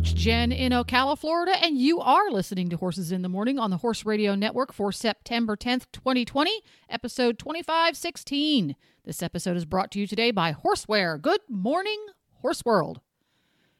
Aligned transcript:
Coach 0.00 0.14
Jenn 0.14 0.50
in 0.50 0.72
Ocala, 0.72 1.18
Florida, 1.18 1.52
and 1.62 1.76
you 1.76 2.00
are 2.00 2.30
listening 2.30 2.70
to 2.70 2.78
Horses 2.78 3.12
in 3.12 3.20
the 3.20 3.28
Morning 3.28 3.58
on 3.58 3.68
the 3.68 3.76
Horse 3.76 4.06
Radio 4.06 4.34
Network 4.34 4.72
for 4.72 4.90
September 4.92 5.58
10th, 5.58 5.84
2020, 5.92 6.62
episode 6.88 7.38
2516. 7.38 8.76
This 9.04 9.22
episode 9.22 9.58
is 9.58 9.66
brought 9.66 9.90
to 9.90 10.00
you 10.00 10.06
today 10.06 10.30
by 10.30 10.54
Horseware. 10.54 11.20
Good 11.20 11.42
morning, 11.50 11.98
Horse 12.40 12.64
World. 12.64 13.02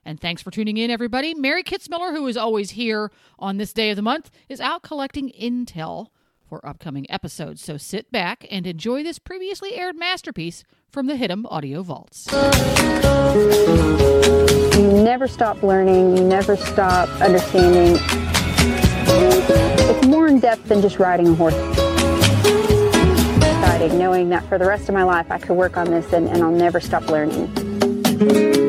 And 0.04 0.20
thanks 0.20 0.42
for 0.42 0.50
tuning 0.50 0.76
in, 0.76 0.90
everybody. 0.90 1.32
Mary 1.32 1.62
Kitzmiller, 1.62 2.14
who 2.14 2.26
is 2.26 2.36
always 2.36 2.72
here 2.72 3.10
on 3.38 3.56
this 3.56 3.72
day 3.72 3.88
of 3.88 3.96
the 3.96 4.02
month, 4.02 4.30
is 4.50 4.60
out 4.60 4.82
collecting 4.82 5.32
intel 5.40 6.08
for 6.46 6.60
upcoming 6.66 7.10
episodes. 7.10 7.64
So 7.64 7.78
sit 7.78 8.12
back 8.12 8.44
and 8.50 8.66
enjoy 8.66 9.02
this 9.02 9.18
previously 9.18 9.74
aired 9.74 9.96
masterpiece 9.96 10.64
from 10.90 11.06
the 11.06 11.14
Hitum 11.14 11.46
Audio 11.50 11.82
Vaults. 11.82 12.28
Never 15.00 15.26
stop 15.26 15.62
learning, 15.62 16.14
you 16.14 16.22
never 16.22 16.56
stop 16.56 17.08
understanding. 17.22 17.96
It's 19.08 20.06
more 20.06 20.28
in 20.28 20.40
depth 20.40 20.68
than 20.68 20.82
just 20.82 20.98
riding 20.98 21.28
a 21.28 21.34
horse. 21.34 21.54
Exciting, 23.38 23.98
knowing 23.98 24.28
that 24.28 24.44
for 24.46 24.58
the 24.58 24.66
rest 24.66 24.90
of 24.90 24.94
my 24.94 25.04
life 25.04 25.30
I 25.30 25.38
could 25.38 25.56
work 25.56 25.78
on 25.78 25.86
this 25.90 26.12
and, 26.12 26.28
and 26.28 26.42
I'll 26.42 26.50
never 26.50 26.80
stop 26.80 27.08
learning. 27.08 28.59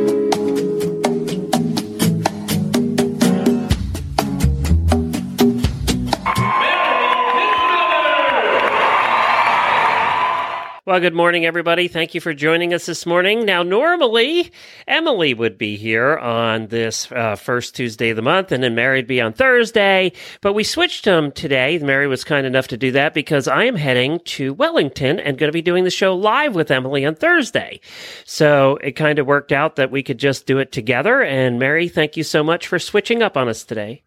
Well, 10.83 10.99
good 10.99 11.13
morning, 11.13 11.45
everybody. 11.45 11.87
Thank 11.87 12.15
you 12.15 12.21
for 12.21 12.33
joining 12.33 12.73
us 12.73 12.87
this 12.87 13.05
morning. 13.05 13.45
Now, 13.45 13.61
normally, 13.61 14.51
Emily 14.87 15.35
would 15.35 15.55
be 15.55 15.77
here 15.77 16.17
on 16.17 16.69
this 16.69 17.11
uh, 17.11 17.35
first 17.35 17.75
Tuesday 17.75 18.09
of 18.09 18.15
the 18.15 18.23
month, 18.23 18.51
and 18.51 18.63
then 18.63 18.73
Mary 18.73 18.97
would 18.97 19.05
be 19.05 19.21
on 19.21 19.31
Thursday, 19.31 20.11
but 20.41 20.53
we 20.53 20.63
switched 20.63 21.05
them 21.05 21.31
today. 21.33 21.77
Mary 21.77 22.07
was 22.07 22.23
kind 22.23 22.47
enough 22.47 22.67
to 22.69 22.77
do 22.77 22.91
that 22.93 23.13
because 23.13 23.47
I 23.47 23.65
am 23.65 23.75
heading 23.75 24.21
to 24.21 24.55
Wellington 24.55 25.19
and 25.19 25.37
going 25.37 25.49
to 25.49 25.53
be 25.53 25.61
doing 25.61 25.83
the 25.83 25.91
show 25.91 26.15
live 26.15 26.55
with 26.55 26.71
Emily 26.71 27.05
on 27.05 27.13
Thursday. 27.13 27.79
So 28.25 28.77
it 28.77 28.93
kind 28.93 29.19
of 29.19 29.27
worked 29.27 29.51
out 29.51 29.75
that 29.75 29.91
we 29.91 30.01
could 30.01 30.17
just 30.17 30.47
do 30.47 30.57
it 30.57 30.71
together. 30.71 31.21
And 31.21 31.59
Mary, 31.59 31.89
thank 31.89 32.17
you 32.17 32.23
so 32.23 32.43
much 32.43 32.65
for 32.65 32.79
switching 32.79 33.21
up 33.21 33.37
on 33.37 33.47
us 33.47 33.63
today. 33.63 34.01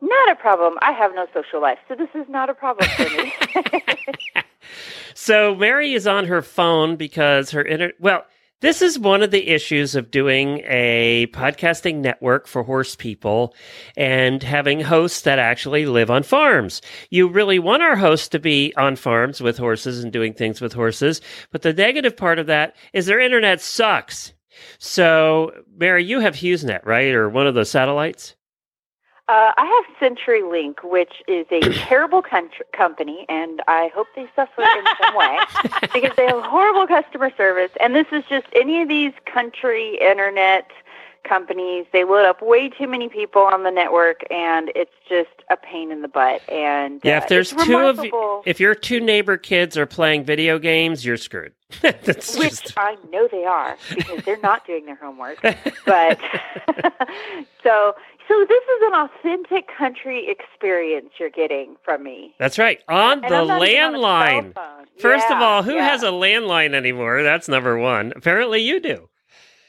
Not 0.00 0.30
a 0.30 0.34
problem. 0.34 0.78
I 0.80 0.92
have 0.92 1.14
no 1.14 1.26
social 1.34 1.60
life, 1.60 1.78
so 1.88 1.94
this 1.94 2.08
is 2.14 2.24
not 2.30 2.48
a 2.48 2.54
problem 2.54 2.88
for 2.96 3.04
me. 3.10 3.34
So 5.14 5.54
Mary 5.54 5.94
is 5.94 6.06
on 6.06 6.26
her 6.26 6.42
phone 6.42 6.96
because 6.96 7.50
her 7.50 7.62
inter 7.62 7.92
well, 7.98 8.24
this 8.64 8.80
is 8.80 8.98
one 8.98 9.22
of 9.22 9.30
the 9.30 9.48
issues 9.48 9.94
of 9.94 10.10
doing 10.10 10.62
a 10.64 11.26
podcasting 11.34 11.96
network 11.96 12.46
for 12.46 12.62
horse 12.62 12.96
people 12.96 13.54
and 13.94 14.42
having 14.42 14.80
hosts 14.80 15.20
that 15.22 15.38
actually 15.38 15.84
live 15.84 16.10
on 16.10 16.22
farms. 16.22 16.80
You 17.10 17.28
really 17.28 17.58
want 17.58 17.82
our 17.82 17.94
hosts 17.94 18.28
to 18.28 18.38
be 18.38 18.72
on 18.76 18.96
farms 18.96 19.42
with 19.42 19.58
horses 19.58 20.02
and 20.02 20.10
doing 20.10 20.32
things 20.32 20.62
with 20.62 20.72
horses, 20.72 21.20
but 21.50 21.60
the 21.60 21.74
negative 21.74 22.16
part 22.16 22.38
of 22.38 22.46
that 22.46 22.74
is 22.94 23.04
their 23.04 23.20
internet 23.20 23.60
sucks. 23.60 24.32
So, 24.78 25.52
Mary, 25.76 26.04
you 26.04 26.20
have 26.20 26.36
HughesNet, 26.36 26.86
right? 26.86 27.12
Or 27.12 27.28
one 27.28 27.46
of 27.46 27.54
those 27.54 27.70
satellites? 27.70 28.34
Uh, 29.26 29.52
I 29.56 29.64
have 29.64 30.12
CenturyLink, 30.12 30.84
which 30.84 31.22
is 31.26 31.46
a 31.50 31.60
terrible 31.72 32.20
country, 32.20 32.66
company, 32.72 33.24
and 33.28 33.62
I 33.66 33.90
hope 33.94 34.06
they 34.14 34.28
suffer 34.36 34.62
in 34.62 34.84
some 35.02 35.16
way 35.16 35.38
because 35.94 36.14
they 36.16 36.26
have 36.26 36.42
horrible 36.44 36.86
customer 36.86 37.30
service. 37.36 37.70
And 37.80 37.94
this 37.94 38.06
is 38.12 38.24
just 38.28 38.46
any 38.54 38.82
of 38.82 38.88
these 38.88 39.12
country 39.24 39.98
internet 39.98 40.70
companies. 41.24 41.86
They 41.92 42.04
load 42.04 42.26
up 42.26 42.42
way 42.42 42.68
too 42.68 42.86
many 42.86 43.08
people 43.08 43.42
on 43.42 43.62
the 43.62 43.70
network, 43.70 44.22
and 44.30 44.70
it's 44.74 44.92
just 45.08 45.30
a 45.50 45.56
pain 45.56 45.90
in 45.90 46.02
the 46.02 46.08
butt. 46.08 46.42
And 46.50 47.00
Yeah, 47.02 47.14
uh, 47.14 47.22
if 47.22 47.28
there's 47.28 47.52
it's 47.52 47.64
two 47.64 47.78
of 47.78 48.04
you, 48.04 48.42
if 48.44 48.60
your 48.60 48.74
two 48.74 49.00
neighbor 49.00 49.36
kids 49.36 49.76
are 49.76 49.86
playing 49.86 50.24
video 50.24 50.58
games, 50.58 51.04
you're 51.04 51.16
screwed. 51.16 51.52
That's 51.80 52.36
Which 52.36 52.50
just 52.50 52.74
I 52.76 52.96
know 53.10 53.26
they 53.30 53.44
are 53.44 53.76
because 53.94 54.22
they're 54.24 54.38
not 54.38 54.66
doing 54.66 54.86
their 54.86 54.96
homework. 54.96 55.38
But 55.86 56.18
so 57.62 57.94
so 58.28 58.44
this 58.48 58.62
is 58.62 58.82
an 58.86 58.94
authentic 58.94 59.68
country 59.76 60.28
experience 60.28 61.10
you're 61.18 61.30
getting 61.30 61.76
from 61.84 62.02
me. 62.02 62.34
That's 62.38 62.58
right. 62.58 62.80
On 62.88 63.24
And 63.24 63.32
the 63.32 63.42
even 63.42 63.94
on 63.94 63.94
landline. 63.94 64.54
First 64.98 65.30
of 65.30 65.40
all, 65.40 65.62
who 65.62 65.74
yeah. 65.74 65.88
has 65.88 66.02
a 66.02 66.08
landline 66.08 66.74
anymore? 66.74 67.22
That's 67.22 67.48
number 67.48 67.76
one. 67.78 68.12
Apparently 68.16 68.60
you 68.60 68.80
do. 68.80 69.08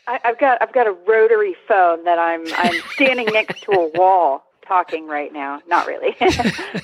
I, 0.07 0.19
I've 0.23 0.39
got 0.39 0.61
I've 0.61 0.73
got 0.73 0.87
a 0.87 0.95
rotary 1.07 1.55
phone 1.67 2.03
that 2.05 2.19
I'm 2.19 2.45
I'm 2.57 2.81
standing 2.93 3.27
next 3.33 3.63
to 3.63 3.71
a 3.71 3.89
wall 3.95 4.44
talking 4.67 5.07
right 5.07 5.31
now. 5.31 5.61
Not 5.67 5.87
really, 5.87 6.15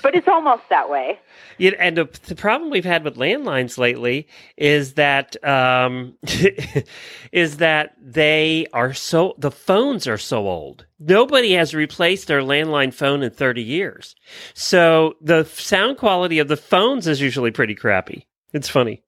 but 0.03 0.15
it's 0.15 0.27
almost 0.27 0.63
that 0.69 0.89
way. 0.89 1.19
Yeah, 1.57 1.71
and 1.79 1.97
the, 1.97 2.05
the 2.27 2.35
problem 2.35 2.69
we've 2.69 2.85
had 2.85 3.03
with 3.03 3.15
landlines 3.15 3.77
lately 3.77 4.27
is 4.57 4.93
that 4.93 5.43
um, 5.45 6.17
is 7.31 7.57
that 7.57 7.95
they 8.01 8.67
are 8.73 8.93
so 8.93 9.35
the 9.37 9.51
phones 9.51 10.07
are 10.07 10.17
so 10.17 10.47
old. 10.47 10.85
Nobody 10.99 11.53
has 11.53 11.73
replaced 11.73 12.27
their 12.27 12.41
landline 12.41 12.93
phone 12.93 13.23
in 13.23 13.31
thirty 13.31 13.63
years, 13.63 14.15
so 14.53 15.15
the 15.21 15.43
sound 15.45 15.97
quality 15.97 16.39
of 16.39 16.47
the 16.47 16.57
phones 16.57 17.07
is 17.07 17.21
usually 17.21 17.51
pretty 17.51 17.75
crappy. 17.75 18.27
It's 18.53 18.69
funny. 18.69 19.03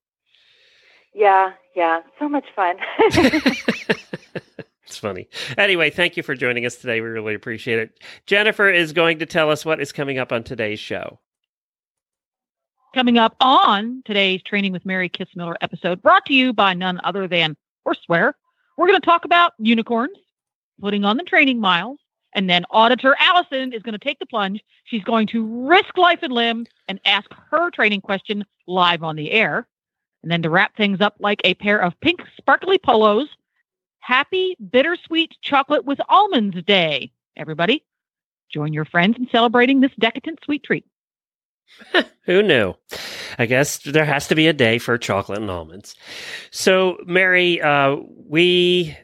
Yeah, 1.13 1.51
yeah, 1.75 2.01
so 2.19 2.27
much 2.27 2.45
fun. 2.55 2.77
It's 4.85 4.97
funny. 4.97 5.29
Anyway, 5.57 5.89
thank 5.89 6.17
you 6.17 6.23
for 6.23 6.35
joining 6.35 6.65
us 6.65 6.75
today. 6.75 6.99
We 7.01 7.07
really 7.07 7.35
appreciate 7.35 7.79
it. 7.79 7.99
Jennifer 8.25 8.69
is 8.69 8.91
going 8.91 9.19
to 9.19 9.25
tell 9.25 9.49
us 9.49 9.65
what 9.65 9.79
is 9.79 9.91
coming 9.91 10.17
up 10.17 10.31
on 10.31 10.43
today's 10.43 10.79
show. 10.79 11.19
Coming 12.93 13.17
up 13.17 13.35
on 13.39 14.03
today's 14.05 14.43
Training 14.43 14.71
with 14.71 14.85
Mary 14.85 15.09
Kitzmiller 15.09 15.55
episode, 15.61 16.01
brought 16.01 16.25
to 16.25 16.33
you 16.33 16.53
by 16.53 16.73
none 16.73 16.99
other 17.03 17.27
than 17.27 17.55
Horseware, 17.87 18.33
we're 18.77 18.87
going 18.87 18.99
to 18.99 19.05
talk 19.05 19.25
about 19.25 19.53
unicorns, 19.57 20.17
putting 20.79 21.05
on 21.05 21.17
the 21.17 21.23
training 21.23 21.59
miles, 21.59 21.97
and 22.35 22.49
then 22.49 22.65
Auditor 22.69 23.15
Allison 23.19 23.73
is 23.73 23.81
going 23.83 23.93
to 23.93 23.99
take 23.99 24.19
the 24.19 24.25
plunge. 24.25 24.61
She's 24.85 25.03
going 25.03 25.27
to 25.27 25.67
risk 25.67 25.97
life 25.97 26.19
and 26.23 26.33
limb 26.33 26.65
and 26.87 26.99
ask 27.05 27.29
her 27.51 27.71
training 27.71 28.01
question 28.01 28.43
live 28.67 29.03
on 29.03 29.15
the 29.15 29.31
air. 29.31 29.67
And 30.23 30.31
then 30.31 30.41
to 30.43 30.49
wrap 30.49 30.75
things 30.75 31.01
up 31.01 31.15
like 31.19 31.41
a 31.43 31.53
pair 31.55 31.79
of 31.79 31.99
pink 32.01 32.21
sparkly 32.37 32.77
polos, 32.77 33.27
happy 34.03 34.57
bittersweet 34.71 35.31
chocolate 35.41 35.85
with 35.85 35.99
almonds 36.09 36.57
day. 36.65 37.11
Everybody, 37.37 37.83
join 38.51 38.73
your 38.73 38.85
friends 38.85 39.15
in 39.17 39.27
celebrating 39.31 39.79
this 39.79 39.91
decadent 39.99 40.39
sweet 40.43 40.63
treat. 40.63 40.85
Who 42.25 42.43
knew? 42.43 42.75
I 43.39 43.45
guess 43.45 43.79
there 43.79 44.05
has 44.05 44.27
to 44.27 44.35
be 44.35 44.47
a 44.47 44.53
day 44.53 44.77
for 44.77 44.97
chocolate 44.97 45.39
and 45.39 45.49
almonds. 45.49 45.95
So, 46.51 46.97
Mary, 47.05 47.61
uh, 47.61 47.95
we 48.27 48.95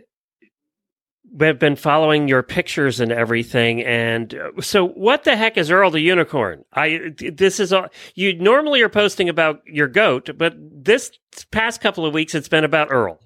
have 1.40 1.60
been 1.60 1.76
following 1.76 2.28
your 2.28 2.44
pictures 2.44 3.00
and 3.00 3.12
everything. 3.12 3.82
And 3.84 4.34
uh, 4.36 4.62
so, 4.62 4.88
what 4.88 5.24
the 5.24 5.36
heck 5.36 5.58
is 5.58 5.72
Earl 5.72 5.92
the 5.92 6.02
unicorn? 6.02 6.66
I 6.74 7.14
this 7.18 7.60
is 7.60 7.72
all 7.72 7.88
you 8.16 8.38
normally 8.38 8.82
are 8.82 8.90
posting 8.90 9.30
about 9.30 9.62
your 9.66 9.88
goat, 9.88 10.30
but 10.38 10.56
this 10.58 11.12
past 11.52 11.82
couple 11.82 12.06
of 12.06 12.14
weeks 12.14 12.36
it's 12.36 12.50
been 12.50 12.66
about 12.66 12.92
Earl. 12.92 13.20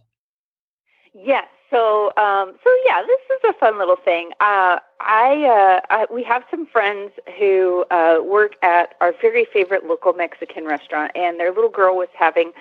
Yes. 1.14 1.48
So, 1.74 2.14
um, 2.18 2.54
so 2.64 2.70
yeah, 2.86 3.02
this 3.02 3.20
is 3.32 3.50
a 3.50 3.54
fun 3.54 3.80
little 3.80 3.96
thing. 3.96 4.30
Uh, 4.40 4.78
I, 5.00 5.44
uh, 5.44 5.82
I, 5.90 6.06
we 6.14 6.22
have 6.24 6.44
some 6.52 6.68
friends 6.68 7.12
who 7.40 7.84
uh, 7.90 8.20
work 8.24 8.54
at 8.62 8.94
our 9.02 9.12
very 9.20 9.48
favorite 9.52 9.84
local 9.84 10.14
Mexican 10.14 10.66
restaurant, 10.66 11.12
and 11.16 11.40
their 11.40 11.52
little 11.52 11.72
girl 11.72 11.96
was 11.96 12.10
having 12.14 12.52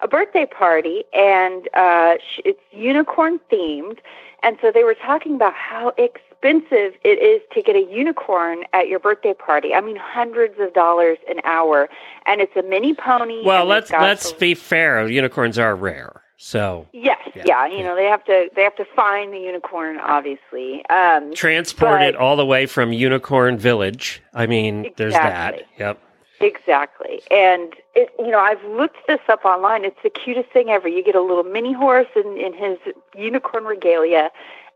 a 0.00 0.08
birthday 0.08 0.46
party, 0.46 1.04
and 1.12 1.68
uh, 1.74 2.14
sh- 2.14 2.40
it's 2.46 2.60
unicorn 2.70 3.40
themed. 3.52 3.98
And 4.42 4.56
so 4.62 4.72
they 4.72 4.84
were 4.84 4.94
talking 4.94 5.34
about 5.34 5.52
how 5.52 5.92
expensive 5.98 6.94
it 7.04 7.22
is 7.22 7.42
to 7.52 7.62
get 7.62 7.76
a 7.76 7.86
unicorn 7.92 8.64
at 8.72 8.88
your 8.88 8.98
birthday 9.00 9.34
party. 9.34 9.74
I 9.74 9.82
mean, 9.82 9.96
hundreds 9.96 10.58
of 10.58 10.72
dollars 10.72 11.18
an 11.28 11.40
hour, 11.44 11.90
and 12.24 12.40
it's 12.40 12.56
a 12.56 12.62
mini 12.62 12.94
pony. 12.94 13.42
Well, 13.44 13.66
let's 13.66 13.90
let's 13.90 14.32
be 14.32 14.54
fair. 14.54 15.06
Unicorns 15.06 15.58
are 15.58 15.76
rare. 15.76 16.21
So 16.44 16.88
Yes, 16.92 17.20
Yeah, 17.36 17.44
yeah, 17.46 17.66
You 17.66 17.76
yeah. 17.78 17.82
know, 17.84 17.94
they 17.94 18.06
have 18.06 18.24
to 18.24 18.50
they 18.56 18.64
have 18.64 18.74
to 18.74 18.84
find 18.84 19.32
the 19.32 19.38
unicorn, 19.38 19.98
obviously. 20.00 20.84
Um, 20.86 21.32
transport 21.34 22.00
But- 22.00 22.02
it 22.08 22.16
all 22.16 22.34
the 22.34 22.44
way 22.44 22.66
from 22.66 22.92
Unicorn 22.92 23.58
Village. 23.58 24.20
I 24.34 24.46
mean, 24.46 24.92
there's 24.96 25.14
that. 25.14 25.62
Yep. 25.78 25.98
Exactly. 26.40 27.22
And 27.30 27.74
it, 27.94 28.10
you 28.18 28.32
know, 28.32 28.40
I've 28.40 28.62
looked 28.64 29.06
this 29.06 29.20
up 29.28 29.44
online. 29.44 29.84
It's 29.84 30.02
the 30.02 30.10
cutest 30.10 30.48
thing 30.50 30.68
ever. 30.70 30.88
You 30.88 31.04
get 31.04 31.14
a 31.14 31.20
little 31.20 31.44
mini 31.44 31.72
horse 31.72 32.08
in, 32.16 32.36
in 32.36 32.52
his 32.54 32.76
unicorn 33.16 33.64
regalia, 33.64 34.32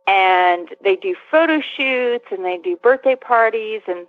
and 0.06 0.68
they 0.84 0.94
do 0.94 1.16
photo 1.28 1.60
shoots 1.60 2.26
and 2.30 2.44
they 2.44 2.58
do 2.58 2.76
birthday 2.76 3.16
parties. 3.16 3.82
And 3.88 4.06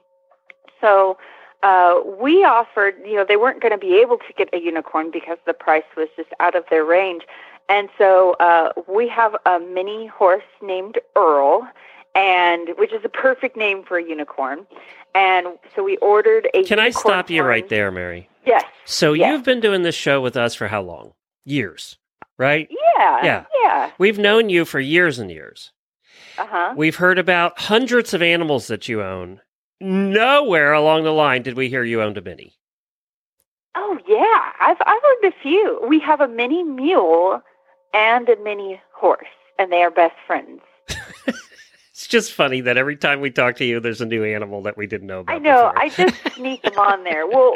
so 0.80 1.18
uh, 1.64 1.96
we 2.20 2.44
offered, 2.44 2.94
you 3.04 3.16
know, 3.16 3.26
they 3.28 3.38
weren't 3.38 3.62
going 3.64 3.72
to 3.72 3.80
be 3.80 4.00
able 4.00 4.18
to 4.20 4.32
get 4.38 4.48
a 4.54 4.60
unicorn 4.60 5.10
because 5.10 5.40
the 5.48 5.54
price 5.56 5.90
was 5.98 6.08
just 6.16 6.30
out 6.40 6.54
of 6.54 6.64
their 6.70 6.86
range. 6.86 7.24
And 7.70 7.90
so 7.98 8.34
uh, 8.40 8.72
we 8.88 9.08
have 9.10 9.36
a 9.46 9.60
mini 9.60 10.08
horse 10.08 10.44
named 10.62 11.00
Earl, 11.16 11.68
and 12.16 12.70
which 12.78 12.94
is 12.94 13.04
a 13.04 13.10
perfect 13.10 13.58
name 13.58 13.84
for 13.84 13.98
a 13.98 14.04
unicorn. 14.04 14.66
And 15.16 15.48
so 15.76 15.84
we 15.84 15.98
ordered 15.98 16.48
a. 16.54 16.64
Can 16.64 16.80
I 16.80 16.92
stop 16.92 17.30
you 17.30 17.44
right 17.44 17.68
there, 17.68 17.92
Mary? 17.92 18.30
Yes. 18.46 18.64
So 18.86 19.14
Yes. 19.14 19.32
you've 19.32 19.44
been 19.44 19.60
doing 19.60 19.82
this 19.82 19.96
show 19.96 20.22
with 20.22 20.38
us 20.38 20.56
for 20.56 20.68
how 20.68 20.82
long? 20.82 21.14
Years, 21.44 21.98
right? 22.38 22.68
Yeah. 22.70 23.24
Yeah. 23.24 23.46
Yeah. 23.64 23.92
We've 23.98 24.18
known 24.20 24.50
you 24.50 24.64
for 24.64 24.80
years 24.80 25.20
and 25.20 25.30
years. 25.32 25.72
Uh 26.38 26.46
huh. 26.48 26.74
We've 26.78 26.96
heard 26.96 27.18
about 27.20 27.60
hundreds 27.60 28.14
of 28.14 28.22
animals 28.22 28.68
that 28.68 28.88
you 28.88 29.02
own. 29.02 29.42
Nowhere 29.82 30.72
along 30.74 31.04
the 31.04 31.12
line 31.12 31.42
did 31.44 31.56
we 31.58 31.68
hear 31.70 31.84
you 31.84 32.02
owned 32.02 32.18
a 32.18 32.22
mini. 32.22 32.54
Oh 33.76 33.98
yeah, 34.08 34.52
I've 34.60 34.78
I've 34.86 35.02
owned 35.06 35.34
a 35.34 35.42
few. 35.42 35.80
We 35.88 36.00
have 36.00 36.22
a 36.22 36.28
mini 36.28 36.64
mule 36.64 37.42
and 37.94 38.28
a 38.30 38.36
mini 38.44 38.82
horse, 38.94 39.28
and 39.60 39.72
they 39.72 39.82
are 39.84 39.92
best 39.92 40.16
friends. 40.26 40.62
It's 41.92 42.06
just 42.06 42.32
funny 42.32 42.62
that 42.62 42.78
every 42.78 42.96
time 42.96 43.22
we 43.22 43.32
talk 43.32 43.56
to 43.56 43.66
you, 43.66 43.80
there's 43.80 44.02
a 44.02 44.06
new 44.06 44.24
animal 44.24 44.62
that 44.62 44.78
we 44.78 44.86
didn't 44.86 45.08
know 45.08 45.22
about. 45.22 45.36
I 45.36 45.40
know. 45.40 45.74
I 45.76 45.90
just 45.90 46.14
sneak 46.36 46.62
them 46.62 46.78
on 46.78 47.04
there. 47.04 47.26
Well, 47.26 47.56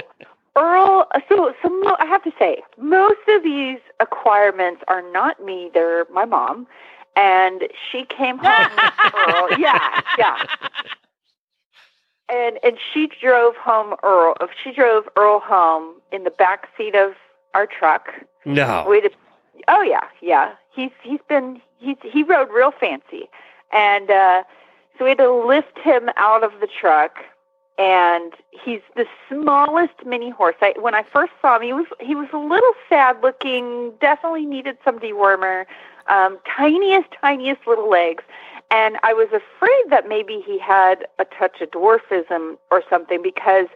Earl. 0.56 1.08
So 1.30 1.54
so 1.62 1.70
mo- 1.70 1.96
I 2.00 2.08
have 2.08 2.24
to 2.24 2.32
say, 2.40 2.64
most 2.76 3.20
of 3.28 3.44
these 3.44 3.78
acquirements 4.00 4.82
are 4.88 5.04
not 5.12 5.46
me. 5.46 5.70
They're 5.76 6.06
my 6.12 6.26
mom, 6.26 6.66
and 7.16 7.66
she 7.92 8.04
came 8.06 8.40
home 8.40 8.72
with 8.76 9.14
Earl. 9.14 9.48
Yeah, 9.60 10.02
yeah. 10.18 10.44
And 12.30 12.58
and 12.64 12.78
she 12.94 13.10
drove 13.22 13.56
home 13.58 13.94
Earl. 14.04 14.36
She 14.64 14.72
drove 14.72 15.04
Earl 15.18 15.40
home 15.40 15.96
in 16.12 16.24
the 16.24 16.32
back 16.32 16.68
seat 16.76 16.96
of 16.96 17.12
our 17.54 17.68
truck. 17.68 18.08
no. 18.46 18.88
We 18.90 19.02
had, 19.02 19.12
oh 19.68 19.82
yeah, 19.82 20.08
yeah. 20.22 20.54
He's 20.74 20.92
he's 21.04 21.20
been 21.28 21.62
he's 21.80 21.98
he 22.04 22.24
rode 22.24 22.50
real 22.52 22.72
fancy, 22.72 23.30
and 23.72 24.10
uh, 24.10 24.44
so 24.98 25.06
we 25.06 25.10
had 25.10 25.18
to 25.20 25.32
lift 25.32 25.78
him 25.80 26.10
out 26.18 26.44
of 26.44 26.52
the 26.60 26.68
truck. 26.68 27.20
And 27.78 28.34
he's 28.52 28.82
the 28.96 29.08
smallest 29.28 30.06
mini 30.06 30.30
horse. 30.30 30.56
I, 30.62 30.76
when 30.80 30.94
I 30.94 31.02
first 31.02 31.32
saw 31.42 31.56
him, 31.56 31.64
he 31.64 31.74
was 31.74 31.88
he 32.00 32.14
was 32.14 32.28
a 32.32 32.38
little 32.38 32.74
sad 32.88 33.18
looking. 33.24 33.94
Definitely 34.00 34.46
needed 34.46 34.78
some 34.86 35.00
dewormer. 35.00 35.66
Um, 36.08 36.38
tiniest, 36.46 37.08
tiniest 37.22 37.66
little 37.66 37.90
legs. 37.90 38.24
And 38.70 38.98
I 39.04 39.14
was 39.14 39.28
afraid 39.30 39.90
that 39.90 40.08
maybe 40.08 40.44
he 40.46 40.60
had 40.60 41.08
a 41.18 41.26
touch 41.26 41.60
of 41.62 41.72
dwarfism 41.72 42.58
or 42.70 42.84
something 42.90 43.22
because 43.22 43.68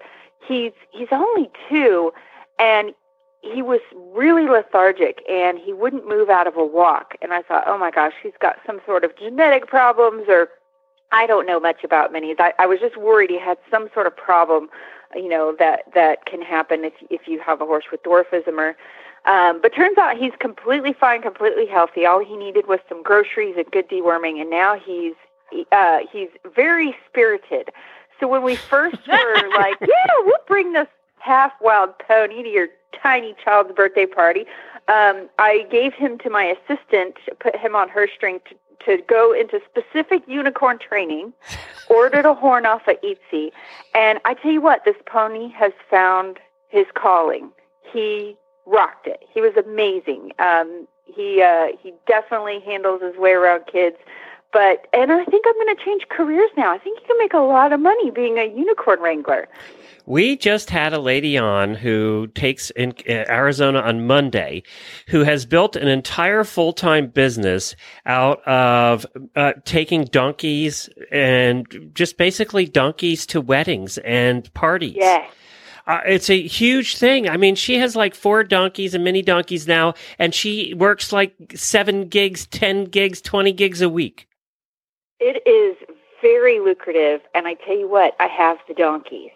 he's 0.45 0.73
he's 0.91 1.07
only 1.11 1.49
two, 1.69 2.13
and 2.59 2.93
he 3.53 3.62
was 3.62 3.81
really 4.13 4.47
lethargic 4.47 5.21
and 5.30 5.57
he 5.59 5.74
wouldn't 5.74 6.07
move 6.07 6.30
out 6.30 6.47
of 6.47 6.56
a 6.57 6.65
walk. 6.65 7.15
And 7.21 7.33
I 7.33 7.42
thought, 7.42 7.63
oh 7.68 7.77
my 7.77 7.92
gosh, 7.92 8.13
he's 8.21 8.33
got 8.39 8.57
some 8.65 8.81
sort 8.86 9.03
of 9.03 9.18
genetic 9.18 9.68
problems 9.68 10.25
or 10.27 10.50
I 11.12 11.27
don't 11.27 11.45
know 11.45 11.59
much 11.59 11.83
about 11.83 12.13
minis. 12.13 12.39
I, 12.39 12.53
I 12.59 12.65
was 12.65 12.80
just 12.80 12.97
worried 12.97 13.30
he 13.30 13.39
had 13.39 13.57
some 13.69 13.89
sort 13.94 14.07
of 14.07 14.18
problem, 14.18 14.69
you 15.15 15.30
know, 15.30 15.56
that 15.59 15.83
that 15.94 16.25
can 16.25 16.42
happen 16.42 16.83
if 16.83 16.94
if 17.09 17.27
you 17.27 17.39
have 17.39 17.62
a 17.62 17.65
horse 17.65 17.86
with 17.92 18.03
dwarfism 18.03 18.57
or 18.57 18.75
um, 19.25 19.59
but 19.62 19.74
turns 19.74 19.98
out 19.98 20.18
he's 20.18 20.33
completely 20.39 20.94
fine, 20.94 21.21
completely 21.21 21.65
healthy. 21.65 22.06
All 22.06 22.24
he 22.24 22.38
needed 22.38 22.68
was 22.68 22.80
some 22.88 23.01
groceries 23.01 23.56
and 23.57 23.69
good 23.71 23.89
deworming, 23.89 24.39
and 24.39 24.50
now 24.50 24.77
he's 24.77 25.13
uh, 25.71 26.00
he's 26.12 26.30
very 26.56 26.95
spirited. 27.07 27.69
So 28.19 28.27
when 28.27 28.44
we 28.44 28.56
first 28.56 28.98
were 29.07 29.50
like, 29.56 29.77
yeah, 29.81 30.13
we'll 30.19 30.36
bring 30.48 30.74
this 30.74 30.88
half 31.19 31.53
wild 31.59 31.98
pony 32.00 32.44
to 32.44 32.50
your 32.50 32.68
tiny 33.01 33.36
child's 33.44 33.74
birthday 33.74 34.06
party, 34.06 34.42
um, 34.88 35.30
I 35.39 35.65
gave 35.71 35.94
him 35.94 36.18
to 36.19 36.30
my 36.30 36.44
assistant, 36.44 37.15
put 37.39 37.56
him 37.56 37.75
on 37.75 37.89
her 37.89 38.07
string 38.13 38.39
to, 38.50 38.56
to 38.86 39.01
go 39.03 39.33
into 39.33 39.59
specific 39.69 40.24
unicorn 40.27 40.77
training, 40.77 41.33
ordered 41.89 42.25
a 42.25 42.33
horn 42.33 42.65
off 42.65 42.88
of 42.88 42.97
Etsy, 43.01 43.51
and 43.94 44.19
I 44.25 44.36
tell 44.36 44.51
you 44.51 44.62
what, 44.62 44.86
this 44.86 44.95
pony 45.06 45.50
has 45.50 45.71
found 45.89 46.39
his 46.69 46.86
calling. 46.94 47.51
He 47.92 48.36
rocked 48.65 49.07
it. 49.07 49.24
He 49.33 49.41
was 49.41 49.53
amazing. 49.56 50.31
Um, 50.39 50.88
he 51.06 51.41
uh, 51.41 51.68
he 51.81 51.94
definitely 52.07 52.59
handles 52.59 53.01
his 53.01 53.15
way 53.15 53.31
around 53.31 53.65
kids. 53.71 53.98
But 54.55 54.87
and 54.93 55.11
I 55.11 55.25
think 55.25 55.43
I'm 55.45 55.53
going 55.55 55.75
to 55.75 55.83
change 55.83 56.07
careers 56.07 56.49
now. 56.55 56.73
I 56.73 56.77
think 56.77 56.97
you 57.01 57.05
can 57.05 57.17
make 57.19 57.33
a 57.33 57.39
lot 57.39 57.73
of 57.73 57.81
money 57.81 58.09
being 58.09 58.37
a 58.37 58.45
unicorn 58.45 59.01
wrangler. 59.01 59.49
We 60.05 60.37
just 60.37 60.69
had 60.69 60.93
a 60.93 60.99
lady 60.99 61.37
on 61.37 61.75
who 61.75 62.27
takes 62.35 62.69
in 62.69 62.93
uh, 63.09 63.25
Arizona 63.27 63.81
on 63.81 64.07
Monday, 64.07 64.63
who 65.09 65.25
has 65.25 65.45
built 65.45 65.75
an 65.75 65.89
entire 65.89 66.45
full 66.45 66.71
time 66.71 67.07
business 67.07 67.75
out 68.05 68.47
of 68.47 69.05
uh, 69.35 69.53
taking 69.65 70.05
donkeys 70.05 70.87
and 71.11 71.91
just 71.93 72.17
basically 72.17 72.65
donkeys 72.65 73.25
to 73.25 73.41
weddings 73.41 73.97
and 74.05 74.53
parties. 74.53 74.95
Yeah. 74.95 75.27
Uh, 75.85 75.99
it's 76.05 76.29
a 76.29 76.41
huge 76.41 76.95
thing. 76.95 77.27
I 77.27 77.35
mean, 77.35 77.55
she 77.55 77.77
has 77.79 77.93
like 77.97 78.15
four 78.15 78.45
donkeys 78.45 78.93
and 78.93 79.03
mini 79.03 79.21
donkeys 79.21 79.67
now, 79.67 79.95
and 80.17 80.33
she 80.33 80.73
works 80.75 81.11
like 81.11 81.35
seven 81.55 82.07
gigs, 82.07 82.45
10 82.47 82.85
gigs, 82.85 83.19
20 83.19 83.51
gigs 83.51 83.81
a 83.81 83.89
week. 83.89 84.29
It 85.19 85.47
is 85.47 85.77
very 86.21 86.59
lucrative, 86.59 87.21
and 87.33 87.47
I 87.47 87.56
tell 87.56 87.77
you 87.77 87.89
what, 87.89 88.15
I 88.19 88.27
have 88.27 88.57
the 88.67 88.73
donkeys, 88.73 89.31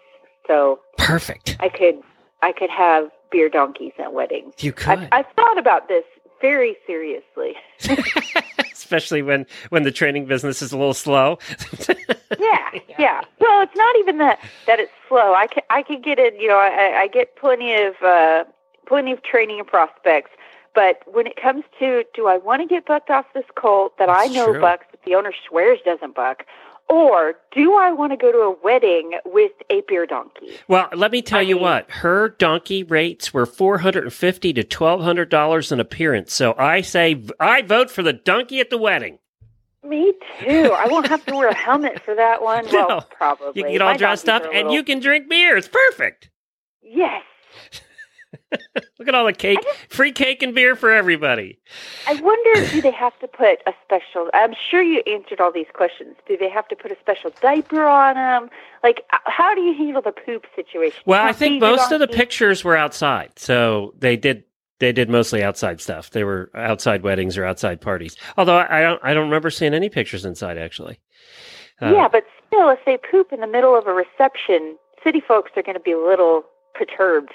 so 0.46 0.80
Perfect. 0.98 1.56
I 1.60 1.68
could 1.68 2.00
I 2.42 2.52
could 2.52 2.70
have 2.70 3.10
beer 3.30 3.48
donkeys 3.48 3.92
at 3.98 4.12
weddings. 4.12 4.54
You 4.58 4.72
could. 4.72 4.88
I've, 4.88 5.08
I've 5.12 5.26
thought 5.36 5.58
about 5.58 5.88
this 5.88 6.04
very 6.40 6.76
seriously. 6.86 7.54
Especially 8.72 9.22
when, 9.22 9.46
when 9.68 9.82
the 9.84 9.92
training 9.92 10.26
business 10.26 10.62
is 10.62 10.72
a 10.72 10.78
little 10.78 10.94
slow. 10.94 11.38
Yeah, 12.38 12.70
yeah. 12.98 13.20
Well, 13.38 13.62
it's 13.62 13.76
not 13.76 13.96
even 13.96 14.18
that 14.18 14.38
that 14.66 14.78
it's 14.78 14.92
slow. 15.08 15.34
I 15.34 15.46
can 15.46 15.62
I 15.68 15.82
could 15.82 16.02
get 16.02 16.18
it. 16.18 16.34
You 16.40 16.48
know, 16.48 16.58
I, 16.58 17.00
I 17.02 17.06
get 17.08 17.36
plenty 17.36 17.74
of 17.74 17.94
uh, 18.02 18.44
plenty 18.86 19.12
of 19.12 19.22
training 19.22 19.58
and 19.58 19.68
prospects. 19.68 20.30
But 20.74 21.02
when 21.12 21.26
it 21.26 21.36
comes 21.36 21.64
to 21.78 22.04
do 22.14 22.26
I 22.28 22.38
want 22.38 22.62
to 22.62 22.66
get 22.66 22.86
bucked 22.86 23.10
off 23.10 23.26
this 23.34 23.44
colt 23.56 23.98
that 23.98 24.08
I 24.08 24.26
know 24.26 24.52
true. 24.52 24.60
bucks 24.60 24.86
but 24.90 25.00
the 25.04 25.14
owner 25.14 25.32
swears 25.48 25.78
doesn't 25.84 26.14
buck, 26.14 26.44
or 26.88 27.34
do 27.52 27.74
I 27.76 27.92
want 27.92 28.12
to 28.12 28.16
go 28.16 28.30
to 28.32 28.38
a 28.38 28.56
wedding 28.64 29.12
with 29.24 29.52
a 29.70 29.82
beer 29.88 30.06
donkey? 30.06 30.52
Well, 30.68 30.88
let 30.94 31.10
me 31.12 31.22
tell 31.22 31.38
I 31.40 31.42
you 31.42 31.54
mean- 31.56 31.62
what. 31.64 31.90
Her 31.90 32.28
donkey 32.30 32.82
rates 32.84 33.32
were 33.34 33.46
four 33.46 33.78
hundred 33.78 34.04
and 34.04 34.12
fifty 34.12 34.52
to 34.52 34.62
twelve 34.64 35.00
hundred 35.02 35.28
dollars 35.28 35.72
an 35.72 35.80
appearance. 35.80 36.32
So 36.34 36.54
I 36.56 36.80
say 36.82 37.22
I 37.40 37.62
vote 37.62 37.90
for 37.90 38.02
the 38.02 38.12
donkey 38.12 38.60
at 38.60 38.70
the 38.70 38.78
wedding. 38.78 39.18
Me 39.82 40.12
too. 40.40 40.72
I 40.76 40.86
won't 40.88 41.08
have 41.08 41.24
to 41.26 41.34
wear 41.34 41.48
a 41.48 41.54
helmet 41.54 42.02
for 42.02 42.14
that 42.14 42.42
one. 42.50 42.66
No. 42.66 42.86
Well, 42.86 43.08
probably. 43.16 43.52
You 43.54 43.62
can 43.64 43.72
get 43.72 43.82
all 43.82 43.90
My 43.92 43.96
dressed 43.96 44.28
up 44.28 44.42
and 44.44 44.52
little- 44.52 44.72
you 44.74 44.84
can 44.84 45.00
drink 45.00 45.28
beer. 45.28 45.56
It's 45.56 45.68
perfect. 45.68 46.28
Yes. 46.82 47.22
Look 48.98 49.08
at 49.08 49.14
all 49.14 49.26
the 49.26 49.32
cake, 49.32 49.58
free 49.88 50.12
cake 50.12 50.42
and 50.42 50.54
beer 50.54 50.74
for 50.76 50.90
everybody. 50.90 51.58
I 52.06 52.14
wonder, 52.20 52.68
do 52.70 52.82
they 52.82 52.90
have 52.90 53.18
to 53.20 53.28
put 53.28 53.60
a 53.66 53.72
special? 53.84 54.28
I'm 54.34 54.54
sure 54.70 54.82
you 54.82 55.02
answered 55.06 55.40
all 55.40 55.52
these 55.52 55.66
questions. 55.72 56.16
Do 56.26 56.36
they 56.36 56.50
have 56.50 56.66
to 56.68 56.76
put 56.76 56.90
a 56.90 56.96
special 57.00 57.32
diaper 57.40 57.84
on 57.84 58.14
them? 58.14 58.50
Like, 58.82 59.04
uh, 59.12 59.18
how 59.24 59.54
do 59.54 59.60
you 59.60 59.74
handle 59.74 60.02
the 60.02 60.12
poop 60.12 60.46
situation? 60.56 61.00
Well, 61.06 61.24
I 61.24 61.32
think 61.32 61.60
most 61.60 61.92
of 61.92 62.00
the 62.00 62.06
donkey? 62.06 62.18
pictures 62.18 62.64
were 62.64 62.76
outside, 62.76 63.32
so 63.36 63.94
they 63.98 64.16
did 64.16 64.44
they 64.80 64.92
did 64.92 65.10
mostly 65.10 65.42
outside 65.42 65.80
stuff. 65.80 66.10
They 66.10 66.24
were 66.24 66.50
outside 66.54 67.02
weddings 67.02 67.36
or 67.36 67.44
outside 67.44 67.80
parties. 67.80 68.16
Although 68.36 68.56
I 68.56 68.78
I 68.78 68.82
don't 68.82 69.00
I 69.04 69.14
don't 69.14 69.24
remember 69.24 69.50
seeing 69.50 69.74
any 69.74 69.88
pictures 69.88 70.24
inside 70.24 70.58
actually. 70.58 70.98
Uh, 71.80 71.92
yeah, 71.92 72.08
but 72.08 72.24
still, 72.46 72.68
if 72.70 72.78
they 72.84 72.98
poop 72.98 73.32
in 73.32 73.40
the 73.40 73.46
middle 73.46 73.76
of 73.76 73.86
a 73.86 73.92
reception, 73.92 74.76
city 75.02 75.20
folks 75.20 75.52
are 75.56 75.62
going 75.62 75.76
to 75.76 75.80
be 75.80 75.92
a 75.92 75.98
little 75.98 76.44
perturbed. 76.74 77.32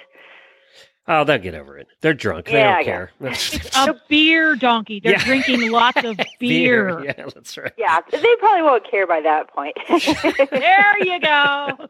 Oh, 1.08 1.24
they'll 1.24 1.38
get 1.38 1.54
over 1.54 1.78
it. 1.78 1.88
They're 2.02 2.16
drunk. 2.16 2.48
They 2.48 2.54
don't 2.54 2.74
I 2.76 2.84
care. 2.84 3.12
It's 3.22 3.76
a 3.78 3.96
beer 4.10 4.56
donkey. 4.56 5.00
They're 5.00 5.14
Yeah. 5.14 5.24
drinking 5.24 5.72
lots 5.72 6.04
of 6.04 6.18
beer. 6.40 7.04
Yeah, 7.04 7.26
that's 7.34 7.58
right. 7.58 7.72
Yeah, 7.78 8.00
they 8.12 8.36
probably 8.40 8.64
won't 8.64 8.90
care 8.90 9.06
by 9.06 9.22
that 9.22 9.50
point. 9.50 9.76
There 10.52 11.04
you 11.04 11.20
go. 11.20 11.88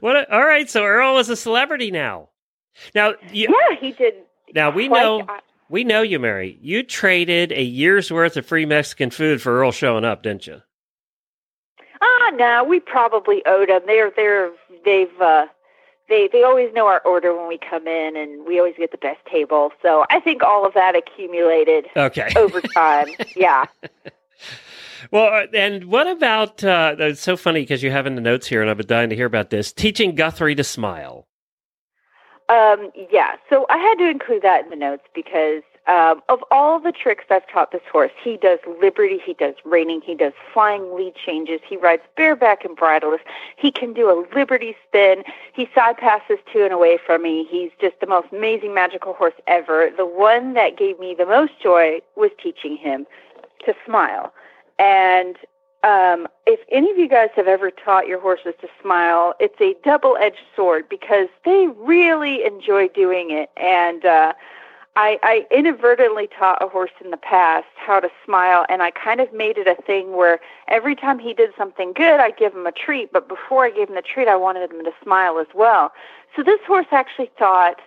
What? 0.00 0.16
A, 0.16 0.32
all 0.34 0.44
right. 0.44 0.70
So 0.70 0.84
Earl 0.84 1.18
is 1.18 1.28
a 1.28 1.36
celebrity 1.36 1.90
now. 1.90 2.28
Now, 2.94 3.14
you, 3.32 3.48
yeah, 3.70 3.76
he 3.80 3.92
did. 3.92 4.14
now 4.54 4.70
we 4.70 4.86
quite- 4.88 5.02
know 5.02 5.22
I- 5.28 5.40
We 5.68 5.82
know 5.84 6.02
you, 6.02 6.18
Mary. 6.20 6.56
You 6.60 6.82
traded 6.84 7.50
a 7.52 7.62
year's 7.62 8.12
worth 8.12 8.36
of 8.36 8.46
free 8.46 8.64
Mexican 8.66 9.10
food 9.10 9.42
for 9.42 9.58
Earl 9.60 9.72
showing 9.72 10.04
up, 10.04 10.22
didn't 10.22 10.46
you? 10.46 10.62
Ah, 12.00 12.30
no, 12.34 12.64
we 12.64 12.78
probably 12.80 13.42
owed 13.44 13.68
them. 13.68 13.82
They're 13.86 14.10
they're 14.14 14.50
they've 14.84 15.20
uh, 15.20 15.46
they 16.10 16.28
they 16.30 16.42
always 16.42 16.70
know 16.74 16.86
our 16.88 17.00
order 17.06 17.34
when 17.34 17.48
we 17.48 17.56
come 17.58 17.86
in, 17.86 18.16
and 18.16 18.46
we 18.46 18.58
always 18.58 18.74
get 18.76 18.90
the 18.90 18.98
best 18.98 19.24
table. 19.24 19.72
So 19.80 20.04
I 20.10 20.20
think 20.20 20.42
all 20.42 20.66
of 20.66 20.74
that 20.74 20.94
accumulated 20.94 21.86
Okay. 21.96 22.30
over 22.36 22.60
time. 22.60 23.08
yeah. 23.34 23.64
Well, 25.10 25.32
uh, 25.32 25.46
and 25.56 25.86
what 25.86 26.06
about? 26.06 26.62
Uh, 26.62 26.94
it's 26.98 27.22
so 27.22 27.34
funny 27.34 27.60
because 27.62 27.82
you 27.82 27.90
have 27.90 28.06
in 28.06 28.16
the 28.16 28.20
notes 28.20 28.46
here, 28.46 28.60
and 28.60 28.70
I've 28.70 28.76
been 28.76 28.86
dying 28.86 29.08
to 29.08 29.16
hear 29.16 29.24
about 29.24 29.48
this. 29.48 29.72
Teaching 29.72 30.14
Guthrie 30.14 30.54
to 30.54 30.62
smile. 30.62 31.26
Um, 32.50 32.90
yeah, 33.10 33.36
so 33.48 33.64
I 33.70 33.78
had 33.78 33.94
to 33.94 34.10
include 34.10 34.42
that 34.42 34.64
in 34.64 34.70
the 34.70 34.76
notes 34.76 35.04
because 35.14 35.62
um, 35.90 36.22
of 36.28 36.38
all 36.52 36.78
the 36.78 36.92
tricks 36.92 37.24
I've 37.30 37.48
taught 37.48 37.72
this 37.72 37.82
horse, 37.90 38.12
he 38.22 38.36
does 38.36 38.60
liberty, 38.80 39.18
he 39.24 39.34
does 39.34 39.54
reining, 39.64 40.00
he 40.00 40.14
does 40.14 40.32
flying 40.54 40.94
lead 40.94 41.14
changes, 41.16 41.60
he 41.68 41.76
rides 41.76 42.02
bareback 42.16 42.64
and 42.64 42.76
bridleless, 42.76 43.20
he 43.56 43.72
can 43.72 43.92
do 43.92 44.08
a 44.08 44.16
liberty 44.32 44.76
spin, 44.86 45.24
he 45.52 45.68
side 45.74 45.96
passes 45.96 46.38
to 46.52 46.62
and 46.62 46.72
away 46.72 46.96
from 47.04 47.22
me. 47.22 47.44
He's 47.50 47.72
just 47.80 47.98
the 47.98 48.06
most 48.06 48.28
amazing 48.32 48.72
magical 48.72 49.14
horse 49.14 49.34
ever. 49.48 49.90
The 49.96 50.06
one 50.06 50.54
that 50.54 50.78
gave 50.78 51.00
me 51.00 51.16
the 51.18 51.26
most 51.26 51.60
joy 51.60 52.00
was 52.14 52.30
teaching 52.40 52.76
him 52.76 53.04
to 53.66 53.74
smile. 53.84 54.32
And 54.78 55.36
um, 55.82 56.28
if 56.46 56.60
any 56.70 56.90
of 56.92 56.98
you 56.98 57.08
guys 57.08 57.30
have 57.34 57.48
ever 57.48 57.70
taught 57.72 58.06
your 58.06 58.20
horses 58.20 58.54
to 58.60 58.68
smile, 58.80 59.34
it's 59.40 59.60
a 59.60 59.74
double-edged 59.82 60.44
sword 60.54 60.88
because 60.88 61.26
they 61.44 61.68
really 61.78 62.44
enjoy 62.44 62.86
doing 62.88 63.30
it. 63.32 63.50
And 63.56 64.04
uh, 64.04 64.34
I, 64.96 65.18
I 65.22 65.46
inadvertently 65.56 66.28
taught 66.36 66.62
a 66.62 66.68
horse 66.68 66.90
in 67.02 67.10
the 67.10 67.16
past 67.16 67.66
how 67.76 68.00
to 68.00 68.08
smile, 68.24 68.66
and 68.68 68.82
I 68.82 68.90
kind 68.90 69.20
of 69.20 69.32
made 69.32 69.56
it 69.56 69.66
a 69.66 69.80
thing 69.80 70.16
where 70.16 70.40
every 70.68 70.96
time 70.96 71.18
he 71.18 71.32
did 71.32 71.50
something 71.56 71.92
good, 71.92 72.20
I'd 72.20 72.36
give 72.36 72.52
him 72.52 72.66
a 72.66 72.72
treat. 72.72 73.12
But 73.12 73.28
before 73.28 73.64
I 73.64 73.70
gave 73.70 73.88
him 73.88 73.94
the 73.94 74.02
treat, 74.02 74.26
I 74.26 74.36
wanted 74.36 74.70
him 74.70 74.84
to 74.84 74.92
smile 75.02 75.38
as 75.38 75.46
well. 75.54 75.92
So 76.34 76.42
this 76.42 76.60
horse 76.66 76.88
actually 76.90 77.30
thought 77.38 77.80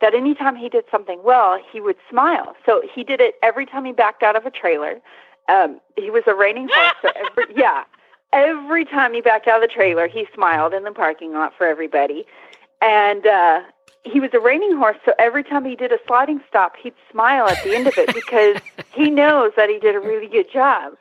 that 0.00 0.14
anytime 0.14 0.56
he 0.56 0.68
did 0.68 0.84
something 0.90 1.20
well, 1.22 1.58
he 1.72 1.80
would 1.80 1.96
smile. 2.10 2.54
So 2.66 2.82
he 2.92 3.04
did 3.04 3.20
it 3.20 3.36
every 3.42 3.66
time 3.66 3.84
he 3.84 3.92
backed 3.92 4.22
out 4.22 4.36
of 4.36 4.44
a 4.46 4.50
trailer. 4.50 5.00
Um, 5.48 5.80
he 5.96 6.10
was 6.10 6.24
a 6.26 6.34
reining 6.34 6.68
horse, 6.70 6.94
so 7.02 7.10
every, 7.14 7.54
yeah. 7.56 7.84
Every 8.32 8.84
time 8.84 9.14
he 9.14 9.20
backed 9.20 9.48
out 9.48 9.62
of 9.62 9.68
the 9.68 9.74
trailer, 9.74 10.06
he 10.06 10.26
smiled 10.34 10.74
in 10.74 10.84
the 10.84 10.92
parking 10.92 11.32
lot 11.32 11.54
for 11.56 11.66
everybody. 11.66 12.26
And 12.82 13.26
uh, 13.26 13.62
he 14.04 14.20
was 14.20 14.30
a 14.32 14.40
reining 14.40 14.76
horse, 14.76 14.96
so 15.04 15.12
every 15.18 15.44
time 15.44 15.64
he 15.64 15.76
did 15.76 15.92
a 15.92 15.98
sliding 16.06 16.40
stop, 16.48 16.76
he'd 16.76 16.94
smile 17.10 17.46
at 17.48 17.62
the 17.64 17.74
end 17.74 17.86
of 17.86 17.98
it 17.98 18.14
because 18.14 18.56
he 18.94 19.10
knows 19.10 19.52
that 19.56 19.68
he 19.68 19.78
did 19.78 19.94
a 19.94 20.00
really 20.00 20.28
good 20.28 20.50
job. 20.50 20.94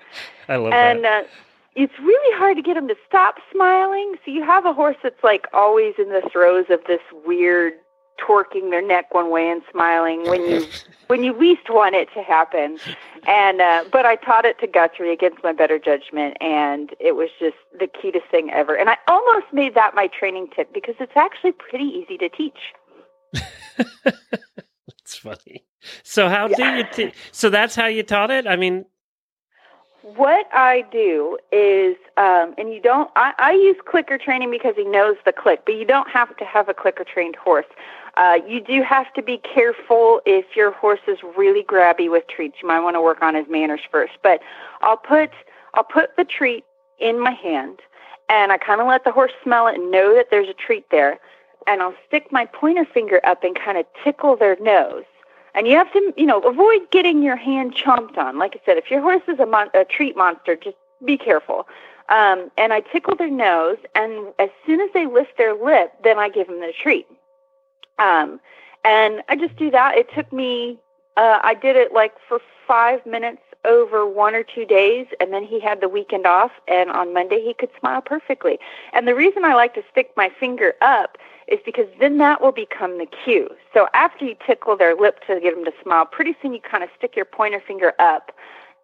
I 0.50 0.56
love 0.58 0.74
And 0.74 1.04
that. 1.04 1.25
uh, 1.25 1.27
it's 1.75 1.98
really 2.00 2.38
hard 2.38 2.58
to 2.58 2.63
get 2.63 2.75
him 2.75 2.88
to 2.88 2.96
stop 3.08 3.36
smiling. 3.51 4.16
So 4.25 4.32
you 4.32 4.44
have 4.44 4.66
a 4.66 4.74
horse 4.74 4.98
that's 5.04 5.24
like 5.24 5.48
always 5.54 5.94
in 5.98 6.10
the 6.10 6.27
throes 6.32 6.66
of 6.70 6.80
this 6.88 7.01
weird 7.25 7.74
torquing 8.20 8.72
their 8.72 8.82
neck 8.82 9.13
one 9.13 9.30
way 9.30 9.48
and 9.48 9.62
smiling 9.72 10.27
when 10.27 10.42
you 10.42 10.66
when 11.08 11.24
you 11.24 11.34
least 11.38 11.70
want 11.70 11.94
it 11.94 12.10
to 12.16 12.24
happen. 12.24 12.80
And 13.27 13.62
uh, 13.62 13.84
but 13.92 14.08
I 14.08 14.16
taught 14.16 14.44
it 14.44 14.60
to 14.60 14.68
Guthrie 14.68 15.13
against 15.13 15.44
my 15.44 15.51
better 15.54 15.77
judgment, 15.77 16.36
and 16.42 16.96
it 17.00 17.16
was 17.16 17.30
just 17.39 17.58
the 17.80 17.86
cutest 17.86 18.25
thing 18.32 18.50
ever. 18.51 18.75
And 18.75 18.89
I 18.89 18.98
almost 19.08 19.46
made 19.54 19.75
that 19.75 19.94
my 19.94 20.08
training 20.08 20.48
tip 20.56 20.74
because 20.74 20.96
it's 21.00 21.16
actually 21.16 21.51
pretty 21.51 21.86
easy 21.86 22.18
to 22.18 22.27
teach. 22.30 22.74
It's 25.01 25.15
funny. 25.15 25.63
So 26.03 26.27
how 26.27 26.50
do 26.50 26.62
you? 26.62 26.84
Te- 26.91 27.13
so 27.31 27.50
that's 27.50 27.75
how 27.75 27.86
you 27.86 28.03
taught 28.03 28.29
it. 28.29 28.46
I 28.46 28.57
mean, 28.57 28.86
What 30.15 30.48
I 30.53 30.86
do 30.89 31.38
is, 31.51 31.98
um, 32.15 32.53
and 32.57 32.74
you 32.74 32.81
don't, 32.81 33.10
I, 33.17 33.34
I 33.39 33.51
use 33.51 33.75
clicker 33.86 34.17
training 34.17 34.51
because 34.51 34.75
he 34.77 34.86
knows 34.86 35.17
the 35.25 35.34
click, 35.34 35.63
but 35.65 35.75
you 35.75 35.84
don't 35.86 36.10
have 36.10 36.36
to 36.38 36.46
have 36.46 36.69
a 36.69 36.74
clicker 36.74 37.03
trained 37.03 37.36
horse. 37.36 37.65
Uh, 38.15 38.39
you 38.48 38.62
do 38.62 38.81
have 38.84 39.13
to 39.15 39.22
be 39.22 39.38
careful 39.39 40.22
if 40.25 40.55
your 40.55 40.72
horse 40.72 41.01
is 41.07 41.17
really 41.38 41.63
grabby 41.63 42.10
with 42.10 42.25
treats. 42.27 42.57
You 42.62 42.67
might 42.67 42.79
want 42.79 42.96
to 42.96 43.01
work 43.01 43.22
on 43.22 43.36
his 43.36 43.48
manners 43.50 43.81
first. 43.91 44.13
But 44.24 44.41
I'll 44.81 44.98
put, 44.98 45.31
I'll 45.74 45.84
put 45.84 46.15
the 46.15 46.24
treat 46.25 46.63
in 47.00 47.19
my 47.19 47.31
hand 47.31 47.79
and 48.29 48.51
I 48.51 48.57
kind 48.57 48.81
of 48.81 48.88
let 48.88 49.03
the 49.03 49.12
horse 49.12 49.34
smell 49.43 49.67
it 49.67 49.75
and 49.75 49.91
know 49.91 50.15
that 50.15 50.27
there's 50.31 50.50
a 50.50 50.53
treat 50.53 50.89
there. 50.89 51.19
And 51.67 51.81
I'll 51.81 51.95
stick 52.07 52.31
my 52.31 52.45
pointer 52.45 52.86
finger 52.86 53.19
up 53.25 53.43
and 53.43 53.55
kind 53.55 53.77
of 53.77 53.86
tickle 54.03 54.36
their 54.36 54.55
nose. 54.62 55.03
And 55.53 55.67
you 55.67 55.75
have 55.75 55.91
to, 55.93 56.13
you 56.15 56.25
know, 56.25 56.39
avoid 56.41 56.89
getting 56.91 57.21
your 57.21 57.36
hand 57.36 57.75
chomped 57.75 58.17
on. 58.17 58.39
Like 58.39 58.55
I 58.55 58.62
said, 58.65 58.77
if 58.77 58.89
your 58.89 59.01
horse 59.01 59.24
is 59.27 59.39
a, 59.39 59.45
mon- 59.45 59.69
a 59.74 59.83
treat 59.83 60.15
monster, 60.15 60.55
just 60.55 60.77
be 61.03 61.17
careful. 61.17 61.67
Um, 62.09 62.51
and 62.57 62.71
I 62.71 62.81
tickle 62.81 63.15
their 63.15 63.29
nose, 63.29 63.77
and 63.93 64.33
as 64.39 64.50
soon 64.65 64.79
as 64.79 64.89
they 64.93 65.05
lift 65.05 65.38
their 65.38 65.53
lip, 65.53 65.91
then 66.03 66.17
I 66.17 66.29
give 66.29 66.47
them 66.47 66.62
the 66.62 66.71
treat. 66.81 67.05
Um, 68.00 68.39
and 68.86 69.24
I 69.27 69.36
just 69.36 69.57
do 69.57 69.69
that. 69.71 69.97
It 69.97 70.07
took 70.15 70.31
me, 70.31 70.79
uh, 71.17 71.39
I 71.43 71.53
did 71.53 71.75
it 71.75 71.91
like 71.91 72.13
for 72.29 72.39
five 72.65 73.05
minutes 73.05 73.41
over 73.66 74.08
one 74.08 74.36
or 74.36 74.44
two 74.44 74.66
days, 74.66 75.08
and 75.20 75.34
then 75.34 75.44
he 75.44 75.60
had 75.60 75.82
the 75.82 75.90
weekend 75.90 76.26
off, 76.26 76.52
and 76.68 76.90
on 76.90 77.14
Monday 77.14 77.42
he 77.44 77.54
could 77.54 77.70
smile 77.80 78.02
perfectly. 78.02 78.60
And 78.94 79.08
the 79.08 79.16
reason 79.16 79.46
I 79.46 79.56
like 79.56 79.74
to 79.76 79.84
stick 79.92 80.12
my 80.16 80.30
finger 80.40 80.74
up 80.82 81.18
is 81.48 81.60
because 81.66 81.88
then 82.00 82.18
that 82.18 82.42
will 82.42 82.52
become 82.52 82.98
the 82.98 83.06
cue. 83.06 83.50
So 83.74 83.88
after 83.94 84.26
you 84.26 84.36
tickle 84.46 84.76
their 84.76 84.96
lip 84.96 85.20
to 85.28 85.40
get 85.40 85.56
them 85.56 85.66
to 85.66 85.74
smile, 85.82 86.06
pretty 86.06 86.36
soon 86.42 86.54
you 86.54 86.62
kind 86.62 86.84
of 86.84 86.90
stick 86.98 87.16
your 87.16 87.26
pointer 87.26 87.62
finger 87.66 87.94
up 88.00 88.32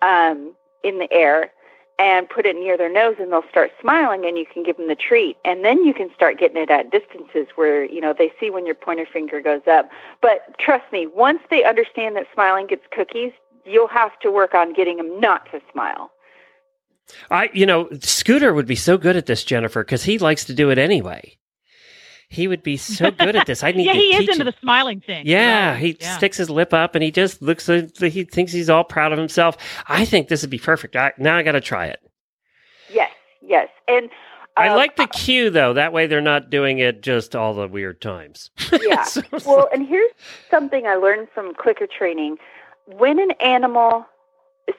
um, 0.02 0.54
in 0.84 1.00
the 1.00 1.12
air 1.12 1.52
and 2.00 2.28
put 2.28 2.46
it 2.46 2.56
near 2.56 2.76
their 2.78 2.92
nose, 2.92 3.16
and 3.20 3.32
they'll 3.32 3.48
start 3.50 3.72
smiling, 3.80 4.26
and 4.26 4.38
you 4.38 4.46
can 4.46 4.64
give 4.64 4.78
them 4.78 4.88
the 4.88 4.96
treat. 4.96 5.38
And 5.46 5.64
then 5.64 5.84
you 5.86 5.94
can 5.94 6.12
start 6.14 6.40
getting 6.40 6.58
it 6.58 6.70
at 6.70 6.92
distances 6.92 7.48
where 7.56 7.86
you 7.86 8.02
know 8.02 8.14
they 8.18 8.32
see 8.40 8.50
when 8.50 8.66
your 8.66 8.76
pointer 8.76 9.06
finger 9.06 9.42
goes 9.42 9.62
up. 9.70 9.90
But 10.22 10.58
trust 10.58 10.92
me, 10.92 11.06
once 11.06 11.40
they 11.50 11.64
understand 11.64 12.16
that 12.16 12.26
smiling 12.34 12.68
gets 12.68 12.84
cookies, 12.92 13.32
you'll 13.66 13.88
have 13.88 14.18
to 14.22 14.32
work 14.32 14.54
on 14.54 14.74
getting 14.74 14.98
them 14.98 15.20
not 15.20 15.46
to 15.52 15.60
smile. 15.72 16.12
I 17.30 17.50
you 17.54 17.66
know 17.66 17.90
Scooter 18.02 18.54
would 18.54 18.66
be 18.68 18.76
so 18.76 18.98
good 18.98 19.16
at 19.16 19.26
this, 19.26 19.44
Jennifer, 19.44 19.84
because 19.84 20.04
he 20.04 20.18
likes 20.18 20.46
to 20.46 20.54
do 20.54 20.70
it 20.70 20.78
anyway. 20.78 21.38
He 22.30 22.48
would 22.48 22.64
be 22.64 22.78
so 22.78 23.12
good 23.12 23.36
at 23.36 23.46
this. 23.46 23.64
I 23.64 23.72
need 23.74 23.86
yeah, 23.86 23.94
to 23.94 24.00
he 24.00 24.16
is 24.16 24.20
into 24.22 24.42
him. 24.42 24.46
the 24.46 24.56
smiling 24.60 25.02
thing. 25.02 25.24
Yeah, 25.28 25.72
Right. 25.72 25.80
he 25.80 25.98
Yeah. 26.00 26.18
sticks 26.18 26.38
his 26.38 26.50
lip 26.50 26.74
up 26.74 26.96
and 26.96 27.04
he 27.04 27.12
just 27.12 27.42
looks. 27.42 27.68
like 27.68 27.96
He 28.00 28.24
thinks 28.24 28.52
he's 28.52 28.70
all 28.70 28.84
proud 28.84 29.12
of 29.12 29.20
himself. 29.20 29.58
I 29.88 30.06
think 30.06 30.30
this 30.30 30.42
would 30.42 30.50
be 30.50 30.58
perfect. 30.58 30.96
I, 30.96 31.12
now 31.20 31.38
I 31.38 31.44
got 31.44 31.52
to 31.52 31.62
try 31.62 31.88
it. 31.88 32.00
Yes, 32.92 33.12
yes, 33.42 33.68
and 33.88 34.10
I 34.58 34.70
um, 34.70 34.78
like 34.78 34.96
the 34.96 35.08
cue 35.08 35.50
though. 35.52 35.74
That 35.74 35.94
way 35.94 36.08
they're 36.08 36.22
not 36.22 36.50
doing 36.50 36.80
it 36.80 37.04
just 37.04 37.36
all 37.36 37.54
the 37.54 37.68
weird 37.68 38.02
times. 38.02 38.50
yeah. 38.82 39.04
So- 39.04 39.22
Well, 39.46 39.70
and 39.74 39.86
here's 39.88 40.12
something 40.50 40.88
I 40.88 40.96
learned 40.96 41.28
from 41.36 41.54
clicker 41.54 41.88
training. 41.88 42.38
When 42.86 43.20
an 43.20 43.32
animal, 43.40 44.06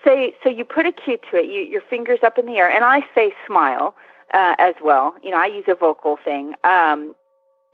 say, 0.04 0.34
so 0.42 0.48
you 0.48 0.64
put 0.64 0.86
a 0.86 0.92
cue 0.92 1.18
to 1.30 1.36
it, 1.38 1.46
you, 1.46 1.62
your 1.62 1.80
fingers 1.80 2.20
up 2.22 2.38
in 2.38 2.46
the 2.46 2.56
air, 2.56 2.70
and 2.70 2.84
I 2.84 3.02
say 3.14 3.32
smile 3.46 3.94
uh, 4.32 4.54
as 4.58 4.74
well. 4.82 5.14
You 5.22 5.30
know, 5.30 5.38
I 5.38 5.46
use 5.46 5.64
a 5.68 5.74
vocal 5.74 6.18
thing. 6.22 6.54
Um, 6.64 7.14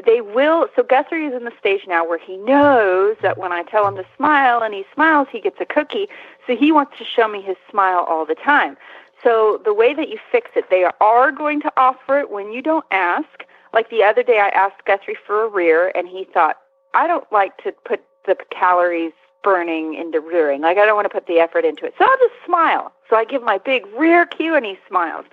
they 0.06 0.20
will, 0.20 0.68
so 0.74 0.82
Guthrie 0.82 1.26
is 1.26 1.34
in 1.34 1.44
the 1.44 1.52
stage 1.58 1.82
now 1.86 2.08
where 2.08 2.18
he 2.18 2.36
knows 2.36 3.16
that 3.22 3.36
when 3.36 3.52
I 3.52 3.62
tell 3.64 3.86
him 3.86 3.96
to 3.96 4.06
smile 4.16 4.62
and 4.62 4.72
he 4.72 4.84
smiles, 4.94 5.28
he 5.30 5.40
gets 5.40 5.60
a 5.60 5.66
cookie. 5.66 6.08
So 6.46 6.56
he 6.56 6.72
wants 6.72 6.96
to 6.98 7.04
show 7.04 7.28
me 7.28 7.42
his 7.42 7.56
smile 7.70 8.06
all 8.08 8.24
the 8.24 8.34
time. 8.34 8.76
So 9.22 9.60
the 9.64 9.74
way 9.74 9.92
that 9.92 10.08
you 10.08 10.18
fix 10.32 10.50
it, 10.56 10.70
they 10.70 10.84
are 10.84 11.32
going 11.32 11.60
to 11.60 11.72
offer 11.76 12.18
it 12.18 12.30
when 12.30 12.52
you 12.52 12.62
don't 12.62 12.86
ask. 12.90 13.44
Like 13.74 13.90
the 13.90 14.02
other 14.02 14.22
day, 14.22 14.38
I 14.38 14.48
asked 14.48 14.84
Guthrie 14.86 15.18
for 15.26 15.44
a 15.44 15.48
rear, 15.48 15.92
and 15.94 16.08
he 16.08 16.24
thought, 16.24 16.56
I 16.94 17.06
don't 17.06 17.30
like 17.30 17.56
to 17.58 17.72
put 17.84 18.02
the 18.26 18.36
calories 18.50 19.12
burning 19.42 19.94
into 19.94 20.20
rearing. 20.20 20.60
Like, 20.60 20.78
I 20.78 20.86
don't 20.86 20.96
want 20.96 21.06
to 21.06 21.14
put 21.14 21.26
the 21.26 21.38
effort 21.38 21.64
into 21.64 21.84
it. 21.84 21.94
So 21.98 22.04
I'll 22.04 22.18
just 22.18 22.34
smile. 22.44 22.92
So 23.08 23.16
I 23.16 23.24
give 23.24 23.42
my 23.42 23.58
big 23.58 23.86
rear 23.96 24.26
cue, 24.26 24.54
and 24.54 24.64
he 24.64 24.78
smiles. 24.88 25.24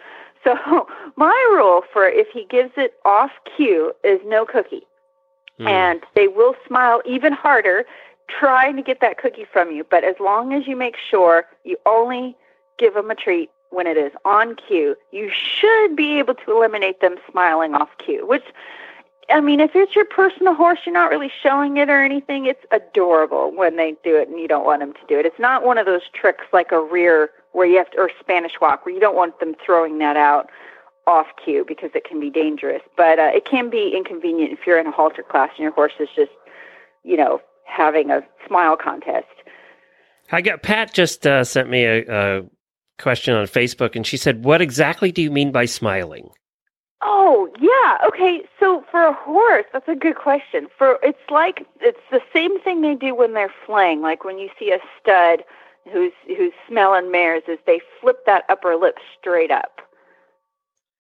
So 0.44 0.88
my 1.16 1.50
rule 1.52 1.84
for 1.92 2.08
if 2.08 2.28
he 2.34 2.46
gives 2.46 2.72
it 2.78 2.94
off 3.06 3.32
cue 3.56 3.94
is 4.04 4.20
no 4.26 4.46
cookie. 4.46 4.84
Hmm. 5.58 5.68
And 5.68 6.04
they 6.16 6.28
will 6.28 6.56
smile 6.66 7.02
even 7.06 7.34
harder 7.34 7.86
trying 8.28 8.76
to 8.76 8.82
get 8.82 9.00
that 9.02 9.18
cookie 9.18 9.46
from 9.52 9.72
you. 9.72 9.86
But 9.90 10.04
as 10.04 10.16
long 10.20 10.54
as 10.54 10.68
you 10.68 10.76
make 10.76 10.98
sure 10.98 11.46
you 11.64 11.78
only 11.86 12.36
give 12.78 12.94
them 12.94 13.10
a 13.10 13.16
treat 13.16 13.50
when 13.70 13.88
it 13.88 13.98
is 13.98 14.12
on 14.26 14.56
cue, 14.56 14.96
you 15.12 15.30
should 15.30 15.96
be 15.96 16.20
able 16.20 16.36
to 16.36 16.52
eliminate 16.52 17.02
them 17.02 17.16
smiling 17.30 17.74
off 17.74 17.90
cue, 17.98 18.26
which 18.26 18.44
I 19.30 19.42
mean, 19.42 19.60
if 19.60 19.72
it's 19.76 19.96
your 19.96 20.06
personal 20.06 20.54
horse, 20.54 20.80
you're 20.86 20.94
not 20.94 21.10
really 21.10 21.32
showing 21.44 21.78
it 21.78 21.90
or 21.90 22.02
anything. 22.02 22.46
It's 22.46 22.64
adorable 22.72 23.52
when 23.54 23.76
they 23.76 23.96
do 24.04 24.16
it 24.16 24.30
and 24.30 24.40
you 24.40 24.48
don't 24.48 24.66
want 24.66 24.80
them 24.80 24.94
to 24.94 25.00
do 25.08 25.20
it. 25.20 25.26
It's 25.26 25.40
not 25.40 25.66
one 25.66 25.78
of 25.78 25.86
those 25.86 26.04
tricks 26.14 26.46
like 26.54 26.72
a 26.72 26.82
rear 26.82 27.30
where 27.52 27.68
you 27.68 27.78
have 27.78 27.92
to, 27.92 27.98
or 27.98 28.12
Spanish 28.20 28.54
walk, 28.62 28.86
where 28.86 28.96
you 28.96 29.02
don't 29.02 29.16
want 29.16 29.40
them 29.40 29.54
throwing 29.66 29.98
that 30.00 30.16
out 30.16 30.50
off 31.08 31.28
cue 31.44 31.66
because 31.68 31.90
it 31.94 32.06
can 32.06 32.20
be 32.20 32.30
dangerous. 32.30 32.82
But 32.96 33.20
uh, 33.20 33.32
it 33.34 33.46
can 33.46 33.70
be 33.70 33.94
inconvenient 33.96 34.54
if 34.54 34.66
you're 34.66 34.80
in 34.80 34.88
a 34.88 34.92
halter 34.92 35.24
class 35.24 35.50
and 35.58 35.64
your 35.64 35.72
horse 35.72 35.94
is 36.00 36.10
just, 36.16 36.32
you 37.04 37.18
know, 37.18 37.42
having 37.66 38.12
a 38.12 38.22
smile 38.48 38.78
contest. 38.78 39.26
I 40.32 40.42
got 40.42 40.62
Pat 40.62 40.94
just 40.94 41.26
uh, 41.28 41.44
sent 41.44 41.70
me 41.70 41.84
a, 41.86 42.40
a 42.40 42.44
question 42.98 43.34
on 43.34 43.46
Facebook, 43.46 43.96
and 43.96 44.06
she 44.06 44.18
said, 44.18 44.44
"What 44.44 44.62
exactly 44.62 45.12
do 45.12 45.22
you 45.22 45.32
mean 45.32 45.52
by 45.52 45.66
smiling?" 45.66 46.30
Oh, 47.02 47.50
yeah. 47.60 48.08
Okay. 48.08 48.44
So 48.60 48.84
for 48.90 49.04
a 49.06 49.14
horse, 49.14 49.66
that's 49.72 49.88
a 49.88 49.96
good 49.96 50.16
question. 50.16 50.68
For 50.78 50.98
it's 51.04 51.20
like 51.30 51.66
it's 51.80 52.00
the 52.12 52.22
same 52.34 52.60
thing 52.62 52.82
they 52.82 52.96
do 52.96 53.14
when 53.14 53.34
they're 53.34 53.54
flehmening. 53.68 54.02
Like 54.02 54.24
when 54.24 54.38
you 54.38 54.50
see 54.58 54.72
a 54.72 54.80
stud 55.00 55.44
who's 55.92 56.14
who's 56.26 56.54
smelling 56.68 57.12
mares, 57.12 57.44
is 57.48 57.60
they 57.66 57.82
flip 58.02 58.26
that 58.26 58.46
upper 58.50 58.76
lip 58.76 58.98
straight 59.20 59.52
up. 59.52 59.82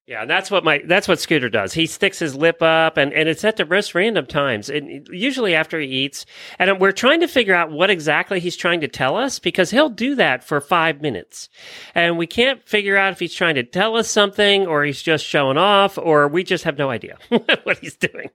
Yeah, 0.07 0.21
and 0.21 0.29
that's 0.29 0.49
what 0.49 0.63
my 0.63 0.81
that's 0.85 1.09
what 1.09 1.19
Scooter 1.19 1.49
does. 1.49 1.73
He 1.73 1.85
sticks 1.85 2.17
his 2.17 2.33
lip 2.33 2.61
up, 2.61 2.95
and, 2.95 3.11
and 3.11 3.27
it's 3.27 3.43
at 3.43 3.57
the 3.57 3.65
most 3.65 3.93
random 3.93 4.25
times, 4.25 4.69
and 4.69 5.05
usually 5.11 5.53
after 5.53 5.81
he 5.81 5.87
eats. 5.87 6.25
And 6.57 6.79
we're 6.79 6.93
trying 6.93 7.19
to 7.19 7.27
figure 7.27 7.53
out 7.53 7.71
what 7.71 7.89
exactly 7.89 8.39
he's 8.39 8.55
trying 8.55 8.79
to 8.81 8.87
tell 8.87 9.17
us 9.17 9.37
because 9.37 9.69
he'll 9.69 9.89
do 9.89 10.15
that 10.15 10.45
for 10.45 10.61
five 10.61 11.01
minutes, 11.01 11.49
and 11.93 12.17
we 12.17 12.25
can't 12.25 12.65
figure 12.65 12.95
out 12.95 13.11
if 13.11 13.19
he's 13.19 13.33
trying 13.33 13.55
to 13.55 13.63
tell 13.63 13.97
us 13.97 14.09
something 14.09 14.65
or 14.65 14.85
he's 14.85 15.01
just 15.01 15.25
showing 15.25 15.57
off, 15.57 15.97
or 15.97 16.29
we 16.29 16.41
just 16.41 16.63
have 16.63 16.77
no 16.77 16.89
idea 16.89 17.17
what 17.63 17.77
he's 17.79 17.97
doing. 17.97 18.29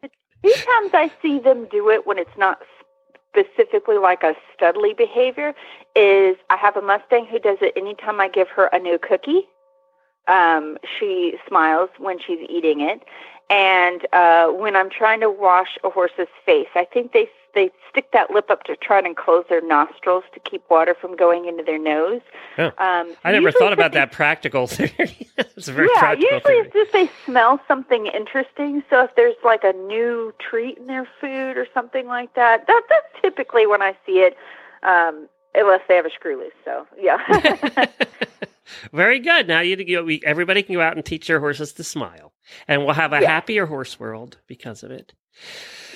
Sometimes 0.45 0.91
I 0.93 1.11
see 1.23 1.38
them 1.38 1.69
do 1.71 1.88
it 1.88 2.07
when 2.07 2.19
it's 2.19 2.37
not 2.37 2.61
specifically 3.31 3.97
like 3.97 4.23
a 4.23 4.35
studly 4.55 4.95
behavior. 4.95 5.55
Is 5.97 6.37
I 6.50 6.59
have 6.59 6.76
a 6.76 6.83
Mustang 6.83 7.25
who 7.25 7.38
does 7.38 7.59
it 7.62 7.73
anytime 7.76 8.21
I 8.21 8.29
give 8.29 8.49
her 8.50 8.67
a 8.67 8.79
new 8.79 8.99
cookie 8.99 9.49
um, 10.29 10.79
she 10.99 11.35
smiles 11.49 11.91
when 11.99 12.19
she's 12.19 12.41
eating 12.49 12.81
it. 12.81 13.02
And 13.50 14.07
uh, 14.12 14.49
when 14.49 14.76
I'm 14.76 14.88
trying 14.88 15.21
to 15.21 15.31
wash 15.31 15.79
a 15.85 15.91
horse's 15.91 16.29
face, 16.47 16.69
I 16.75 16.85
think 16.85 17.12
they 17.12 17.29
they 17.55 17.71
stick 17.91 18.11
that 18.12 18.31
lip 18.31 18.50
up 18.50 18.64
to 18.64 18.76
try 18.76 18.99
and 18.99 19.14
close 19.14 19.45
their 19.50 19.61
nostrils 19.61 20.25
to 20.33 20.41
keep 20.41 20.62
water 20.71 20.97
from 20.99 21.14
going 21.14 21.47
into 21.47 21.62
their 21.62 21.79
nose. 21.79 22.23
Oh. 22.57 22.67
Um, 22.79 23.14
I 23.25 23.33
never 23.33 23.52
thought 23.52 23.75
about 23.75 23.93
that 23.93 24.11
practical 24.11 24.67
theory. 24.69 25.29
it's 25.37 25.69
very 25.69 25.88
yeah, 25.95 26.00
practical 26.00 26.35
usually 26.37 26.55
theory. 26.55 26.67
it's 26.67 26.73
just 26.75 26.93
they 26.93 27.11
smell 27.26 27.61
something 27.69 28.07
interesting. 28.07 28.83
So 28.88 29.05
if 29.05 29.14
there's 29.17 29.35
like 29.45 29.64
a 29.64 29.75
new 29.75 30.33
treat 30.38 30.79
in 30.79 30.87
their 30.87 31.07
food 31.21 31.59
or 31.59 31.67
something 31.75 32.07
like 32.07 32.35
that, 32.35 32.67
that 32.67 32.83
that's 32.88 33.21
typically 33.21 33.67
when 33.67 33.83
I 33.83 33.97
see 34.07 34.21
it. 34.21 34.37
Um, 34.83 35.29
unless 35.55 35.81
they 35.89 35.97
have 35.97 36.07
a 36.07 36.11
screw 36.11 36.39
loose. 36.39 36.53
So 36.65 36.87
yeah. 36.99 37.19
Very 38.93 39.19
good. 39.19 39.49
Now 39.49 39.61
you, 39.61 39.77
you 39.77 40.05
we, 40.05 40.21
everybody 40.25 40.63
can 40.63 40.75
go 40.75 40.81
out 40.81 40.97
and 40.97 41.05
teach 41.05 41.27
their 41.27 41.41
horses 41.41 41.73
to 41.75 41.85
smile, 41.85 42.33
and 42.69 42.85
we'll 42.85 42.95
have 42.95 43.13
a 43.13 43.21
Yeah. 43.21 43.29
happier 43.29 43.67
horse 43.67 43.99
world 44.01 44.39
because 44.47 44.83
of 44.83 44.91
it. 44.91 45.13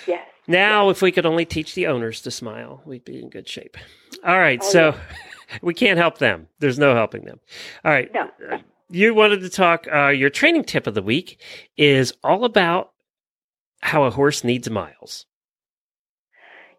yes. 0.06 0.26
Now, 0.48 0.90
if 0.90 1.02
we 1.02 1.10
could 1.10 1.26
only 1.26 1.44
teach 1.44 1.74
the 1.74 1.86
owners 1.88 2.22
to 2.22 2.30
smile, 2.30 2.80
we'd 2.84 3.04
be 3.04 3.18
in 3.20 3.30
good 3.30 3.48
shape. 3.48 3.76
All 4.24 4.38
right, 4.38 4.60
Oh, 4.62 4.68
so 4.70 4.94
we 5.62 5.74
can't 5.74 5.98
help 5.98 6.18
them. 6.18 6.46
There's 6.60 6.78
no 6.78 6.94
helping 6.94 7.24
them. 7.24 7.40
All 7.84 7.90
right, 7.90 8.12
No. 8.14 8.30
uh, 8.52 8.58
you 8.88 9.12
wanted 9.14 9.40
to 9.40 9.50
talk. 9.50 9.86
Uh, 9.92 10.08
your 10.08 10.30
training 10.30 10.62
tip 10.64 10.86
of 10.86 10.94
the 10.94 11.02
week 11.02 11.40
is 11.76 12.12
all 12.22 12.44
about 12.44 12.92
how 13.80 14.04
a 14.04 14.10
horse 14.10 14.44
needs 14.44 14.70
miles. 14.70 15.26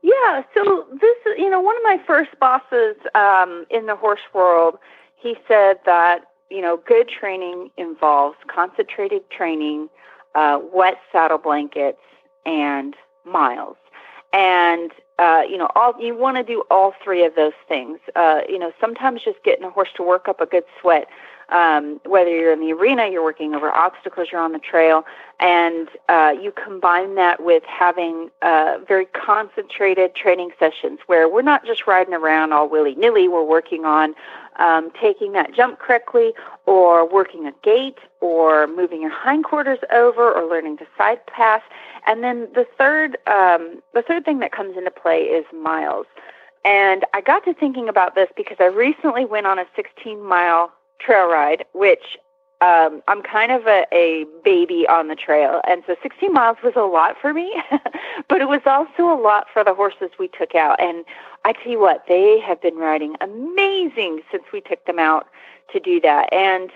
Yeah, 0.04 0.44
so 0.56 0.86
this 1.02 1.18
is, 1.26 1.34
you 1.38 1.50
know, 1.50 1.60
one 1.60 1.76
of 1.76 1.84
my 1.84 2.00
first 2.06 2.32
bosses 2.40 2.96
um, 3.16 3.66
in 3.70 3.88
the 3.88 3.96
horse 3.96 4.22
world, 4.34 4.78
he 5.16 5.36
said 5.48 5.80
that, 5.86 6.26
you 6.50 6.62
know, 6.62 6.80
good 6.88 7.10
training 7.10 7.72
involves 7.78 8.38
concentrated 8.48 9.30
training, 9.30 9.90
uh, 10.36 10.60
wet 10.74 10.98
saddle 11.12 11.40
blankets, 11.40 12.00
and 12.46 12.96
miles. 13.26 13.76
And, 14.34 14.92
uh, 15.20 15.42
you 15.50 15.58
know, 15.58 15.70
all 15.76 15.94
you 16.00 16.16
want 16.16 16.38
to 16.38 16.44
do 16.44 16.64
all 16.70 16.94
three 17.04 17.26
of 17.26 17.36
those 17.36 17.54
things. 17.68 18.00
Uh, 18.16 18.42
you 18.48 18.60
know, 18.60 18.72
sometimes 18.80 19.24
just 19.24 19.44
getting 19.44 19.66
a 19.66 19.70
horse 19.70 19.90
to 19.98 20.04
work 20.04 20.28
up 20.28 20.40
a 20.40 20.46
good 20.46 20.64
sweat, 20.80 21.08
um, 21.50 22.02
whether 22.06 22.30
you're 22.30 22.52
in 22.52 22.60
the 22.60 22.74
arena, 22.74 23.08
you're 23.10 23.24
working 23.24 23.56
over 23.56 23.72
obstacles, 23.72 24.28
you're 24.32 24.42
on 24.42 24.52
the 24.52 24.60
trail, 24.60 25.06
and 25.40 25.88
uh, 26.10 26.34
you 26.40 26.52
combine 26.52 27.16
that 27.16 27.42
with 27.42 27.64
having 27.64 28.30
uh, 28.42 28.80
very 28.88 29.06
concentrated 29.06 30.14
training 30.16 30.52
sessions 30.60 31.00
where 31.08 31.30
we're 31.30 31.42
not 31.42 31.66
just 31.66 31.88
riding 31.88 32.14
around 32.14 32.52
all 32.52 32.68
willy 32.68 32.96
nilly. 32.96 33.28
We're 33.28 33.44
working 33.44 33.86
on 33.86 34.14
um, 34.58 34.92
taking 35.00 35.34
that 35.34 35.54
jump 35.54 35.80
correctly, 35.80 36.34
or 36.66 37.08
working 37.08 37.46
a 37.46 37.54
gait, 37.64 37.98
or 38.20 38.68
moving 38.68 39.02
your 39.02 39.12
hindquarters 39.12 39.80
over, 39.94 40.34
or 40.34 40.50
learning 40.50 40.78
to 40.78 40.88
side 40.98 41.26
pass. 41.28 41.62
And 42.08 42.24
then 42.24 42.48
the 42.56 42.66
third, 42.78 43.18
um, 43.28 43.82
the 43.94 44.02
third 44.02 44.26
thing 44.26 44.40
that 44.40 44.52
comes 44.52 44.76
into 44.78 44.92
play 44.92 45.24
is 45.24 45.46
miles. 45.54 46.08
And 46.66 47.06
I 47.14 47.22
got 47.22 47.46
to 47.46 47.54
thinking 47.54 47.88
about 47.88 48.16
this 48.16 48.30
because 48.36 48.58
I 48.60 48.66
recently 48.66 49.26
went 49.26 49.48
on 49.48 49.60
a 49.60 49.66
16 49.76 50.22
mile 50.22 50.72
trail 51.00 51.28
ride, 51.28 51.66
which 51.74 52.18
um, 52.62 53.04
I'm 53.08 53.22
kind 53.22 53.52
of 53.52 53.68
a, 53.68 53.86
a 53.92 54.26
baby 54.44 54.88
on 54.88 55.10
the 55.10 55.16
trail, 55.16 55.62
and 55.68 55.84
so 55.86 55.96
16 56.02 56.34
miles 56.34 56.58
was 56.64 56.74
a 56.76 56.82
lot 56.82 57.16
for 57.22 57.34
me, 57.34 57.54
but 58.30 58.42
it 58.42 58.48
was 58.48 58.62
also 58.66 59.04
a 59.04 59.20
lot 59.20 59.46
for 59.52 59.64
the 59.64 59.76
horses 59.76 60.10
we 60.18 60.28
took 60.28 60.56
out. 60.56 60.82
And 60.82 61.06
I 61.46 61.54
tell 61.54 61.72
you 61.72 61.80
what, 61.80 62.06
they 62.08 62.40
have 62.40 62.60
been 62.62 62.78
riding 62.78 63.16
amazing 63.22 64.22
since 64.32 64.44
we 64.52 64.62
took 64.62 64.84
them 64.86 64.98
out 64.98 65.28
to 65.72 65.80
do 65.80 66.02
that. 66.02 66.34
And 66.34 66.72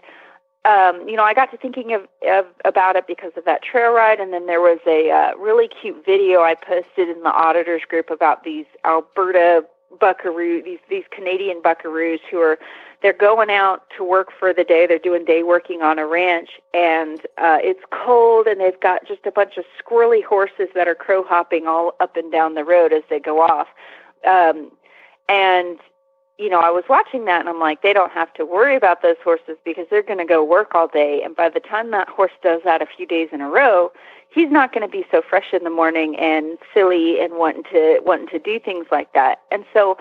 um, 0.64 1.08
you 1.10 1.16
know, 1.16 1.24
I 1.24 1.34
got 1.34 1.50
to 1.52 1.58
thinking 1.58 1.94
of, 1.94 2.08
of 2.30 2.46
about 2.66 2.96
it 2.96 3.08
because 3.08 3.32
of 3.36 3.46
that 3.46 3.64
trail 3.64 3.92
ride, 3.92 4.20
and 4.20 4.32
then 4.32 4.46
there 4.46 4.62
was 4.62 4.78
a 4.86 5.10
uh, 5.10 5.36
really 5.38 5.68
cute 5.68 6.06
video 6.06 6.42
I 6.42 6.54
posted 6.54 7.10
in 7.10 7.24
the 7.24 7.32
auditors 7.32 7.82
group 7.90 8.12
about 8.12 8.44
these 8.44 8.66
Alberta 8.86 9.66
buckaroo, 9.99 10.62
these 10.62 10.80
these 10.89 11.04
Canadian 11.12 11.62
buckaroos 11.62 12.19
who 12.30 12.39
are 12.39 12.58
they're 13.01 13.13
going 13.13 13.49
out 13.49 13.84
to 13.97 14.04
work 14.04 14.30
for 14.38 14.54
the 14.54 14.63
day. 14.63 14.86
They're 14.86 14.99
doing 14.99 15.25
day 15.25 15.43
working 15.43 15.82
on 15.82 15.97
a 15.97 16.06
ranch, 16.06 16.49
and 16.73 17.19
uh, 17.38 17.58
it's 17.62 17.82
cold, 17.91 18.47
and 18.47 18.62
they've 18.62 18.80
got 18.80 19.08
just 19.08 19.25
a 19.25 19.32
bunch 19.32 19.58
of 19.58 19.65
squirrely 19.84 20.23
horses 20.23 20.67
that 20.75 20.88
are 20.88 20.95
crow 20.95 21.23
hopping 21.23 21.67
all 21.67 21.95
up 21.99 22.15
and 22.15 22.32
down 22.32 22.54
the 22.54 22.63
road 22.63 22.93
as 22.93 23.04
they 23.10 23.19
go 23.19 23.41
off. 23.41 23.67
Um, 24.27 24.71
and 25.27 25.80
you 26.41 26.49
know, 26.49 26.60
I 26.60 26.71
was 26.71 26.84
watching 26.89 27.25
that, 27.25 27.39
and 27.39 27.47
I'm 27.47 27.60
like, 27.60 27.84
they 27.84 27.93
don't 27.93 28.12
have 28.12 28.34
to 28.34 28.45
worry 28.45 28.75
about 28.75 29.04
those 29.04 29.17
horses 29.23 29.58
because 29.63 29.86
they're 29.91 30.01
going 30.01 30.17
to 30.17 30.25
go 30.25 30.43
work 30.43 30.73
all 30.73 30.88
day. 30.88 31.21
And 31.23 31.36
by 31.36 31.49
the 31.49 31.60
time 31.60 31.91
that 31.91 32.10
horse 32.10 32.32
does 32.41 32.62
that 32.65 32.82
a 32.82 32.88
few 32.88 33.06
days 33.06 33.30
in 33.32 33.41
a 33.41 33.49
row, 33.49 33.91
he's 34.34 34.49
not 34.49 34.73
going 34.73 34.82
to 34.82 34.91
be 34.91 35.06
so 35.12 35.21
fresh 35.21 35.54
in 35.54 35.63
the 35.63 35.69
morning 35.69 36.17
and 36.17 36.58
silly 36.73 37.21
and 37.21 37.36
wanting 37.36 37.63
to 37.71 38.01
wanting 38.04 38.27
to 38.30 38.39
do 38.39 38.60
things 38.60 38.88
like 38.91 39.13
that. 39.13 39.41
And 39.51 39.65
so 39.71 39.97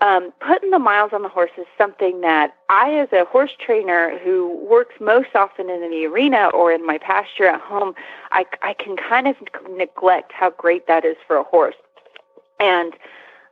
um, 0.00 0.32
putting 0.40 0.70
the 0.70 0.78
miles 0.78 1.10
on 1.12 1.22
the 1.22 1.28
horse 1.28 1.50
is 1.58 1.66
something 1.76 2.20
that 2.20 2.54
I, 2.68 2.94
as 2.94 3.08
a 3.12 3.24
horse 3.24 3.52
trainer 3.58 4.18
who 4.18 4.56
works 4.68 4.94
most 5.00 5.34
often 5.34 5.68
in 5.68 5.80
the 5.90 6.06
arena 6.06 6.48
or 6.54 6.70
in 6.70 6.86
my 6.86 6.98
pasture 6.98 7.46
at 7.46 7.60
home, 7.60 7.94
I, 8.30 8.44
I 8.62 8.74
can 8.74 8.96
kind 8.96 9.26
of 9.26 9.34
neglect 9.68 10.30
how 10.32 10.50
great 10.50 10.86
that 10.86 11.04
is 11.04 11.16
for 11.26 11.36
a 11.36 11.42
horse. 11.42 11.74
And 12.60 12.92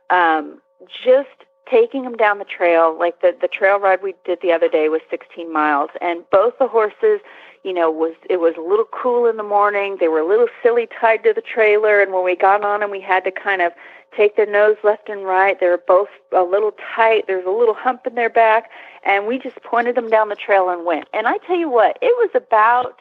um, 0.09 0.61
just 1.03 1.27
taking 1.69 2.03
them 2.03 2.17
down 2.17 2.39
the 2.39 2.45
trail, 2.45 2.97
like 2.97 3.21
the, 3.21 3.35
the 3.39 3.47
trail 3.47 3.79
ride 3.79 4.01
we 4.03 4.13
did 4.25 4.39
the 4.41 4.51
other 4.51 4.67
day 4.67 4.89
was 4.89 5.01
16 5.09 5.51
miles, 5.51 5.89
and 6.01 6.23
both 6.31 6.53
the 6.59 6.67
horses, 6.67 7.19
you 7.63 7.73
know, 7.73 7.91
was 7.91 8.13
it 8.29 8.39
was 8.39 8.55
a 8.57 8.61
little 8.61 8.87
cool 8.91 9.27
in 9.27 9.37
the 9.37 9.43
morning. 9.43 9.97
They 9.99 10.07
were 10.07 10.19
a 10.19 10.27
little 10.27 10.47
silly 10.63 10.87
tied 10.99 11.23
to 11.23 11.33
the 11.33 11.41
trailer, 11.41 12.01
and 12.01 12.11
when 12.11 12.23
we 12.23 12.35
got 12.35 12.63
on 12.63 12.79
them, 12.79 12.91
we 12.91 13.01
had 13.01 13.23
to 13.25 13.31
kind 13.31 13.61
of 13.61 13.71
take 14.15 14.35
their 14.35 14.49
nose 14.49 14.77
left 14.83 15.09
and 15.09 15.23
right. 15.23 15.59
They 15.59 15.67
were 15.67 15.81
both 15.87 16.09
a 16.35 16.43
little 16.43 16.73
tight. 16.95 17.27
There 17.27 17.37
was 17.37 17.45
a 17.45 17.57
little 17.57 17.75
hump 17.75 18.05
in 18.05 18.15
their 18.15 18.29
back, 18.29 18.69
and 19.05 19.27
we 19.27 19.39
just 19.39 19.61
pointed 19.63 19.95
them 19.95 20.09
down 20.09 20.29
the 20.29 20.35
trail 20.35 20.69
and 20.69 20.85
went. 20.85 21.07
And 21.13 21.27
I 21.27 21.37
tell 21.37 21.57
you 21.57 21.69
what, 21.69 21.97
it 22.01 22.13
was 22.17 22.29
about 22.35 22.95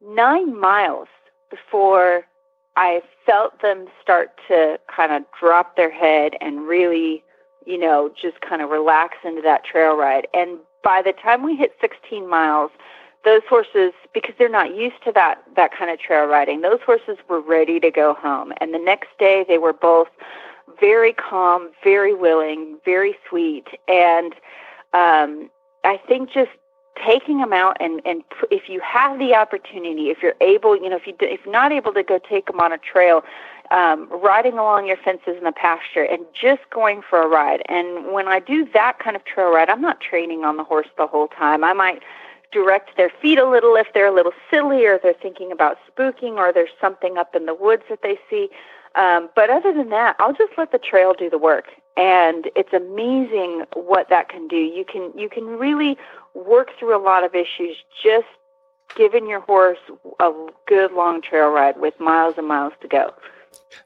nine 0.00 0.58
miles 0.58 1.08
before 1.50 2.24
I 2.76 3.02
felt 3.26 3.60
them 3.62 3.86
start 4.00 4.30
to 4.48 4.78
kind 4.94 5.12
of 5.12 5.24
drop 5.38 5.76
their 5.76 5.90
head 5.90 6.34
and 6.40 6.66
really, 6.66 7.22
you 7.66 7.78
know, 7.78 8.10
just 8.20 8.40
kind 8.40 8.62
of 8.62 8.70
relax 8.70 9.16
into 9.24 9.42
that 9.42 9.64
trail 9.64 9.96
ride. 9.96 10.26
And 10.34 10.58
by 10.82 11.02
the 11.02 11.12
time 11.12 11.42
we 11.42 11.56
hit 11.56 11.72
16 11.80 12.28
miles, 12.28 12.70
those 13.24 13.42
horses, 13.48 13.92
because 14.14 14.34
they're 14.38 14.48
not 14.48 14.74
used 14.74 15.02
to 15.04 15.12
that 15.12 15.42
that 15.56 15.72
kind 15.76 15.90
of 15.90 15.98
trail 15.98 16.24
riding, 16.24 16.62
those 16.62 16.80
horses 16.84 17.18
were 17.28 17.40
ready 17.40 17.78
to 17.80 17.90
go 17.90 18.14
home. 18.14 18.52
And 18.60 18.72
the 18.72 18.78
next 18.78 19.08
day, 19.18 19.44
they 19.46 19.58
were 19.58 19.74
both 19.74 20.08
very 20.78 21.12
calm, 21.12 21.70
very 21.84 22.14
willing, 22.14 22.78
very 22.84 23.16
sweet, 23.28 23.66
and 23.88 24.34
um, 24.94 25.50
I 25.84 26.00
think 26.08 26.30
just 26.32 26.50
taking 27.06 27.38
them 27.38 27.52
out 27.52 27.76
and 27.80 28.00
and 28.04 28.22
if 28.50 28.68
you 28.68 28.80
have 28.80 29.18
the 29.18 29.34
opportunity, 29.34 30.10
if 30.10 30.18
you're 30.22 30.34
able, 30.40 30.76
you 30.76 30.88
know, 30.88 30.96
if 30.96 31.06
you 31.06 31.14
d- 31.18 31.26
if 31.26 31.40
not 31.46 31.72
able 31.72 31.92
to 31.92 32.02
go 32.02 32.18
take 32.18 32.46
them 32.46 32.60
on 32.60 32.72
a 32.72 32.78
trail, 32.78 33.22
um, 33.70 34.08
riding 34.10 34.54
along 34.54 34.86
your 34.86 34.96
fences 34.96 35.36
in 35.38 35.44
the 35.44 35.52
pasture 35.52 36.02
and 36.02 36.24
just 36.34 36.62
going 36.70 37.02
for 37.08 37.22
a 37.22 37.28
ride. 37.28 37.62
And 37.68 38.12
when 38.12 38.26
I 38.28 38.40
do 38.40 38.68
that 38.74 38.98
kind 38.98 39.16
of 39.16 39.24
trail 39.24 39.50
ride, 39.52 39.70
I'm 39.70 39.80
not 39.80 40.00
training 40.00 40.44
on 40.44 40.56
the 40.56 40.64
horse 40.64 40.88
the 40.96 41.06
whole 41.06 41.28
time. 41.28 41.62
I 41.62 41.72
might 41.72 42.02
direct 42.52 42.96
their 42.96 43.10
feet 43.22 43.38
a 43.38 43.48
little 43.48 43.76
if 43.76 43.86
they're 43.94 44.06
a 44.06 44.14
little 44.14 44.32
silly 44.50 44.84
or 44.84 44.98
they're 45.00 45.14
thinking 45.14 45.52
about 45.52 45.78
spooking 45.88 46.32
or 46.32 46.52
there's 46.52 46.70
something 46.80 47.16
up 47.16 47.34
in 47.34 47.46
the 47.46 47.54
woods 47.54 47.84
that 47.88 48.02
they 48.02 48.18
see. 48.28 48.48
Um, 48.96 49.30
but 49.36 49.50
other 49.50 49.72
than 49.72 49.90
that, 49.90 50.16
I'll 50.18 50.32
just 50.32 50.52
let 50.58 50.72
the 50.72 50.78
trail 50.78 51.14
do 51.16 51.30
the 51.30 51.38
work. 51.38 51.66
and 51.96 52.50
it's 52.56 52.72
amazing 52.72 53.64
what 53.74 54.08
that 54.08 54.28
can 54.28 54.48
do. 54.48 54.56
You 54.56 54.84
can 54.84 55.12
you 55.16 55.28
can 55.28 55.44
really 55.46 55.98
work 56.34 56.70
through 56.78 56.96
a 56.96 57.02
lot 57.02 57.24
of 57.24 57.34
issues 57.34 57.76
just 58.02 58.26
giving 58.96 59.28
your 59.28 59.40
horse 59.40 59.78
a 60.18 60.32
good 60.66 60.92
long 60.92 61.20
trail 61.22 61.50
ride 61.50 61.78
with 61.78 61.98
miles 62.00 62.34
and 62.38 62.48
miles 62.48 62.72
to 62.80 62.88
go. 62.88 63.12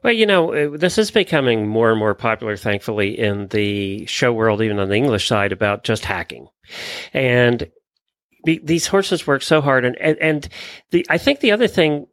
Well, 0.02 0.12
you 0.12 0.26
know, 0.26 0.52
uh, 0.52 0.76
this 0.76 0.98
is 0.98 1.10
becoming 1.10 1.66
more 1.66 1.90
and 1.90 1.98
more 1.98 2.14
popular, 2.14 2.56
thankfully, 2.56 3.18
in 3.18 3.48
the 3.48 4.04
show 4.06 4.32
world, 4.32 4.60
even 4.60 4.78
on 4.78 4.88
the 4.88 4.96
English 4.96 5.26
side, 5.26 5.52
about 5.52 5.84
just 5.84 6.04
hacking. 6.04 6.48
And 7.12 7.70
these 8.44 8.86
horses 8.86 9.26
work 9.26 9.40
so 9.42 9.62
hard. 9.62 9.86
And, 9.86 9.96
and, 9.96 10.18
and 10.18 10.48
the, 10.90 11.06
I 11.08 11.16
think 11.16 11.40
the 11.40 11.52
other 11.52 11.66
thing 11.66 12.06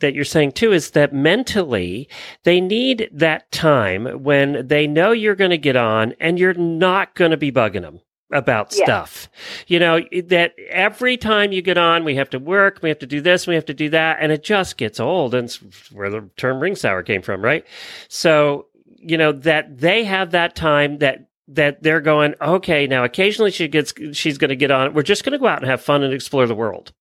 that 0.00 0.14
you're 0.14 0.24
saying 0.24 0.52
too 0.52 0.72
is 0.72 0.90
that 0.90 1.12
mentally 1.12 2.08
they 2.42 2.60
need 2.60 3.08
that 3.12 3.50
time 3.52 4.06
when 4.24 4.66
they 4.66 4.88
know 4.88 5.12
you're 5.12 5.36
going 5.36 5.52
to 5.52 5.58
get 5.58 5.76
on 5.76 6.14
and 6.18 6.38
you're 6.38 6.54
not 6.54 7.14
going 7.14 7.30
to 7.30 7.36
be 7.36 7.52
bugging 7.52 7.82
them 7.82 8.00
about 8.30 8.72
stuff. 8.72 9.28
You 9.66 9.78
know, 9.78 10.00
that 10.24 10.54
every 10.68 11.16
time 11.16 11.52
you 11.52 11.62
get 11.62 11.78
on, 11.78 12.04
we 12.04 12.14
have 12.16 12.30
to 12.30 12.38
work, 12.38 12.80
we 12.82 12.88
have 12.88 12.98
to 12.98 13.06
do 13.06 13.20
this, 13.20 13.46
we 13.46 13.54
have 13.54 13.66
to 13.66 13.74
do 13.74 13.88
that, 13.90 14.18
and 14.20 14.32
it 14.32 14.42
just 14.42 14.76
gets 14.76 15.00
old. 15.00 15.34
And 15.34 15.50
where 15.92 16.10
the 16.10 16.28
term 16.36 16.60
ring 16.60 16.76
sour 16.76 17.02
came 17.02 17.22
from, 17.22 17.42
right? 17.42 17.64
So, 18.08 18.66
you 18.96 19.16
know, 19.16 19.32
that 19.32 19.78
they 19.78 20.04
have 20.04 20.32
that 20.32 20.54
time 20.54 20.98
that 20.98 21.28
that 21.48 21.82
they're 21.82 22.02
going, 22.02 22.34
okay, 22.42 22.86
now 22.86 23.04
occasionally 23.04 23.50
she 23.50 23.68
gets 23.68 23.94
she's 24.12 24.36
going 24.36 24.50
to 24.50 24.56
get 24.56 24.70
on. 24.70 24.92
We're 24.92 25.02
just 25.02 25.24
going 25.24 25.32
to 25.32 25.38
go 25.38 25.46
out 25.46 25.60
and 25.60 25.70
have 25.70 25.80
fun 25.80 26.02
and 26.02 26.12
explore 26.12 26.46
the 26.46 26.54
world. 26.54 26.92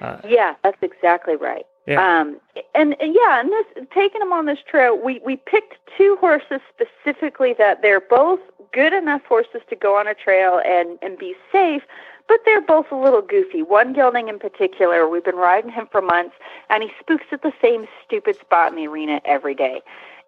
Uh, 0.00 0.18
yeah, 0.26 0.54
that's 0.62 0.82
exactly 0.82 1.36
right. 1.36 1.66
Yeah. 1.86 2.20
Um, 2.20 2.40
and, 2.74 2.96
and 2.98 3.14
yeah, 3.14 3.40
and 3.40 3.50
this 3.52 3.86
taking 3.94 4.20
them 4.20 4.32
on 4.32 4.46
this 4.46 4.58
trail, 4.68 4.98
we 5.02 5.20
we 5.24 5.36
picked 5.36 5.74
two 5.98 6.16
horses 6.18 6.60
specifically 6.72 7.54
that 7.58 7.82
they're 7.82 8.00
both 8.00 8.40
good 8.74 8.92
enough 8.92 9.22
horses 9.24 9.62
to 9.70 9.76
go 9.76 9.96
on 9.96 10.06
a 10.08 10.14
trail 10.14 10.60
and 10.64 10.98
and 11.00 11.16
be 11.16 11.34
safe, 11.52 11.82
but 12.28 12.40
they're 12.44 12.60
both 12.60 12.90
a 12.90 12.96
little 12.96 13.22
goofy. 13.22 13.62
One 13.62 13.92
gelding 13.92 14.28
in 14.28 14.38
particular, 14.38 15.08
we've 15.08 15.24
been 15.24 15.36
riding 15.36 15.70
him 15.70 15.88
for 15.90 16.02
months, 16.02 16.34
and 16.68 16.82
he 16.82 16.90
spooks 17.00 17.26
at 17.32 17.42
the 17.42 17.52
same 17.62 17.86
stupid 18.04 18.36
spot 18.40 18.72
in 18.72 18.76
the 18.76 18.88
arena 18.88 19.20
every 19.24 19.54
day. 19.54 19.80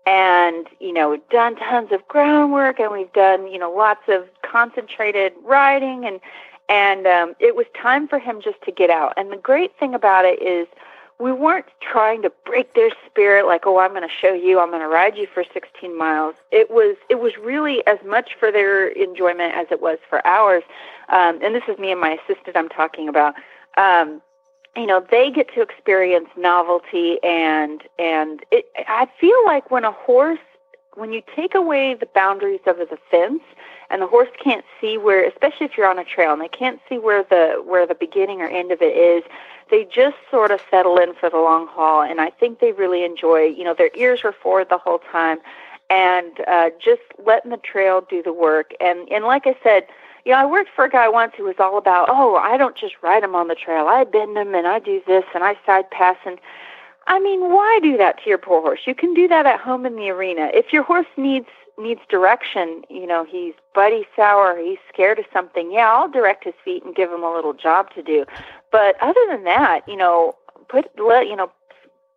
And 0.07 0.69
you 0.79 0.93
know, 0.93 1.11
we've 1.11 1.29
done 1.31 1.57
tons 1.57 1.91
of 1.91 2.07
groundwork, 2.07 2.79
and 2.79 2.93
we've 2.93 3.13
done 3.13 3.49
you 3.49 3.59
know 3.59 3.71
lots 3.71 4.03
of 4.09 4.29
concentrated 4.43 5.33
riding, 5.43 6.07
and 6.07 6.21
and 6.69 7.07
um, 7.07 7.35
it 7.41 7.57
was 7.57 7.67
time 7.81 8.07
for 8.07 8.19
him 8.19 8.41
just 8.41 8.63
to 8.63 8.73
get 8.73 8.91
out. 8.91 9.13
And 9.17 9.33
the 9.33 9.37
great 9.37 9.77
thing 9.79 9.95
about 9.95 10.25
it 10.25 10.41
is 10.41 10.69
we 11.19 11.33
weren't 11.33 11.67
trying 11.81 12.23
to 12.23 12.31
break 12.45 12.75
their 12.75 12.91
spirit 13.07 13.47
like 13.47 13.67
oh 13.67 13.79
i'm 13.79 13.91
going 13.91 14.07
to 14.07 14.15
show 14.15 14.33
you 14.33 14.61
i'm 14.61 14.71
going 14.71 14.83
to 14.83 14.89
ride 14.89 15.17
you 15.17 15.27
for 15.33 15.45
16 15.53 15.97
miles. 15.97 16.35
It 16.51 16.71
was 16.71 16.97
it 17.09 17.21
was 17.21 17.33
really 17.39 17.87
as 17.87 17.99
much 18.05 18.37
for 18.39 18.53
their 18.53 18.89
enjoyment 18.89 19.55
as 19.55 19.67
it 19.71 19.81
was 19.81 19.99
for 20.09 20.27
ours. 20.27 20.63
Um, 21.09 21.39
and 21.43 21.55
this 21.55 21.63
is 21.69 21.79
me 21.79 21.91
and 21.93 22.01
my 22.01 22.19
assistant 22.23 22.57
i'm 22.57 22.69
talking 22.69 23.09
about. 23.09 23.35
Um, 23.77 24.23
you 24.77 24.87
know 24.87 25.05
they 25.11 25.31
get 25.31 25.53
to 25.55 25.63
experience 25.63 26.29
novelty 26.37 27.19
and 27.23 27.83
and 27.99 28.45
it, 28.51 28.67
i 28.89 29.09
feel 29.19 29.39
like 29.47 29.71
when 29.71 29.85
a 29.85 29.93
horse 29.93 30.39
when 30.97 31.13
you 31.13 31.23
take 31.35 31.55
away 31.55 31.95
the 31.95 32.07
boundaries 32.07 32.61
of 32.67 32.79
the 32.79 32.99
fence 33.11 33.43
and 33.91 34.03
the 34.03 34.07
horse 34.07 34.29
can't 34.43 34.65
see 34.81 34.99
where 34.99 35.25
especially 35.25 35.67
if 35.67 35.77
you're 35.77 35.89
on 35.89 35.99
a 35.99 36.05
trail 36.05 36.33
and 36.33 36.43
they 36.43 36.49
can't 36.49 36.81
see 36.89 36.99
where 36.99 37.23
the 37.23 37.63
where 37.65 37.87
the 37.87 37.95
beginning 37.95 38.41
or 38.41 38.49
end 38.49 38.73
of 38.73 38.83
it 38.83 38.97
is 38.97 39.23
they 39.71 39.85
just 39.85 40.17
sort 40.31 40.51
of 40.51 40.61
settle 40.71 40.99
in 40.99 41.15
for 41.15 41.31
the 41.31 41.37
long 41.37 41.67
haul 41.67 42.03
and 42.03 42.21
i 42.21 42.31
think 42.31 42.59
they 42.59 42.73
really 42.73 43.05
enjoy 43.05 43.45
you 43.45 43.65
know 43.65 43.75
their 43.75 43.91
ears 43.95 44.21
are 44.25 44.33
forward 44.33 44.69
the 44.69 44.79
whole 44.79 45.01
time 45.13 45.39
and 45.91 46.41
uh 46.49 46.71
just 46.83 47.03
letting 47.25 47.51
the 47.51 47.57
trail 47.59 48.05
do 48.09 48.23
the 48.23 48.33
work 48.33 48.73
and 48.81 49.09
and 49.11 49.25
like 49.25 49.47
i 49.47 49.57
said 49.63 49.87
you 50.25 50.33
know, 50.33 50.39
I 50.39 50.45
worked 50.45 50.71
for 50.75 50.85
a 50.85 50.91
guy 50.91 51.09
once 51.09 51.35
who 51.37 51.45
was 51.45 51.55
all 51.61 51.79
about, 51.79 52.09
oh, 52.11 52.35
I 52.35 52.57
don't 52.57 52.77
just 52.77 52.97
ride 53.01 53.23
him 53.23 53.37
on 53.37 53.47
the 53.47 53.55
trail. 53.55 53.87
I 53.87 54.03
bend 54.03 54.37
him 54.37 54.57
and 54.57 54.67
I 54.67 54.81
do 54.81 55.01
this 55.07 55.25
and 55.37 55.45
I 55.45 55.57
side 55.65 55.89
pass. 55.93 56.17
And 56.27 56.41
I 57.09 57.21
mean, 57.21 57.41
why 57.53 57.79
do 57.83 57.97
that 57.97 58.23
to 58.23 58.29
your 58.29 58.39
poor 58.39 58.61
horse? 58.61 58.81
You 58.85 58.95
can 58.95 59.15
do 59.15 59.29
that 59.29 59.47
at 59.47 59.61
home 59.61 59.87
in 59.87 59.97
the 59.97 60.11
arena. 60.11 60.51
If 60.53 60.73
your 60.73 60.83
horse 60.83 61.07
needs 61.17 61.49
needs 61.79 62.01
direction, 62.09 62.83
you 62.89 63.07
know, 63.07 63.25
he's 63.25 63.53
buddy 63.75 64.07
sour, 64.17 64.59
he's 64.59 64.79
scared 64.93 65.19
of 65.19 65.27
something, 65.31 65.71
yeah, 65.71 65.93
I'll 65.93 66.11
direct 66.11 66.45
his 66.45 66.55
feet 66.65 66.83
and 66.83 66.95
give 66.95 67.13
him 67.13 67.23
a 67.23 67.31
little 67.31 67.53
job 67.53 67.91
to 67.95 68.03
do. 68.03 68.25
But 68.73 68.97
other 69.03 69.21
than 69.29 69.45
that, 69.45 69.83
you 69.87 69.97
know, 69.97 70.35
put 70.69 70.87
let 70.99 71.27
you 71.29 71.37
know, 71.37 71.51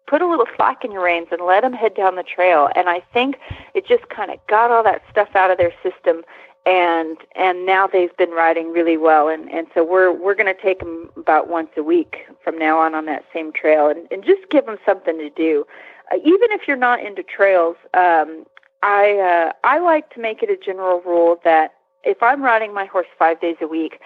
put 0.07 0.21
a 0.21 0.27
little 0.27 0.47
slack 0.55 0.83
in 0.83 0.91
your 0.91 1.03
reins 1.03 1.27
and 1.31 1.41
let 1.45 1.63
him 1.63 1.73
head 1.73 1.93
down 1.93 2.15
the 2.15 2.23
trail. 2.23 2.69
And 2.75 2.89
I 2.89 3.01
think 3.13 3.37
it 3.75 3.85
just 3.85 4.09
kind 4.09 4.31
of 4.31 4.39
got 4.47 4.71
all 4.71 4.83
that 4.83 5.03
stuff 5.11 5.29
out 5.35 5.51
of 5.51 5.57
their 5.57 5.73
system 5.83 6.23
and 6.69 7.17
and 7.35 7.65
now 7.65 7.87
they've 7.87 8.15
been 8.17 8.31
riding 8.31 8.71
really 8.71 8.97
well 8.97 9.27
and 9.27 9.49
and 9.51 9.67
so 9.73 9.83
we're 9.83 10.11
we're 10.11 10.35
going 10.35 10.53
to 10.53 10.61
take 10.61 10.79
them 10.79 11.09
about 11.17 11.49
once 11.49 11.69
a 11.77 11.83
week 11.83 12.27
from 12.43 12.57
now 12.59 12.77
on 12.77 12.93
on 12.93 13.05
that 13.05 13.25
same 13.33 13.51
trail 13.51 13.87
and 13.87 14.07
and 14.11 14.23
just 14.23 14.41
give 14.49 14.65
them 14.65 14.77
something 14.85 15.17
to 15.17 15.29
do 15.31 15.65
uh, 16.11 16.17
even 16.17 16.51
if 16.51 16.67
you're 16.67 16.77
not 16.77 17.03
into 17.03 17.23
trails 17.23 17.75
um 17.93 18.45
I 18.81 19.17
uh, 19.17 19.53
I 19.63 19.79
like 19.79 20.13
to 20.13 20.21
make 20.21 20.41
it 20.41 20.49
a 20.49 20.57
general 20.57 21.01
rule 21.01 21.39
that 21.43 21.73
if 22.03 22.23
I'm 22.23 22.41
riding 22.41 22.73
my 22.73 22.85
horse 22.85 23.07
five 23.17 23.41
days 23.41 23.57
a 23.61 23.67
week, 23.67 23.99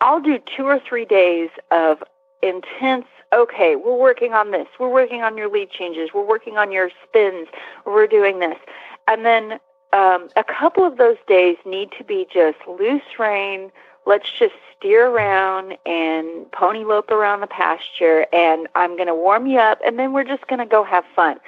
I'll 0.00 0.20
do 0.20 0.38
two 0.56 0.64
or 0.64 0.80
three 0.86 1.04
days 1.04 1.50
of 1.70 2.02
intense. 2.42 3.06
Okay, 3.32 3.76
we're 3.76 3.96
working 3.96 4.32
on 4.32 4.50
this. 4.50 4.66
We're 4.78 4.92
working 4.92 5.22
on 5.22 5.36
your 5.36 5.50
lead 5.50 5.70
changes. 5.70 6.10
We're 6.14 6.26
working 6.26 6.56
on 6.56 6.72
your 6.72 6.90
spins. 7.06 7.48
We're 7.86 8.06
doing 8.06 8.40
this, 8.40 8.58
and 9.06 9.24
then 9.24 9.60
um, 9.92 10.28
a 10.36 10.44
couple 10.44 10.84
of 10.84 10.98
those 10.98 11.16
days 11.26 11.56
need 11.64 11.90
to 11.98 12.04
be 12.04 12.26
just 12.32 12.58
loose 12.66 13.18
rein. 13.18 13.70
Let's 14.06 14.30
just 14.30 14.54
steer 14.76 15.08
around 15.08 15.76
and 15.84 16.50
pony 16.52 16.84
lope 16.84 17.10
around 17.10 17.40
the 17.40 17.46
pasture, 17.46 18.26
and 18.32 18.68
I'm 18.74 18.96
going 18.96 19.08
to 19.08 19.14
warm 19.14 19.46
you 19.46 19.58
up, 19.58 19.80
and 19.84 19.98
then 19.98 20.12
we're 20.12 20.24
just 20.24 20.46
going 20.46 20.60
to 20.60 20.66
go 20.66 20.84
have 20.84 21.04
fun. 21.14 21.38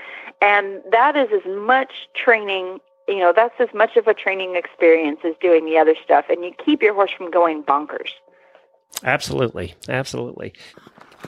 And 0.42 0.82
that 0.90 1.16
is 1.16 1.28
as 1.32 1.50
much 1.50 2.08
training, 2.14 2.80
you 3.08 3.18
know, 3.18 3.32
that's 3.34 3.54
as 3.60 3.68
much 3.74 3.96
of 3.96 4.08
a 4.08 4.14
training 4.14 4.56
experience 4.56 5.20
as 5.24 5.34
doing 5.40 5.64
the 5.64 5.78
other 5.78 5.94
stuff. 6.02 6.26
And 6.28 6.44
you 6.44 6.52
keep 6.64 6.82
your 6.82 6.94
horse 6.94 7.12
from 7.12 7.30
going 7.30 7.62
bonkers. 7.62 8.10
Absolutely. 9.04 9.74
Absolutely. 9.88 10.52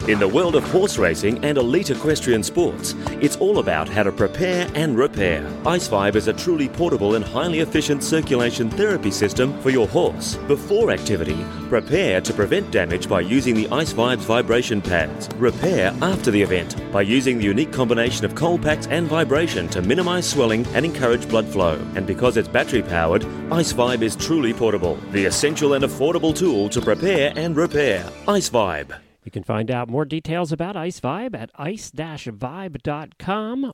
In 0.08 0.18
the 0.18 0.26
world 0.26 0.56
of 0.56 0.64
horse 0.64 0.98
racing 0.98 1.44
and 1.44 1.56
elite 1.56 1.90
equestrian 1.90 2.42
sports, 2.42 2.96
it's 3.20 3.36
all 3.36 3.60
about 3.60 3.88
how 3.88 4.02
to 4.02 4.10
prepare 4.10 4.68
and 4.74 4.98
repair. 4.98 5.46
Ice 5.64 5.88
IceVibe 5.88 6.16
is 6.16 6.26
a 6.26 6.32
truly 6.32 6.68
portable 6.68 7.14
and 7.14 7.24
highly 7.24 7.60
efficient 7.60 8.02
circulation 8.02 8.68
therapy 8.68 9.12
system 9.12 9.56
for 9.60 9.70
your 9.70 9.86
horse. 9.86 10.34
Before 10.48 10.90
activity, 10.90 11.46
prepare 11.68 12.20
to 12.20 12.34
prevent 12.34 12.72
damage 12.72 13.08
by 13.08 13.20
using 13.20 13.54
the 13.54 13.68
Ice 13.68 13.92
IceVibe's 13.92 14.24
vibration 14.24 14.82
pads. 14.82 15.28
Repair 15.36 15.94
after 16.02 16.32
the 16.32 16.42
event 16.42 16.74
by 16.90 17.02
using 17.02 17.38
the 17.38 17.44
unique 17.44 17.72
combination 17.72 18.24
of 18.24 18.34
cold 18.34 18.60
packs 18.60 18.88
and 18.88 19.06
vibration 19.06 19.68
to 19.68 19.82
minimize 19.82 20.28
swelling 20.28 20.66
and 20.74 20.84
encourage 20.84 21.28
blood 21.28 21.46
flow. 21.46 21.80
And 21.94 22.08
because 22.08 22.36
it's 22.36 22.48
battery 22.48 22.82
powered, 22.82 23.24
Ice 23.52 23.72
IceVibe 23.72 24.02
is 24.02 24.16
truly 24.16 24.52
portable, 24.52 24.96
the 25.12 25.26
essential 25.26 25.74
and 25.74 25.84
affordable 25.84 26.34
tool 26.36 26.68
to 26.70 26.80
prepare 26.80 27.32
and 27.36 27.54
repair. 27.54 28.10
Ice 28.26 28.50
IceVibe. 28.50 29.11
You 29.24 29.30
can 29.30 29.44
find 29.44 29.70
out 29.70 29.88
more 29.88 30.04
details 30.04 30.50
about 30.50 30.76
Ice 30.76 30.98
Vibe 31.00 31.34
at 31.36 31.50
ice-vibe.com 31.54 32.12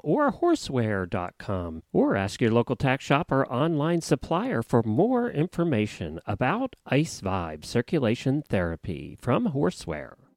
or 0.04 0.30
horseware.com 0.32 1.82
or 1.92 2.16
ask 2.16 2.40
your 2.40 2.50
local 2.50 2.76
tack 2.76 3.00
shop 3.00 3.32
or 3.32 3.50
online 3.50 4.02
supplier 4.02 4.62
for 4.62 4.82
more 4.82 5.30
information 5.30 6.20
about 6.26 6.76
Ice 6.86 7.22
Vibe 7.22 7.64
circulation 7.64 8.42
therapy 8.42 9.16
from 9.18 9.48
Horseware. 9.48 10.27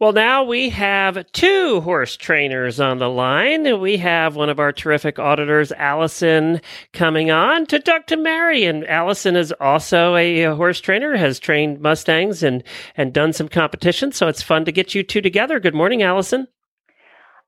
Well, 0.00 0.12
now 0.12 0.44
we 0.44 0.68
have 0.68 1.26
two 1.32 1.80
horse 1.80 2.16
trainers 2.16 2.78
on 2.78 2.98
the 2.98 3.10
line. 3.10 3.80
We 3.80 3.96
have 3.96 4.36
one 4.36 4.48
of 4.48 4.60
our 4.60 4.70
terrific 4.70 5.18
auditors, 5.18 5.72
Allison, 5.72 6.60
coming 6.92 7.32
on 7.32 7.66
to 7.66 7.80
talk 7.80 8.06
to 8.06 8.16
Mary. 8.16 8.64
And 8.64 8.86
Allison 8.86 9.34
is 9.34 9.50
also 9.58 10.14
a 10.14 10.44
horse 10.54 10.78
trainer, 10.80 11.16
has 11.16 11.40
trained 11.40 11.80
Mustangs 11.80 12.44
and, 12.44 12.62
and 12.96 13.12
done 13.12 13.32
some 13.32 13.48
competition. 13.48 14.12
So 14.12 14.28
it's 14.28 14.40
fun 14.40 14.64
to 14.66 14.72
get 14.72 14.94
you 14.94 15.02
two 15.02 15.20
together. 15.20 15.58
Good 15.58 15.74
morning, 15.74 16.04
Allison. 16.04 16.46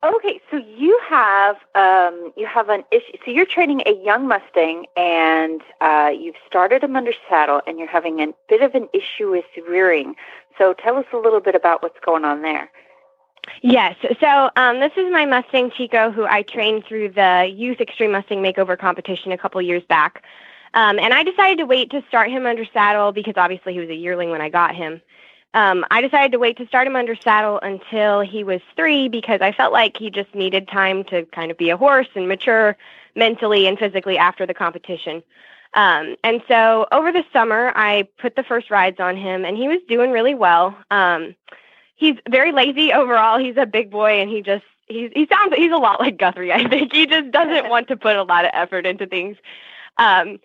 Okay, 0.02 0.40
so 0.50 0.56
you 0.56 0.98
have 1.06 1.56
um, 1.74 2.32
you 2.34 2.46
have 2.46 2.70
an 2.70 2.84
issue. 2.90 3.18
So 3.22 3.30
you're 3.30 3.44
training 3.44 3.82
a 3.84 3.92
young 4.02 4.26
Mustang, 4.26 4.86
and 4.96 5.60
uh, 5.82 6.10
you've 6.18 6.36
started 6.46 6.82
him 6.82 6.96
under 6.96 7.12
saddle, 7.28 7.60
and 7.66 7.78
you're 7.78 7.86
having 7.86 8.20
a 8.20 8.28
bit 8.48 8.62
of 8.62 8.74
an 8.74 8.88
issue 8.94 9.30
with 9.30 9.44
rearing. 9.68 10.16
So 10.60 10.74
tell 10.74 10.96
us 10.96 11.06
a 11.14 11.16
little 11.16 11.40
bit 11.40 11.54
about 11.54 11.82
what's 11.82 11.98
going 12.04 12.26
on 12.26 12.42
there. 12.42 12.70
Yes. 13.62 13.96
So 14.20 14.50
um, 14.56 14.78
this 14.78 14.92
is 14.94 15.10
my 15.10 15.24
Mustang 15.24 15.70
Chico, 15.74 16.10
who 16.10 16.26
I 16.26 16.42
trained 16.42 16.84
through 16.84 17.12
the 17.12 17.50
Youth 17.50 17.80
Extreme 17.80 18.12
Mustang 18.12 18.42
Makeover 18.42 18.78
competition 18.78 19.32
a 19.32 19.38
couple 19.38 19.62
years 19.62 19.82
back. 19.88 20.22
Um, 20.74 20.98
and 20.98 21.14
I 21.14 21.22
decided 21.22 21.58
to 21.58 21.66
wait 21.66 21.90
to 21.92 22.02
start 22.08 22.30
him 22.30 22.44
under 22.44 22.66
saddle 22.66 23.10
because 23.10 23.34
obviously 23.38 23.72
he 23.72 23.80
was 23.80 23.88
a 23.88 23.94
yearling 23.94 24.30
when 24.30 24.42
I 24.42 24.50
got 24.50 24.76
him. 24.76 25.00
Um, 25.54 25.84
I 25.90 26.02
decided 26.02 26.32
to 26.32 26.38
wait 26.38 26.58
to 26.58 26.66
start 26.66 26.86
him 26.86 26.94
under 26.94 27.16
saddle 27.16 27.58
until 27.62 28.20
he 28.20 28.44
was 28.44 28.60
three 28.76 29.08
because 29.08 29.40
I 29.40 29.52
felt 29.52 29.72
like 29.72 29.96
he 29.96 30.10
just 30.10 30.32
needed 30.34 30.68
time 30.68 31.04
to 31.04 31.24
kind 31.24 31.50
of 31.50 31.56
be 31.56 31.70
a 31.70 31.76
horse 31.76 32.06
and 32.14 32.28
mature 32.28 32.76
mentally 33.16 33.66
and 33.66 33.78
physically 33.78 34.18
after 34.18 34.46
the 34.46 34.54
competition. 34.54 35.22
Um, 35.74 36.16
and 36.24 36.42
so 36.48 36.86
over 36.90 37.12
the 37.12 37.24
summer, 37.32 37.72
I 37.76 38.08
put 38.18 38.36
the 38.36 38.42
first 38.42 38.70
rides 38.70 38.98
on 38.98 39.16
him, 39.16 39.44
and 39.44 39.56
he 39.56 39.68
was 39.68 39.78
doing 39.88 40.10
really 40.10 40.34
well. 40.34 40.76
Um, 40.90 41.34
he's 41.96 42.16
very 42.28 42.52
lazy 42.52 42.92
overall. 42.92 43.38
He's 43.38 43.56
a 43.56 43.66
big 43.66 43.90
boy, 43.90 44.20
and 44.20 44.28
he 44.28 44.42
just 44.42 44.64
he's 44.88 45.10
he 45.14 45.26
sounds 45.26 45.54
he's 45.54 45.72
a 45.72 45.76
lot 45.76 46.00
like 46.00 46.18
Guthrie. 46.18 46.52
I 46.52 46.68
think 46.68 46.92
he 46.92 47.06
just 47.06 47.30
doesn't 47.30 47.68
want 47.68 47.88
to 47.88 47.96
put 47.96 48.16
a 48.16 48.24
lot 48.24 48.44
of 48.44 48.50
effort 48.54 48.86
into 48.86 49.06
things. 49.06 49.36
Um, 49.96 50.38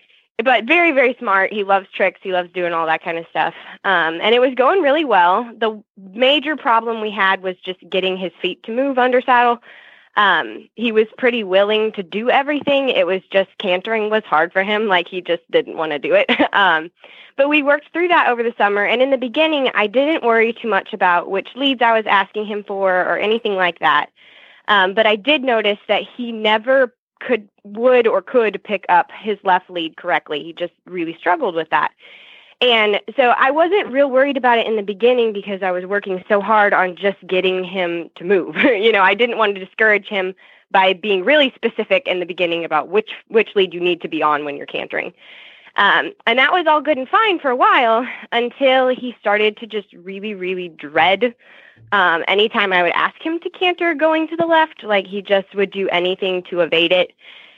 but 0.43 0.65
very 0.65 0.91
very 0.91 1.15
smart. 1.17 1.51
He 1.51 1.63
loves 1.63 1.87
tricks. 1.93 2.19
He 2.21 2.33
loves 2.33 2.51
doing 2.51 2.73
all 2.73 2.85
that 2.85 3.03
kind 3.03 3.17
of 3.17 3.25
stuff. 3.29 3.55
Um, 3.83 4.19
and 4.21 4.35
it 4.35 4.39
was 4.39 4.53
going 4.53 4.81
really 4.81 5.05
well. 5.05 5.49
The 5.57 5.81
major 5.97 6.55
problem 6.55 7.01
we 7.01 7.11
had 7.11 7.41
was 7.41 7.55
just 7.63 7.79
getting 7.89 8.17
his 8.17 8.31
feet 8.41 8.61
to 8.63 8.71
move 8.71 8.97
under 8.99 9.21
saddle. 9.21 9.59
Um, 10.15 10.69
he 10.75 10.91
was 10.91 11.07
pretty 11.17 11.43
willing 11.43 11.91
to 11.93 12.03
do 12.03 12.29
everything. 12.29 12.89
It 12.89 13.05
was 13.05 13.21
just 13.31 13.49
cantering 13.57 14.09
was 14.09 14.23
hard 14.23 14.53
for 14.53 14.63
him. 14.63 14.87
Like 14.87 15.07
he 15.07 15.21
just 15.21 15.43
didn't 15.51 15.77
want 15.77 15.91
to 15.91 15.99
do 15.99 16.13
it. 16.13 16.29
um, 16.53 16.89
but 17.37 17.49
we 17.49 17.63
worked 17.63 17.91
through 17.91 18.07
that 18.07 18.29
over 18.29 18.41
the 18.41 18.53
summer. 18.57 18.85
And 18.85 19.01
in 19.01 19.11
the 19.11 19.17
beginning, 19.17 19.69
I 19.73 19.87
didn't 19.87 20.23
worry 20.23 20.53
too 20.53 20.69
much 20.69 20.93
about 20.93 21.29
which 21.29 21.49
leads 21.55 21.81
I 21.81 21.93
was 21.93 22.05
asking 22.07 22.45
him 22.45 22.63
for 22.63 23.01
or 23.01 23.17
anything 23.17 23.55
like 23.55 23.79
that. 23.79 24.09
Um, 24.67 24.93
but 24.93 25.05
I 25.05 25.15
did 25.15 25.43
notice 25.43 25.79
that 25.87 26.03
he 26.15 26.31
never 26.31 26.93
could, 27.19 27.49
would, 27.63 28.07
or 28.07 28.21
could 28.21 28.63
pick 28.63 28.85
up 28.89 29.11
his 29.11 29.37
left 29.43 29.69
lead 29.69 29.97
correctly. 29.97 30.43
He 30.43 30.53
just 30.53 30.73
really 30.85 31.15
struggled 31.19 31.55
with 31.55 31.69
that. 31.69 31.91
And 32.61 33.01
so 33.15 33.33
I 33.37 33.51
wasn't 33.51 33.91
real 33.91 34.09
worried 34.09 34.37
about 34.37 34.57
it 34.57 34.67
in 34.67 34.75
the 34.75 34.83
beginning 34.83 35.33
because 35.33 35.61
I 35.61 35.71
was 35.71 35.85
working 35.85 36.23
so 36.29 36.41
hard 36.41 36.73
on 36.73 36.95
just 36.95 37.17
getting 37.27 37.63
him 37.63 38.09
to 38.15 38.23
move. 38.23 38.55
you 38.63 38.91
know, 38.91 39.01
I 39.01 39.13
didn't 39.13 39.37
want 39.37 39.55
to 39.55 39.63
discourage 39.63 40.07
him 40.07 40.33
by 40.71 40.93
being 40.93 41.23
really 41.23 41.51
specific 41.55 42.07
in 42.07 42.19
the 42.19 42.25
beginning 42.25 42.65
about 42.65 42.89
which 42.89 43.11
which 43.27 43.49
lead 43.55 43.73
you 43.73 43.79
need 43.79 44.01
to 44.01 44.07
be 44.07 44.23
on 44.23 44.45
when 44.45 44.57
you're 44.57 44.65
cantering. 44.65 45.13
Um, 45.77 46.13
and 46.25 46.39
that 46.39 46.53
was 46.53 46.65
all 46.67 46.81
good 46.81 46.97
and 46.97 47.07
fine 47.07 47.39
for 47.39 47.49
a 47.49 47.55
while 47.55 48.07
until 48.31 48.87
he 48.87 49.15
started 49.19 49.57
to 49.57 49.67
just 49.67 49.91
really, 49.93 50.33
really 50.33 50.69
dread 50.69 51.35
um, 51.91 52.23
anytime 52.27 52.71
I 52.71 52.81
would 52.81 52.93
ask 52.93 53.21
him 53.21 53.39
to 53.41 53.49
canter 53.49 53.93
going 53.93 54.27
to 54.29 54.37
the 54.37 54.45
left. 54.45 54.83
Like 54.83 55.05
he 55.05 55.21
just 55.21 55.53
would 55.53 55.71
do 55.71 55.89
anything 55.89 56.43
to 56.49 56.61
evade 56.61 56.93
it. 56.93 57.11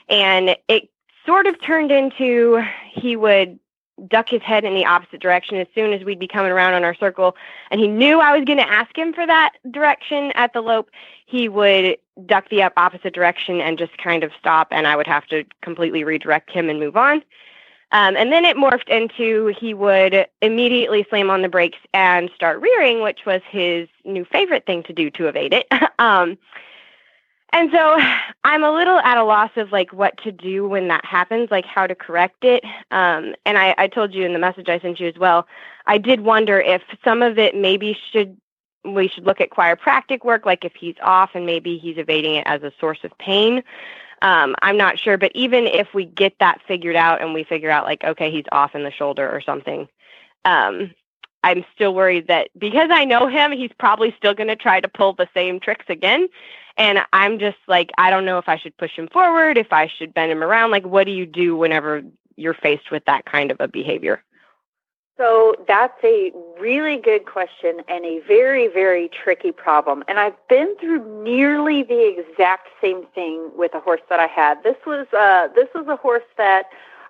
And 0.10 0.56
it 0.68 0.90
sort 1.26 1.46
of 1.46 1.62
turned 1.62 1.92
into 1.92 2.64
he 2.92 3.16
would 3.16 3.60
duck 4.08 4.30
his 4.30 4.42
head 4.42 4.64
in 4.64 4.76
the 4.76 4.86
opposite 4.86 5.20
direction 5.20 5.58
as 5.58 5.68
soon 5.74 5.94
as 5.94 6.04
we'd 6.04 6.20
be 6.20 6.28
coming 6.28 6.52
around 6.52 6.74
on 6.74 6.84
our 6.84 6.94
circle 6.94 7.36
and 7.72 7.80
he 7.80 7.88
knew 7.88 8.20
I 8.20 8.36
was 8.36 8.46
going 8.46 8.60
to 8.60 8.70
ask 8.70 8.96
him 8.98 9.14
for 9.14 9.26
that 9.26 9.54
direction 9.72 10.32
at 10.36 10.54
the 10.54 10.62
lope, 10.62 10.92
he 11.26 11.50
would 11.50 11.98
duck 12.26 12.50
the 12.50 12.64
up 12.64 12.74
opposite 12.78 13.14
direction 13.14 13.60
and 13.60 13.78
just 13.78 13.98
kind 13.98 14.24
of 14.24 14.32
stop 14.40 14.68
and 14.72 14.86
I 14.86 14.96
would 14.96 15.08
have 15.08 15.26
to 15.28 15.44
completely 15.62 16.04
redirect 16.04 16.52
him 16.52 16.70
and 16.70 16.80
move 16.80 16.96
on. 16.96 17.24
Um, 17.92 18.18
and 18.18 18.32
then 18.32 18.44
it 18.44 18.58
morphed 18.58 18.90
into 18.90 19.54
he 19.58 19.74
would 19.74 20.28
immediately 20.42 21.06
slam 21.10 21.30
on 21.30 21.42
the 21.42 21.48
brakes 21.48 21.78
and 21.94 22.30
start 22.36 22.60
rearing, 22.60 23.02
which 23.02 23.22
was 23.26 23.42
his 23.50 23.88
new 24.04 24.26
favorite 24.26 24.66
thing 24.66 24.84
to 24.84 24.94
do 24.94 25.10
to 25.12 25.28
evade 25.28 25.54
it. 25.54 25.68
um, 26.00 26.38
and 27.54 27.72
so 27.72 27.98
I'm 28.44 28.64
a 28.64 28.72
little 28.72 29.00
at 29.00 29.18
a 29.18 29.24
loss 29.24 29.52
of 29.56 29.72
like 29.72 29.92
what 29.94 30.18
to 30.24 30.32
do 30.32 30.68
when 30.68 30.88
that 30.88 31.06
happens, 31.06 31.50
like 31.52 31.66
how 31.66 31.88
to 31.88 31.96
correct 31.96 32.44
it. 32.44 32.64
Um, 32.92 33.36
and 33.46 33.58
I, 33.58 33.76
I 33.78 33.88
told 33.88 34.14
you 34.14 34.26
in 34.26 34.34
the 34.34 34.40
message 34.40 34.70
I 34.70 34.80
sent 34.80 35.00
you 35.00 35.08
as 35.08 35.18
well. 35.18 35.48
I 35.86 35.98
did 35.98 36.22
wonder 36.22 36.60
if 36.60 36.82
some 37.04 37.22
of 37.22 37.38
it 37.38 37.56
maybe 37.56 37.98
should 38.12 38.38
we 38.86 39.10
should 39.10 39.26
look 39.26 39.42
at 39.42 39.50
chiropractic 39.50 40.24
work, 40.24 40.46
like 40.46 40.64
if 40.64 40.74
he's 40.74 40.96
off 41.02 41.32
and 41.34 41.46
maybe 41.46 41.78
he's 41.78 41.98
evading 41.98 42.36
it 42.36 42.44
as 42.48 42.64
a 42.64 42.72
source 42.80 43.00
of 43.04 43.18
pain. 43.18 43.62
Um, 44.22 44.56
I'm 44.62 44.78
not 44.78 44.98
sure, 44.98 45.18
but 45.18 45.32
even 45.36 45.66
if 45.68 45.94
we 45.94 46.06
get 46.06 46.36
that 46.40 46.62
figured 46.68 46.96
out 46.96 47.22
and 47.22 47.34
we 47.34 47.44
figure 47.44 47.70
out 47.70 47.86
like 47.86 48.04
okay 48.04 48.32
he's 48.32 48.46
off 48.52 48.76
in 48.76 48.84
the 48.84 48.92
shoulder 48.92 49.30
or 49.30 49.42
something, 49.42 49.88
um, 50.46 50.92
I'm 51.44 51.64
still 51.76 51.94
worried 51.94 52.28
that 52.28 52.50
because 52.58 52.90
I 52.92 53.06
know 53.06 53.28
him, 53.28 53.52
he's 53.52 53.72
probably 53.80 54.14
still 54.18 54.34
going 54.34 54.48
to 54.48 54.56
try 54.56 54.80
to 54.80 54.88
pull 54.88 55.14
the 55.14 55.30
same 55.34 55.60
tricks 55.60 55.86
again. 55.90 56.28
And 56.78 57.00
I'm 57.12 57.40
just 57.40 57.58
like, 57.68 57.90
I 57.98 58.10
don't 58.10 58.26
know 58.26 58.38
if 58.38 58.48
I 58.48 58.58
should 58.58 58.78
push 58.78 58.92
him 58.92 59.08
forward, 59.08 59.58
if 59.58 59.74
I 59.74 59.88
should 59.88 60.14
bend 60.14 60.32
him 60.32 60.44
around. 60.44 60.72
Like, 60.72 60.86
what 60.86 61.06
do 61.06 61.12
you 61.12 61.26
do 61.26 61.56
whenever 61.56 62.04
you're 62.36 62.54
faced 62.54 62.92
with 62.92 63.04
that 63.06 63.26
kind 63.26 63.52
of 63.52 63.58
a 63.60 63.68
behavior? 63.68 64.24
So 65.18 65.56
that's 65.68 65.98
a 66.04 66.32
really 66.60 66.98
good 66.98 67.26
question 67.26 67.82
and 67.88 68.06
a 68.06 68.20
very, 68.28 68.68
very 68.68 69.10
tricky 69.10 69.52
problem. 69.52 70.04
And 70.08 70.20
I've 70.20 70.36
been 70.48 70.76
through 70.80 71.24
nearly 71.24 71.82
the 71.82 72.08
exact 72.08 72.68
same 72.80 73.08
thing 73.16 73.50
with 73.56 73.74
a 73.74 73.80
horse 73.80 74.02
that 74.10 74.20
I 74.20 74.28
had. 74.28 74.62
This 74.62 74.76
was 74.86 75.08
uh, 75.14 75.48
this 75.56 75.70
was 75.74 75.88
a 75.88 75.96
horse 75.96 76.24
that 76.38 76.66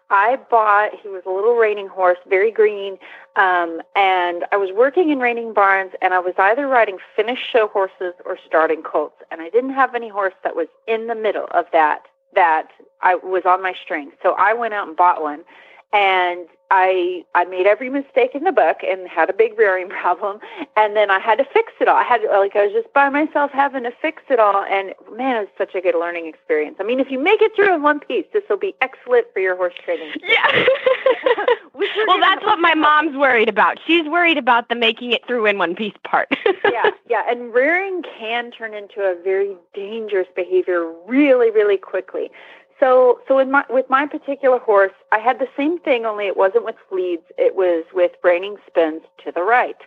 I 0.09 0.37
bought, 0.49 0.91
he 1.01 1.09
was 1.09 1.23
a 1.25 1.29
little 1.29 1.55
reining 1.55 1.87
horse, 1.87 2.17
very 2.27 2.51
green, 2.51 2.97
um, 3.35 3.81
and 3.95 4.45
I 4.51 4.57
was 4.57 4.71
working 4.73 5.09
in 5.09 5.19
reining 5.19 5.53
barns, 5.53 5.91
and 6.01 6.13
I 6.13 6.19
was 6.19 6.33
either 6.37 6.67
riding 6.67 6.97
finished 7.15 7.43
show 7.51 7.67
horses 7.67 8.13
or 8.25 8.37
starting 8.45 8.83
colts, 8.83 9.21
and 9.31 9.41
I 9.41 9.49
didn't 9.49 9.73
have 9.73 9.95
any 9.95 10.07
horse 10.07 10.33
that 10.43 10.55
was 10.55 10.67
in 10.87 11.07
the 11.07 11.15
middle 11.15 11.47
of 11.51 11.65
that 11.73 12.03
that 12.35 12.67
I 13.01 13.15
was 13.15 13.43
on 13.45 13.61
my 13.61 13.73
string. 13.83 14.11
So 14.21 14.35
I 14.37 14.53
went 14.53 14.73
out 14.73 14.87
and 14.87 14.95
bought 14.95 15.21
one, 15.21 15.43
and 15.93 16.47
I 16.69 17.23
I 17.34 17.45
made 17.45 17.65
every 17.65 17.89
mistake 17.89 18.32
in 18.34 18.43
the 18.43 18.52
book 18.52 18.78
and 18.84 19.08
had 19.08 19.30
a 19.30 19.34
big 19.34 19.58
rearing 19.58 19.89
problem, 20.02 20.39
and 20.76 20.95
then 20.95 21.10
I 21.10 21.19
had 21.19 21.38
to 21.38 21.45
fix 21.45 21.71
it 21.80 21.88
all. 21.88 21.95
I 21.95 22.04
had 22.04 22.21
like 22.30 22.56
I 22.56 22.65
was 22.65 22.73
just 22.73 22.93
by 22.93 23.10
myself 23.10 23.52
having 23.52 23.84
to 23.84 23.91
fix 24.02 24.23
it 24.30 24.39
all, 24.39 24.63
and 24.65 24.93
man, 25.15 25.38
it 25.38 25.39
was 25.39 25.47
such 25.58 25.76
a 25.76 25.82
good 25.82 25.95
learning 25.95 26.28
experience. 26.28 26.78
I 26.80 26.84
mean, 26.84 27.00
if 27.00 27.10
you 27.10 27.19
make 27.19 27.41
it 27.41 27.54
through 27.56 27.73
in 27.73 27.82
one 27.84 28.00
piece, 28.00 28.26
this 28.34 28.43
will 28.50 28.58
be 28.58 28.76
excellent 28.82 29.28
for 29.34 29.39
your 29.39 29.56
horse 29.56 29.73
training. 29.84 30.13
Yeah. 30.28 30.65
well, 32.08 32.19
that's 32.19 32.43
what 32.43 32.60
my 32.60 32.73
mom's 32.73 33.15
worried 33.15 33.47
about. 33.47 33.78
She's 33.86 34.06
worried 34.08 34.38
about 34.38 34.67
the 34.67 34.76
making 34.76 35.13
it 35.13 35.26
through 35.26 35.45
in 35.45 35.58
one 35.58 35.73
piece 35.73 35.93
part. 36.04 36.28
yeah, 36.65 36.91
yeah, 37.10 37.23
and 37.30 37.54
rearing 37.54 38.04
can 38.19 38.52
turn 38.52 38.73
into 38.73 39.02
a 39.02 39.15
very 39.23 39.56
dangerous 39.73 40.28
behavior 40.36 40.91
really, 41.08 41.50
really 41.50 41.78
quickly. 41.78 42.30
So, 42.79 43.21
so 43.27 43.39
in 43.39 43.49
my, 43.51 43.65
with 43.69 43.89
my 43.89 44.05
particular 44.05 44.59
horse, 44.59 44.93
I 45.11 45.19
had 45.19 45.39
the 45.39 45.47
same 45.57 45.79
thing, 45.79 46.05
only 46.05 46.27
it 46.27 46.37
wasn't 46.37 46.65
with 46.65 46.75
leads. 46.91 47.23
It 47.37 47.55
was 47.55 47.85
with 47.93 48.11
reining 48.23 48.57
spins 48.67 49.01
to 49.23 49.31
the 49.31 49.41
right, 49.41 49.77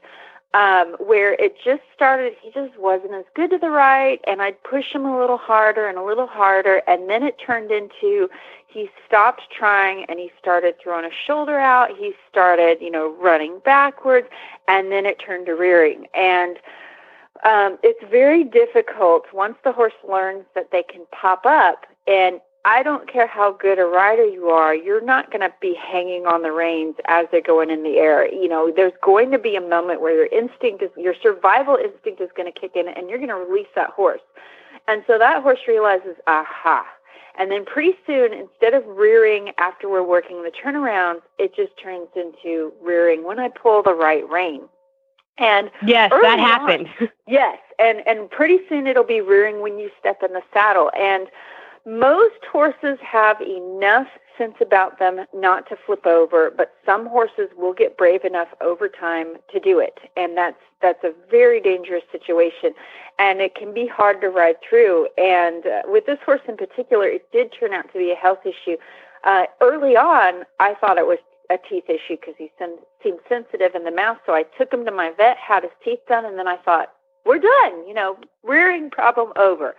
um, 0.55 0.97
where 0.99 1.35
it 1.35 1.55
just 1.65 1.83
started. 1.95 2.35
He 2.43 2.51
just 2.51 2.77
wasn't 2.79 3.15
as 3.15 3.25
good 3.35 3.51
to 3.51 3.59
the 3.59 3.71
right, 3.71 4.21
and 4.27 4.43
I'd 4.43 4.61
push 4.65 4.93
him 4.93 5.05
a 5.05 5.21
little 5.21 5.37
harder 5.37 5.87
and 5.89 5.99
a 5.99 6.03
little 6.03 6.27
harder, 6.27 6.83
and 6.89 7.09
then 7.09 7.23
it 7.23 7.39
turned 7.39 7.71
into 7.71 8.29
he 8.67 8.89
stopped 9.07 9.43
trying 9.51 10.05
and 10.09 10.21
he 10.21 10.31
started 10.39 10.77
throwing 10.81 11.05
a 11.05 11.11
shoulder 11.27 11.59
out. 11.59 11.97
He 11.97 12.15
started, 12.31 12.79
you 12.81 12.91
know, 12.91 13.15
running 13.21 13.61
backwards, 13.65 14.29
and 14.69 14.93
then 14.93 15.07
it 15.07 15.19
turned 15.19 15.47
to 15.47 15.55
rearing 15.55 16.07
and. 16.15 16.59
Um, 17.43 17.79
it's 17.83 18.05
very 18.11 18.45
difficult 18.45 19.25
once 19.33 19.57
the 19.65 19.73
horse 19.73 19.95
learns 20.07 20.45
that 20.55 20.73
they 20.73 20.83
can 20.83 21.07
pop 21.11 21.47
up 21.47 21.87
and 22.07 22.39
I 22.65 22.83
don't 22.83 23.11
care 23.11 23.27
how 23.27 23.53
good 23.53 23.79
a 23.79 23.85
rider 23.85 24.25
you 24.25 24.49
are, 24.49 24.75
you're 24.75 25.01
not 25.01 25.31
going 25.31 25.41
to 25.41 25.53
be 25.61 25.75
hanging 25.75 26.27
on 26.27 26.43
the 26.43 26.53
reins 26.53 26.95
as 27.07 27.27
they're 27.33 27.41
going 27.41 27.71
in 27.71 27.83
the 27.83 27.97
air. 27.97 28.31
You 28.33 28.49
know, 28.49 28.71
there's 28.75 28.93
going 29.03 29.31
to 29.31 29.39
be 29.39 29.57
a 29.57 29.61
moment 29.61 30.03
where 30.03 30.15
your 30.15 30.27
instinct 30.27 30.83
is, 30.83 30.91
your 30.97 31.15
survival 31.23 31.77
instinct 31.77 32.21
is 32.21 32.29
going 32.37 32.53
to 32.53 32.59
kick 32.59 32.73
in 32.75 32.89
and 32.89 33.09
you're 33.09 33.19
going 33.19 33.31
to 33.31 33.37
release 33.37 33.69
that 33.77 33.91
horse. 33.91 34.21
And 34.89 35.03
so 35.07 35.19
that 35.19 35.43
horse 35.43 35.61
realizes, 35.67 36.17
aha. 36.27 36.87
And 37.39 37.51
then 37.51 37.65
pretty 37.65 37.95
soon, 38.07 38.35
instead 38.35 38.75
of 38.75 38.85
rearing 38.87 39.53
after 39.59 39.89
we're 39.89 40.03
working 40.03 40.43
the 40.43 40.51
turnarounds, 40.51 41.23
it 41.39 41.55
just 41.55 41.73
turns 41.83 42.09
into 42.15 42.73
rearing 42.83 43.25
when 43.25 43.39
I 43.39 43.49
pull 43.49 43.83
the 43.83 43.95
right 43.95 44.29
rein. 44.29 44.63
And 45.39 45.71
yes, 45.87 46.11
that 46.11 46.39
happened. 46.39 46.89
On, 47.01 47.09
yes, 47.27 47.59
and 47.79 48.07
and 48.07 48.31
pretty 48.31 48.59
soon 48.69 48.87
it'll 48.87 49.05
be 49.05 49.23
rearing 49.23 49.63
when 49.63 49.79
you 49.79 49.91
step 49.99 50.23
in 50.23 50.35
the 50.35 50.43
saddle. 50.53 50.91
And 50.95 51.29
most 51.87 52.45
horses 52.51 52.99
have 53.03 53.41
enough 53.41 54.09
sense 54.37 54.55
about 54.61 54.99
them 54.99 55.27
not 55.35 55.69
to 55.69 55.77
flip 55.87 56.07
over, 56.07 56.51
but 56.51 56.73
some 56.87 57.07
horses 57.07 57.49
will 57.57 57.73
get 57.73 57.97
brave 57.97 58.25
enough 58.25 58.49
over 58.61 58.89
time 58.89 59.37
to 59.53 59.61
do 59.61 59.79
it, 59.79 59.99
and 60.17 60.37
that's 60.37 60.57
that's 60.81 61.05
a 61.05 61.13
very 61.31 61.61
dangerous 61.61 62.05
situation, 62.11 62.73
and 63.19 63.41
it 63.41 63.55
can 63.55 63.75
be 63.75 63.87
hard 63.87 64.21
to 64.23 64.29
ride 64.31 64.57
through. 64.67 65.09
And 65.19 65.67
uh, 65.67 65.83
with 65.87 66.07
this 66.07 66.19
horse 66.25 66.41
in 66.49 66.57
particular, 66.57 67.07
it 67.07 67.31
did 67.33 67.53
turn 67.53 67.75
out 67.75 67.93
to 67.93 67.99
be 67.99 68.11
a 68.11 68.15
health 68.15 68.47
issue. 68.47 68.79
Uh, 69.25 69.45
early 69.61 69.97
on, 69.97 70.45
I 70.59 70.75
thought 70.75 70.97
it 70.97 71.07
was 71.07 71.19
a 71.51 71.59
teeth 71.69 71.85
issue 71.89 72.17
because 72.19 72.35
he 72.39 72.51
sen- 72.59 72.79
seemed 73.03 73.19
sensitive 73.29 73.75
in 73.75 73.85
the 73.85 73.91
mouth, 73.91 74.17
so 74.25 74.33
I 74.33 74.45
took 74.57 74.73
him 74.73 74.87
to 74.87 74.91
my 74.91 75.13
vet, 75.17 75.37
had 75.37 75.65
his 75.65 75.73
teeth 75.85 76.01
done, 76.09 76.25
and 76.25 76.39
then 76.39 76.49
I 76.49 76.57
thought, 76.57 76.93
we're 77.27 77.39
done. 77.39 77.87
You 77.87 77.93
know, 77.93 78.17
rearing 78.43 78.89
problem 78.89 79.33
over. 79.37 79.75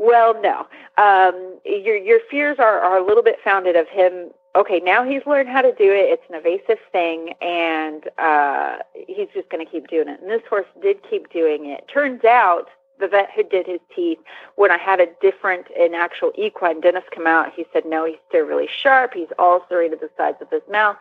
Well, 0.00 0.34
no. 0.40 0.66
Um, 0.96 1.58
your 1.66 1.94
your 1.94 2.20
fears 2.30 2.58
are, 2.58 2.80
are 2.80 2.96
a 2.96 3.06
little 3.06 3.22
bit 3.22 3.36
founded 3.44 3.76
of 3.76 3.86
him. 3.86 4.30
Okay, 4.56 4.80
now 4.80 5.04
he's 5.04 5.20
learned 5.26 5.50
how 5.50 5.60
to 5.60 5.72
do 5.72 5.92
it. 5.92 6.08
It's 6.08 6.22
an 6.30 6.36
evasive 6.36 6.82
thing, 6.90 7.34
and 7.42 8.08
uh, 8.16 8.78
he's 8.94 9.28
just 9.34 9.50
going 9.50 9.64
to 9.64 9.70
keep 9.70 9.88
doing 9.88 10.08
it. 10.08 10.20
And 10.22 10.30
this 10.30 10.40
horse 10.48 10.66
did 10.80 10.96
keep 11.08 11.30
doing 11.30 11.66
it. 11.66 11.84
Turns 11.92 12.24
out 12.24 12.68
the 12.98 13.08
vet 13.08 13.30
who 13.34 13.42
did 13.42 13.66
his 13.66 13.80
teeth, 13.94 14.18
when 14.56 14.70
I 14.70 14.78
had 14.78 15.00
a 15.00 15.06
different, 15.20 15.66
an 15.78 15.94
actual 15.94 16.32
equine 16.36 16.80
dentist 16.80 17.06
come 17.14 17.26
out, 17.26 17.52
he 17.54 17.64
said, 17.72 17.84
no, 17.86 18.04
he's 18.04 18.18
still 18.28 18.44
really 18.44 18.68
sharp. 18.70 19.14
He's 19.14 19.28
ulcerated 19.38 20.00
the 20.00 20.10
sides 20.16 20.36
of 20.40 20.50
his 20.50 20.62
mouth. 20.70 20.96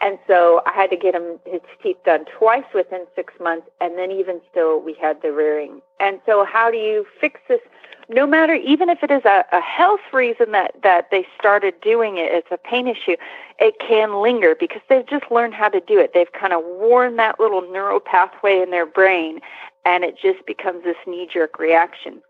And 0.00 0.18
so 0.26 0.62
I 0.66 0.72
had 0.72 0.90
to 0.90 0.96
get 0.96 1.14
him 1.14 1.38
his 1.44 1.60
teeth 1.82 1.98
done 2.04 2.24
twice 2.38 2.64
within 2.74 3.04
six 3.14 3.34
months. 3.40 3.68
And 3.80 3.98
then 3.98 4.10
even 4.10 4.40
still, 4.50 4.80
we 4.80 4.94
had 4.94 5.20
the 5.22 5.32
rearing. 5.32 5.82
And 6.00 6.20
so 6.26 6.44
how 6.44 6.70
do 6.70 6.78
you 6.78 7.06
fix 7.20 7.40
this? 7.48 7.60
No 8.08 8.26
matter, 8.26 8.54
even 8.54 8.88
if 8.88 9.02
it 9.02 9.10
is 9.10 9.24
a, 9.24 9.44
a 9.52 9.60
health 9.60 10.00
reason 10.12 10.52
that, 10.52 10.74
that 10.82 11.10
they 11.10 11.26
started 11.38 11.74
doing 11.80 12.18
it, 12.18 12.30
it's 12.32 12.48
a 12.50 12.56
pain 12.56 12.88
issue, 12.88 13.16
it 13.58 13.74
can 13.78 14.20
linger 14.20 14.54
because 14.58 14.82
they've 14.88 15.06
just 15.06 15.30
learned 15.30 15.54
how 15.54 15.68
to 15.68 15.80
do 15.80 15.98
it. 15.98 16.12
They've 16.12 16.32
kind 16.32 16.52
of 16.52 16.62
worn 16.64 17.16
that 17.16 17.38
little 17.38 17.62
neural 17.72 18.00
pathway 18.00 18.60
in 18.60 18.70
their 18.70 18.86
brain 18.86 19.40
and 19.84 20.04
it 20.04 20.16
just 20.20 20.44
becomes 20.46 20.84
this 20.84 20.96
knee 21.06 21.28
jerk 21.32 21.58
reaction. 21.58 22.22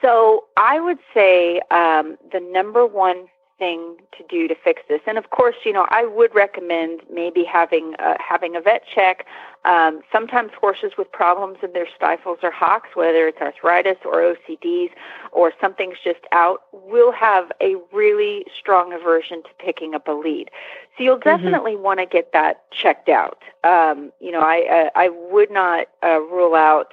So 0.00 0.44
I 0.56 0.80
would 0.80 0.98
say 1.14 1.60
um, 1.70 2.16
the 2.32 2.40
number 2.40 2.86
one 2.86 3.26
thing 3.62 3.94
to 4.18 4.24
do 4.28 4.48
to 4.48 4.56
fix 4.56 4.82
this, 4.88 5.00
and 5.06 5.16
of 5.18 5.30
course, 5.30 5.54
you 5.64 5.72
know, 5.72 5.86
I 5.90 6.04
would 6.04 6.34
recommend 6.34 7.02
maybe 7.12 7.44
having 7.44 7.94
uh, 8.00 8.16
having 8.18 8.56
a 8.56 8.60
vet 8.60 8.82
check. 8.92 9.24
Um, 9.64 10.00
sometimes 10.10 10.50
horses 10.60 10.92
with 10.98 11.12
problems 11.12 11.58
in 11.62 11.72
their 11.72 11.86
stifles 11.94 12.38
or 12.42 12.50
hocks, 12.50 12.88
whether 12.94 13.28
it's 13.28 13.40
arthritis 13.40 13.98
or 14.04 14.14
OCDs 14.14 14.90
or 15.30 15.52
something's 15.60 15.98
just 16.02 16.24
out, 16.32 16.62
will 16.72 17.12
have 17.12 17.52
a 17.60 17.76
really 17.92 18.44
strong 18.58 18.92
aversion 18.92 19.44
to 19.44 19.50
picking 19.60 19.94
up 19.94 20.08
a 20.08 20.12
lead. 20.12 20.50
So 20.98 21.04
you'll 21.04 21.18
mm-hmm. 21.18 21.28
definitely 21.28 21.74
mm-hmm. 21.74 21.84
want 21.84 22.00
to 22.00 22.06
get 22.06 22.32
that 22.32 22.68
checked 22.72 23.08
out. 23.08 23.42
Um, 23.62 24.10
you 24.20 24.32
know, 24.32 24.40
I 24.40 24.90
I, 24.96 25.04
I 25.04 25.08
would 25.30 25.52
not 25.52 25.86
uh, 26.02 26.18
rule 26.18 26.56
out 26.56 26.92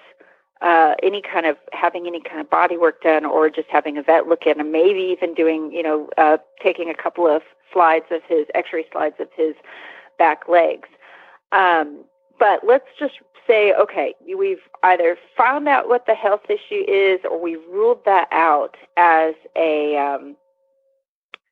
uh, 0.62 0.96
any 1.02 1.22
kind 1.22 1.46
of 1.46 1.58
having 1.72 2.06
any 2.06 2.22
kind 2.22 2.42
of 2.42 2.50
body 2.50 2.78
work 2.78 3.02
done 3.02 3.26
or 3.26 3.50
just 3.50 3.70
having 3.70 3.98
a 3.98 4.04
vet 4.04 4.28
look 4.28 4.46
at 4.46 4.58
him, 4.58 4.72
maybe 4.72 5.00
even 5.00 5.34
doing, 5.34 5.72
you 5.72 5.84
know, 5.84 6.10
uh, 6.18 6.38
taking 6.62 6.90
a 6.90 6.94
couple 6.94 7.28
of 7.28 7.42
slides 7.72 8.06
of 8.12 8.22
his 8.28 8.46
x-ray 8.56 8.86
slides 8.92 9.16
of 9.20 9.30
his 9.36 9.56
back 10.18 10.50
legs. 10.50 10.90
Um, 11.52 12.04
but 12.38 12.62
let's 12.66 12.88
just 12.98 13.16
say, 13.48 13.74
okay, 13.74 14.14
we've 14.38 14.62
either 14.84 15.18
found 15.38 15.68
out 15.68 15.88
what 15.88 16.06
the 16.06 16.14
health 16.14 16.44
issue 16.50 16.84
is 16.88 17.20
or 17.30 17.42
we 17.42 17.56
ruled 17.56 18.04
that 18.06 18.28
out 18.32 18.76
as 18.98 19.34
a 19.56 19.98
um, 19.98 20.36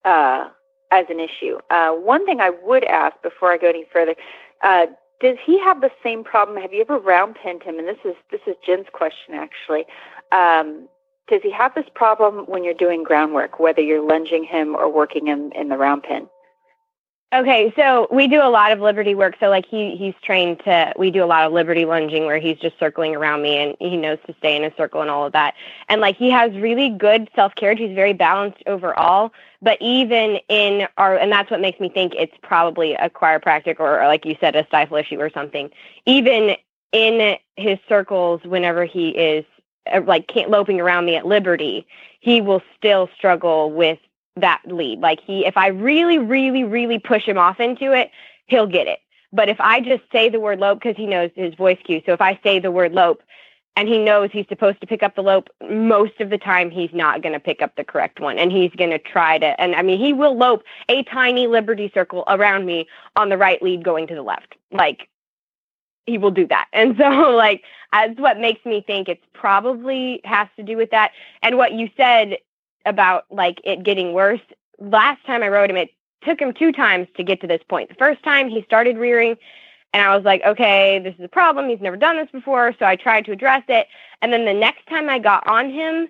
uh, 0.06 0.50
as 0.92 1.06
an 1.10 1.20
issue. 1.20 1.58
Uh, 1.70 1.92
one 1.92 2.26
thing 2.26 2.40
I 2.40 2.52
would 2.64 2.84
ask 2.86 3.22
before 3.22 3.52
I 3.52 3.58
go 3.58 3.68
any 3.68 3.86
further, 3.92 4.16
uh, 4.64 4.86
does 5.20 5.38
he 5.44 5.60
have 5.60 5.82
the 5.82 5.92
same 6.04 6.24
problem? 6.24 6.62
Have 6.62 6.74
you 6.74 6.82
ever 6.82 7.00
round 7.00 7.36
penned 7.36 7.64
him? 7.64 7.80
And 7.80 7.88
this 7.88 7.98
is 8.06 8.16
this 8.32 8.42
is 8.46 8.56
Jenn's 8.66 8.88
question 8.92 9.34
actually. 9.34 9.86
Um, 10.32 10.88
does 11.28 11.42
he 11.44 11.52
have 11.52 11.76
this 11.76 11.88
problem 11.94 12.46
when 12.46 12.64
you're 12.64 12.74
doing 12.74 13.04
groundwork, 13.04 13.60
whether 13.60 13.82
you're 13.82 14.06
lunging 14.06 14.44
him 14.44 14.76
or 14.76 14.90
working 14.92 15.28
him 15.28 15.52
in 15.54 15.70
the 15.70 15.78
round 15.78 16.04
pen? 16.04 16.30
Okay, 17.34 17.74
so 17.76 18.08
we 18.10 18.30
do 18.30 18.42
a 18.42 18.48
lot 18.48 18.72
of 18.72 18.80
liberty 18.80 19.14
work. 19.14 19.36
So 19.42 19.50
like 19.50 19.66
he 19.66 19.98
he's 19.98 20.14
trained 20.24 20.62
to 20.64 20.94
we 20.98 21.12
do 21.12 21.22
a 21.22 21.26
lot 21.26 21.46
of 21.46 21.52
liberty 21.52 21.84
lunging 21.84 22.26
where 22.26 22.40
he's 22.40 22.58
just 22.58 22.80
circling 22.80 23.18
around 23.18 23.42
me 23.42 23.58
and 23.58 23.76
he 23.82 23.98
knows 23.98 24.18
to 24.28 24.36
stay 24.38 24.56
in 24.56 24.64
a 24.64 24.74
circle 24.78 25.02
and 25.02 25.10
all 25.10 25.26
of 25.26 25.34
that. 25.34 25.54
And 25.90 26.00
like 26.00 26.16
he 26.16 26.30
has 26.32 26.54
really 26.54 26.90
good 26.90 27.30
self 27.36 27.54
carriage. 27.56 27.80
He's 27.80 27.94
very 27.94 28.14
balanced 28.14 28.64
overall. 28.66 29.34
But 29.62 29.78
even 29.82 30.40
in 30.48 30.88
our 30.98 31.18
and 31.18 31.30
that's 31.30 31.52
what 31.52 31.60
makes 31.60 31.82
me 31.82 31.90
think 31.90 32.14
it's 32.16 32.36
probably 32.44 32.94
a 32.94 33.10
chiropractic 33.10 33.82
or, 33.82 34.02
or 34.02 34.08
like 34.08 34.26
you 34.26 34.38
said, 34.40 34.56
a 34.56 34.66
stifle 34.68 34.96
issue 34.96 35.20
or 35.20 35.30
something. 35.30 35.70
Even 36.06 36.56
in 36.94 37.36
his 37.58 37.78
circles, 37.90 38.40
whenever 38.46 38.86
he 38.86 39.10
is 39.10 39.44
uh, 39.92 40.00
like 40.06 40.32
loping 40.48 40.80
around 40.80 41.04
me 41.04 41.18
at 41.18 41.26
liberty, 41.26 41.86
he 42.22 42.40
will 42.40 42.62
still 42.78 43.10
struggle 43.18 43.70
with 43.70 44.00
that 44.42 44.62
lead. 44.66 45.00
Like 45.00 45.20
he, 45.22 45.46
if 45.46 45.58
I 45.58 45.68
really, 45.68 46.18
really, 46.18 46.64
really 46.64 47.00
push 47.00 47.26
him 47.26 47.38
off 47.38 47.60
into 47.60 47.94
it, 47.94 48.12
he'll 48.48 48.68
get 48.68 48.88
it. 48.88 49.00
But 49.34 49.50
if 49.50 49.60
I 49.60 49.82
just 49.82 50.04
say 50.12 50.30
the 50.30 50.40
word 50.40 50.60
lope, 50.60 50.80
because 50.80 50.96
he 50.96 51.06
knows 51.06 51.32
his 51.36 51.54
voice 51.56 51.78
cue, 51.84 52.02
so 52.06 52.14
if 52.14 52.22
I 52.22 52.40
say 52.44 52.60
the 52.60 52.72
word 52.72 52.94
lope 52.94 53.22
and 53.76 53.88
he 53.88 54.00
knows 54.00 54.30
he's 54.32 54.48
supposed 54.48 54.82
to 54.82 54.88
pick 54.88 55.04
up 55.04 55.16
the 55.16 55.22
lope, 55.22 55.50
most 55.70 56.20
of 56.20 56.30
the 56.30 56.38
time 56.38 56.72
he's 56.72 56.90
not 56.94 57.22
going 57.22 57.34
to 57.34 57.40
pick 57.40 57.62
up 57.62 57.76
the 57.76 57.84
correct 57.84 58.20
one. 58.20 58.40
And 58.40 58.52
he's 58.52 58.72
going 58.72 58.90
to 58.90 59.00
try 59.00 59.38
to, 59.38 59.60
and 59.62 59.76
I 59.76 59.82
mean, 59.84 60.00
he 60.00 60.14
will 60.14 60.36
lope 60.36 60.64
a 60.90 61.04
tiny 61.04 61.46
liberty 61.48 61.92
circle 61.94 62.24
around 62.28 62.66
me 62.66 62.88
on 63.16 63.30
the 63.30 63.38
right 63.38 63.62
lead 63.62 63.84
going 63.84 64.08
to 64.08 64.16
the 64.16 64.24
left. 64.24 64.56
Like, 64.72 65.10
he 66.08 66.18
will 66.18 66.32
do 66.32 66.48
that. 66.48 66.68
And 66.74 66.96
so, 66.98 67.04
like, 67.36 67.64
that's 67.92 68.20
what 68.20 68.40
makes 68.40 68.66
me 68.66 68.82
think 68.82 69.10
it's 69.10 69.24
probably 69.34 70.22
has 70.24 70.48
to 70.56 70.64
do 70.64 70.78
with 70.78 70.90
that. 70.92 71.12
And 71.44 71.58
what 71.58 71.74
you 71.74 71.90
said 71.96 72.38
about 72.88 73.26
like 73.30 73.62
it 73.64 73.84
getting 73.84 74.14
worse. 74.14 74.42
Last 74.80 75.26
time 75.26 75.44
I 75.44 75.50
rode 75.50 75.70
him, 75.70 75.78
it 75.78 75.90
took 76.24 76.40
him 76.40 76.54
two 76.54 76.72
times 76.72 77.08
to 77.18 77.24
get 77.24 77.42
to 77.42 77.48
this 77.48 77.62
point. 77.70 77.90
The 77.90 77.96
first 77.96 78.24
time 78.24 78.50
he 78.50 78.64
started 78.64 78.98
rearing, 78.98 79.36
and 79.94 80.06
I 80.06 80.16
was 80.16 80.26
like, 80.26 80.42
okay, 80.46 81.00
this 81.00 81.16
is 81.18 81.24
a 81.24 81.30
problem. 81.30 81.70
He's 81.70 81.82
never 81.82 81.98
done 81.98 82.18
this 82.18 82.30
before. 82.32 82.76
So 82.78 82.86
I 82.86 82.96
tried 82.96 83.26
to 83.26 83.32
address 83.32 83.64
it. 83.68 83.88
And 84.22 84.34
then 84.34 84.46
the 84.46 84.54
next 84.54 84.86
time 84.88 85.10
I 85.10 85.20
got 85.20 85.48
on 85.48 85.70
him, 85.70 86.10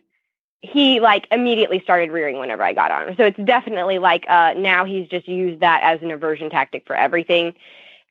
he 0.62 1.00
like 1.00 1.28
immediately 1.32 1.80
started 1.82 2.12
rearing 2.12 2.40
whenever 2.40 2.64
I 2.64 2.74
got 2.74 2.92
on 2.92 3.10
him. 3.10 3.16
So 3.18 3.26
it's 3.26 3.40
definitely 3.44 4.00
like 4.00 4.26
uh, 4.28 4.54
now 4.58 4.86
he's 4.86 5.08
just 5.08 5.28
used 5.28 5.62
that 5.62 5.82
as 5.84 6.02
an 6.02 6.12
aversion 6.12 6.50
tactic 6.50 6.86
for 6.88 6.96
everything. 6.96 7.54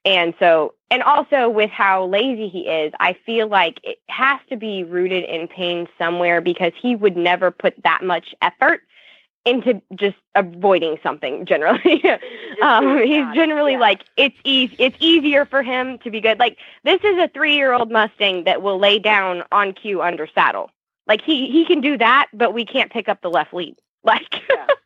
And 0.06 0.34
so, 0.38 0.72
and 0.88 1.02
also 1.02 1.48
with 1.50 1.70
how 1.70 2.06
lazy 2.06 2.48
he 2.48 2.60
is, 2.60 2.92
I 3.00 3.14
feel 3.26 3.48
like 3.48 3.80
it 3.82 3.98
has 4.08 4.38
to 4.50 4.56
be 4.56 4.84
rooted 4.84 5.24
in 5.24 5.48
pain 5.48 5.88
somewhere 5.98 6.40
because 6.40 6.72
he 6.80 6.94
would 6.94 7.16
never 7.16 7.50
put 7.50 7.74
that 7.82 8.04
much 8.04 8.32
effort 8.40 8.82
into 9.44 9.82
just 9.96 10.16
avoiding 10.36 10.98
something 11.02 11.44
generally. 11.44 12.04
um, 12.62 12.98
he's 12.98 13.26
generally 13.34 13.72
yeah. 13.72 13.80
like 13.80 14.04
it's 14.16 14.36
easy. 14.44 14.76
It's 14.78 14.96
easier 15.00 15.44
for 15.44 15.64
him 15.64 15.98
to 15.98 16.10
be 16.10 16.20
good. 16.20 16.38
Like 16.38 16.56
this 16.84 17.00
is 17.02 17.18
a 17.18 17.28
three-year-old 17.28 17.90
Mustang 17.90 18.44
that 18.44 18.62
will 18.62 18.78
lay 18.78 19.00
down 19.00 19.42
on 19.50 19.72
cue 19.72 20.02
under 20.02 20.28
saddle. 20.32 20.70
Like 21.08 21.20
he 21.20 21.50
he 21.50 21.64
can 21.64 21.80
do 21.80 21.98
that, 21.98 22.28
but 22.32 22.54
we 22.54 22.64
can't 22.64 22.92
pick 22.92 23.08
up 23.08 23.22
the 23.22 23.30
left 23.30 23.52
lead. 23.52 23.76
Like. 24.04 24.42
yeah. 24.48 24.66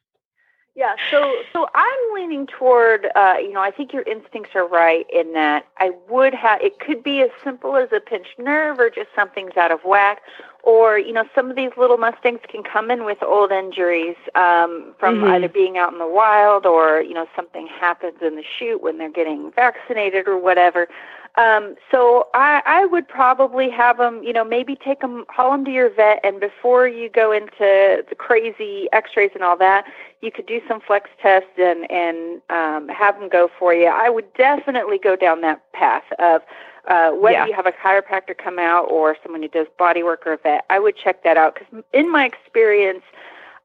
Yeah, 0.80 0.94
so 1.10 1.34
so 1.52 1.68
I'm 1.74 2.14
leaning 2.14 2.46
toward, 2.46 3.08
uh, 3.14 3.34
you 3.38 3.52
know, 3.52 3.60
I 3.60 3.70
think 3.70 3.92
your 3.92 4.00
instincts 4.04 4.52
are 4.54 4.66
right 4.66 5.04
in 5.12 5.34
that 5.34 5.66
I 5.76 5.90
would 6.08 6.32
have. 6.32 6.62
It 6.62 6.80
could 6.80 7.02
be 7.02 7.20
as 7.20 7.28
simple 7.44 7.76
as 7.76 7.90
a 7.92 8.00
pinched 8.00 8.38
nerve, 8.38 8.80
or 8.80 8.88
just 8.88 9.10
something's 9.14 9.58
out 9.58 9.70
of 9.70 9.80
whack, 9.84 10.22
or 10.62 10.98
you 10.98 11.12
know, 11.12 11.24
some 11.34 11.50
of 11.50 11.56
these 11.56 11.72
little 11.76 11.98
mustangs 11.98 12.40
can 12.48 12.62
come 12.62 12.90
in 12.90 13.04
with 13.04 13.22
old 13.22 13.52
injuries 13.52 14.16
um, 14.34 14.94
from 14.98 15.16
mm-hmm. 15.16 15.32
either 15.32 15.50
being 15.50 15.76
out 15.76 15.92
in 15.92 15.98
the 15.98 16.08
wild, 16.08 16.64
or 16.64 17.02
you 17.02 17.12
know, 17.12 17.26
something 17.36 17.66
happens 17.66 18.16
in 18.22 18.36
the 18.36 18.44
chute 18.58 18.82
when 18.82 18.96
they're 18.96 19.10
getting 19.10 19.52
vaccinated 19.52 20.26
or 20.26 20.38
whatever. 20.38 20.88
Um, 21.36 21.76
so 21.90 22.28
I, 22.34 22.62
I 22.66 22.86
would 22.86 23.08
probably 23.08 23.70
have 23.70 23.98
them, 23.98 24.22
you 24.22 24.32
know, 24.32 24.44
maybe 24.44 24.74
take 24.74 25.00
them, 25.00 25.24
haul 25.28 25.52
them 25.52 25.64
to 25.64 25.70
your 25.70 25.88
vet, 25.88 26.20
and 26.24 26.40
before 26.40 26.88
you 26.88 27.08
go 27.08 27.30
into 27.32 28.04
the 28.08 28.14
crazy 28.16 28.88
X-rays 28.92 29.30
and 29.34 29.44
all 29.44 29.56
that, 29.58 29.84
you 30.22 30.30
could 30.32 30.46
do 30.46 30.60
some 30.66 30.80
flex 30.80 31.08
tests 31.22 31.48
and 31.56 31.90
and 31.90 32.42
um, 32.50 32.88
have 32.88 33.18
them 33.18 33.28
go 33.28 33.48
for 33.58 33.72
you. 33.72 33.86
I 33.86 34.10
would 34.10 34.32
definitely 34.34 34.98
go 34.98 35.16
down 35.16 35.40
that 35.42 35.62
path 35.72 36.04
of 36.18 36.42
uh, 36.88 37.10
whether 37.12 37.34
yeah. 37.34 37.46
you 37.46 37.54
have 37.54 37.66
a 37.66 37.72
chiropractor 37.72 38.36
come 38.36 38.58
out 38.58 38.84
or 38.90 39.16
someone 39.22 39.42
who 39.42 39.48
does 39.48 39.66
body 39.78 40.02
work 40.02 40.26
or 40.26 40.32
a 40.32 40.36
vet. 40.36 40.64
I 40.68 40.78
would 40.78 40.96
check 40.96 41.22
that 41.24 41.36
out 41.36 41.54
because 41.54 41.84
in 41.92 42.10
my 42.10 42.26
experience 42.26 43.04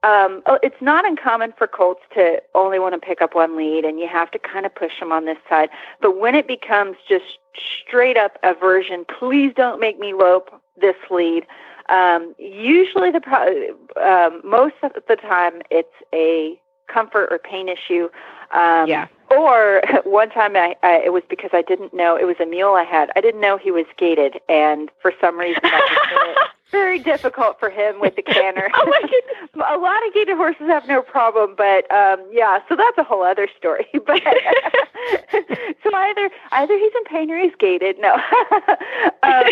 um, 0.05 0.43
oh, 0.45 0.59
it's 0.61 0.79
not 0.81 1.03
uncommon 1.03 1.51
for 1.57 1.65
colts 1.65 2.01
to 2.13 2.39
only 2.53 2.77
want 2.77 2.93
to 2.93 2.99
pick 2.99 3.23
up 3.23 3.33
one 3.33 3.57
lead, 3.57 3.85
and 3.85 3.99
you 3.99 4.07
have 4.07 4.29
to 4.31 4.39
kind 4.39 4.63
of 4.63 4.75
push 4.75 4.99
them 4.99 5.11
on 5.11 5.25
this 5.25 5.39
side. 5.49 5.69
But 5.99 6.19
when 6.19 6.35
it 6.35 6.47
becomes 6.47 6.97
just 7.09 7.39
straight 7.81 8.15
up 8.15 8.37
aversion, 8.43 9.05
please 9.17 9.51
don't 9.55 9.79
make 9.79 9.97
me 9.97 10.13
lope 10.13 10.61
this 10.79 10.95
lead. 11.09 11.47
Um, 11.89 12.35
usually, 12.37 13.09
the 13.09 13.19
pro- 13.19 13.75
um, 13.99 14.41
most 14.43 14.75
of 14.83 14.91
the 15.07 15.15
time, 15.15 15.63
it's 15.71 15.89
a 16.13 16.59
comfort 16.87 17.27
or 17.31 17.39
pain 17.39 17.69
issue. 17.69 18.09
Um, 18.51 18.87
yeah. 18.87 19.07
Or 19.31 19.81
one 20.03 20.29
time, 20.29 20.55
I, 20.55 20.75
I, 20.83 21.01
it 21.05 21.13
was 21.13 21.23
because 21.29 21.51
I 21.53 21.61
didn't 21.61 21.93
know 21.93 22.15
it 22.15 22.25
was 22.25 22.37
a 22.39 22.45
mule 22.45 22.73
I 22.73 22.83
had. 22.83 23.09
I 23.15 23.21
didn't 23.21 23.41
know 23.41 23.57
he 23.57 23.71
was 23.71 23.85
gaited, 23.97 24.39
and 24.47 24.89
for 25.01 25.13
some 25.19 25.37
reason, 25.37 25.61
I 25.63 26.29
just 26.35 26.49
very 26.71 26.99
difficult 26.99 27.59
for 27.59 27.69
him 27.69 27.99
with 27.99 28.15
the 28.15 28.21
canter. 28.21 28.69
oh 28.75 28.93
a 29.55 29.77
lot 29.77 30.05
of 30.05 30.13
gaited 30.13 30.35
horses 30.35 30.67
have 30.67 30.87
no 30.87 31.01
problem, 31.01 31.55
but 31.57 31.89
um, 31.91 32.23
yeah, 32.31 32.59
so 32.67 32.75
that's 32.75 32.97
a 32.97 33.03
whole 33.03 33.23
other 33.23 33.47
story. 33.57 33.87
But 34.05 34.21
so 35.83 35.93
either 35.93 36.29
either 36.51 36.77
he's 36.77 36.91
in 36.95 37.03
pain 37.05 37.31
or 37.31 37.39
he's 37.39 37.55
gaited. 37.57 37.97
No. 37.99 38.13
um, 39.23 39.45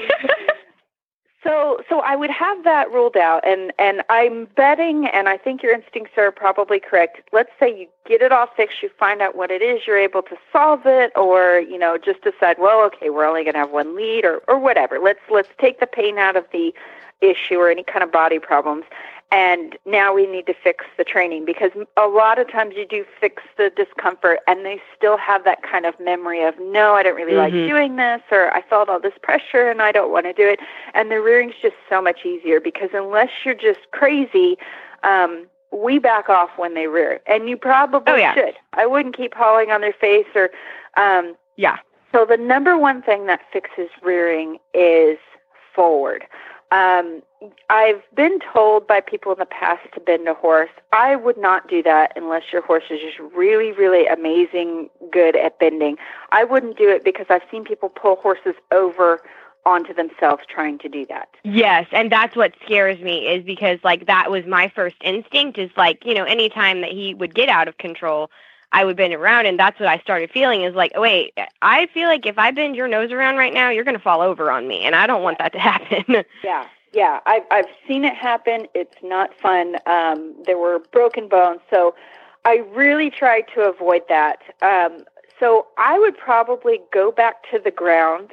so, 1.43 1.81
so 1.89 1.99
I 1.99 2.15
would 2.15 2.29
have 2.29 2.63
that 2.63 2.91
ruled 2.91 3.17
out, 3.17 3.45
and 3.45 3.73
and 3.77 4.01
I'm 4.09 4.45
betting, 4.55 5.07
and 5.07 5.27
I 5.27 5.37
think 5.37 5.61
your 5.61 5.73
instincts 5.73 6.13
are 6.17 6.31
probably 6.31 6.79
correct. 6.79 7.21
Let's 7.31 7.51
say 7.59 7.77
you 7.77 7.87
get 8.05 8.21
it 8.21 8.31
all 8.31 8.47
fixed, 8.47 8.81
you 8.81 8.89
find 8.97 9.21
out 9.21 9.35
what 9.35 9.51
it 9.51 9.61
is, 9.61 9.85
you're 9.85 9.97
able 9.97 10.21
to 10.23 10.37
solve 10.51 10.85
it, 10.85 11.11
or 11.15 11.59
you 11.59 11.77
know 11.77 11.97
just 11.97 12.21
decide, 12.21 12.57
well, 12.59 12.81
okay, 12.85 13.09
we're 13.09 13.25
only 13.25 13.43
going 13.43 13.53
to 13.53 13.59
have 13.59 13.71
one 13.71 13.95
lead, 13.95 14.23
or 14.23 14.41
or 14.47 14.57
whatever. 14.57 14.99
Let's 14.99 15.19
let's 15.29 15.49
take 15.59 15.79
the 15.79 15.87
pain 15.87 16.17
out 16.17 16.35
of 16.35 16.45
the 16.51 16.73
issue 17.21 17.55
or 17.55 17.69
any 17.69 17.83
kind 17.83 18.03
of 18.03 18.11
body 18.11 18.39
problems. 18.39 18.85
And 19.33 19.75
now 19.87 20.13
we 20.13 20.27
need 20.27 20.45
to 20.45 20.53
fix 20.53 20.85
the 20.95 21.03
training 21.03 21.43
because 21.43 21.71
a 21.97 22.05
lot 22.05 22.37
of 22.37 22.51
times 22.51 22.75
you 22.77 22.85
do 22.85 23.03
fix 23.19 23.41
the 23.57 23.71
discomfort 23.75 24.41
and 24.47 24.63
they 24.63 24.79
still 24.95 25.17
have 25.17 25.43
that 25.43 25.63
kind 25.63 25.87
of 25.87 25.99
memory 25.99 26.43
of, 26.43 26.53
no, 26.59 26.93
I 26.93 27.01
don't 27.01 27.15
really 27.15 27.33
like 27.33 27.51
Mhm. 27.51 27.67
doing 27.67 27.95
this 27.95 28.21
or 28.29 28.55
I 28.55 28.61
felt 28.61 28.89
all 28.89 28.99
this 28.99 29.17
pressure 29.23 29.71
and 29.71 29.81
I 29.81 29.91
don't 29.91 30.11
want 30.11 30.27
to 30.27 30.33
do 30.33 30.47
it. 30.47 30.59
And 30.93 31.09
the 31.09 31.19
rearing's 31.19 31.55
just 31.55 31.75
so 31.89 31.99
much 31.99 32.23
easier 32.27 32.59
because 32.59 32.91
unless 32.93 33.31
you're 33.43 33.55
just 33.55 33.89
crazy, 33.89 34.55
um, 35.01 35.47
we 35.71 35.97
back 35.97 36.29
off 36.29 36.51
when 36.57 36.75
they 36.75 36.85
rear. 36.85 37.19
And 37.25 37.49
you 37.49 37.57
probably 37.57 38.13
Oh, 38.13 38.15
yeah. 38.17 38.35
should. 38.35 38.55
I 38.73 38.85
wouldn't 38.85 39.17
keep 39.17 39.33
hauling 39.33 39.71
on 39.71 39.81
their 39.81 39.93
face 39.93 40.27
or, 40.35 40.51
um, 40.95 41.35
Yeah. 41.55 41.77
so 42.11 42.23
the 42.23 42.37
number 42.37 42.77
one 42.77 43.01
thing 43.01 43.25
that 43.25 43.41
fixes 43.51 43.89
rearing 44.03 44.59
is 44.75 45.17
forward. 45.73 46.27
Um, 46.71 47.23
I've 47.69 48.01
been 48.15 48.39
told 48.53 48.87
by 48.87 49.01
people 49.01 49.31
in 49.33 49.39
the 49.39 49.45
past 49.45 49.81
to 49.93 49.99
bend 49.99 50.27
a 50.27 50.33
horse. 50.33 50.69
I 50.91 51.15
would 51.15 51.37
not 51.37 51.67
do 51.67 51.81
that 51.83 52.13
unless 52.15 52.43
your 52.51 52.61
horse 52.61 52.83
is 52.89 52.99
just 52.99 53.19
really, 53.33 53.71
really 53.71 54.05
amazing, 54.05 54.89
good 55.11 55.35
at 55.35 55.59
bending. 55.59 55.97
I 56.31 56.43
wouldn't 56.43 56.77
do 56.77 56.89
it 56.89 57.03
because 57.03 57.25
I've 57.29 57.43
seen 57.49 57.63
people 57.63 57.89
pull 57.89 58.17
horses 58.17 58.55
over 58.71 59.21
onto 59.65 59.93
themselves 59.93 60.43
trying 60.47 60.77
to 60.79 60.89
do 60.89 61.05
that. 61.05 61.29
Yes, 61.43 61.87
and 61.91 62.11
that's 62.11 62.35
what 62.35 62.53
scares 62.65 62.99
me 62.99 63.27
is 63.27 63.43
because 63.43 63.79
like 63.83 64.07
that 64.07 64.29
was 64.29 64.45
my 64.45 64.69
first 64.69 64.97
instinct 65.01 65.57
is 65.57 65.71
like, 65.77 66.05
you 66.05 66.13
know, 66.13 66.25
anytime 66.25 66.81
that 66.81 66.91
he 66.91 67.13
would 67.13 67.33
get 67.33 67.49
out 67.49 67.67
of 67.67 67.77
control, 67.77 68.29
I 68.73 68.83
would 68.83 68.97
bend 68.97 69.13
around 69.13 69.45
and 69.45 69.57
that's 69.57 69.79
what 69.79 69.87
I 69.87 69.99
started 69.99 70.31
feeling 70.31 70.63
is 70.63 70.75
like, 70.75 70.91
oh, 70.95 71.01
wait, 71.01 71.33
I 71.61 71.87
feel 71.93 72.09
like 72.09 72.25
if 72.25 72.37
I 72.37 72.51
bend 72.51 72.75
your 72.75 72.87
nose 72.87 73.11
around 73.11 73.37
right 73.37 73.53
now, 73.53 73.69
you're 73.69 73.83
going 73.83 73.97
to 73.97 74.03
fall 74.03 74.21
over 74.21 74.51
on 74.51 74.67
me 74.67 74.81
and 74.81 74.95
I 74.95 75.07
don't 75.07 75.23
want 75.23 75.37
that 75.37 75.53
to 75.53 75.59
happen. 75.71 76.25
Yeah, 76.43 76.67
yeah, 76.93 77.19
I've 77.25 77.43
I've 77.51 77.67
seen 77.87 78.05
it 78.05 78.15
happen. 78.15 78.67
It's 78.73 78.95
not 79.03 79.31
fun. 79.39 79.77
Um, 79.85 80.35
there 80.45 80.57
were 80.57 80.79
broken 80.91 81.27
bones, 81.27 81.61
so 81.69 81.95
I 82.45 82.63
really 82.73 83.09
tried 83.09 83.45
to 83.55 83.61
avoid 83.61 84.03
that. 84.09 84.39
Um, 84.61 85.03
so 85.39 85.67
I 85.77 85.97
would 85.99 86.17
probably 86.17 86.79
go 86.93 87.11
back 87.11 87.49
to 87.51 87.59
the 87.59 87.71
ground 87.71 88.31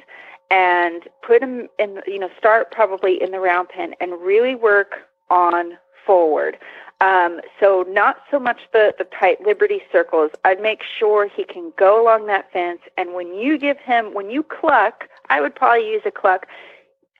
and 0.51 1.03
put 1.25 1.41
him 1.41 1.67
in. 1.79 2.01
You 2.05 2.19
know, 2.19 2.29
start 2.37 2.71
probably 2.71 3.21
in 3.21 3.31
the 3.31 3.39
round 3.39 3.69
pen 3.69 3.95
and 3.99 4.21
really 4.21 4.55
work 4.55 5.07
on 5.29 5.77
forward. 6.05 6.57
Um, 7.01 7.41
so 7.59 7.83
not 7.89 8.17
so 8.29 8.39
much 8.39 8.59
the, 8.73 8.93
the 8.99 9.05
tight 9.05 9.41
liberty 9.41 9.81
circles. 9.91 10.29
I'd 10.45 10.61
make 10.61 10.81
sure 10.83 11.27
he 11.27 11.43
can 11.43 11.73
go 11.75 12.01
along 12.01 12.27
that 12.27 12.51
fence. 12.53 12.81
And 12.95 13.15
when 13.15 13.33
you 13.33 13.57
give 13.57 13.79
him, 13.79 14.13
when 14.13 14.29
you 14.29 14.43
cluck, 14.43 15.05
I 15.29 15.41
would 15.41 15.55
probably 15.55 15.89
use 15.89 16.03
a 16.05 16.11
cluck. 16.11 16.45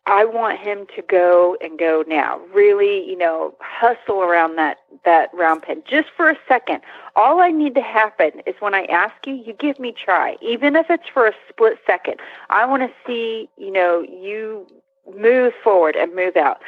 I 0.08 0.26
want 0.26 0.60
him 0.60 0.88
to 0.96 1.02
go 1.04 1.58
and 1.62 1.78
go 1.78 2.04
now. 2.08 2.40
Really, 2.54 3.08
you 3.08 3.18
know, 3.18 3.56
hustle 3.60 4.22
around 4.22 4.56
that 4.58 4.78
that 5.06 5.30
round 5.34 5.62
pen 5.64 5.84
just 5.88 6.10
for 6.16 6.30
a 6.30 6.38
second. 6.48 6.82
All 7.16 7.40
I 7.40 7.50
need 7.50 7.76
to 7.76 7.82
happen 7.82 8.32
is 8.46 8.56
when 8.60 8.74
I 8.74 8.86
ask 8.86 9.14
you, 9.26 9.34
you 9.34 9.54
give 9.54 9.80
me 9.80 9.92
try, 9.92 10.38
even 10.42 10.76
if 10.76 10.90
it's 10.90 11.08
for 11.14 11.28
a 11.28 11.34
split 11.50 11.78
second. 11.86 12.16
I 12.50 12.66
want 12.66 12.84
to 12.84 12.92
see, 13.06 13.50
you 13.58 13.72
know, 13.72 14.02
you 14.02 14.68
move 15.18 15.54
forward 15.64 15.96
and 15.96 16.16
move 16.16 16.36
out. 16.38 16.62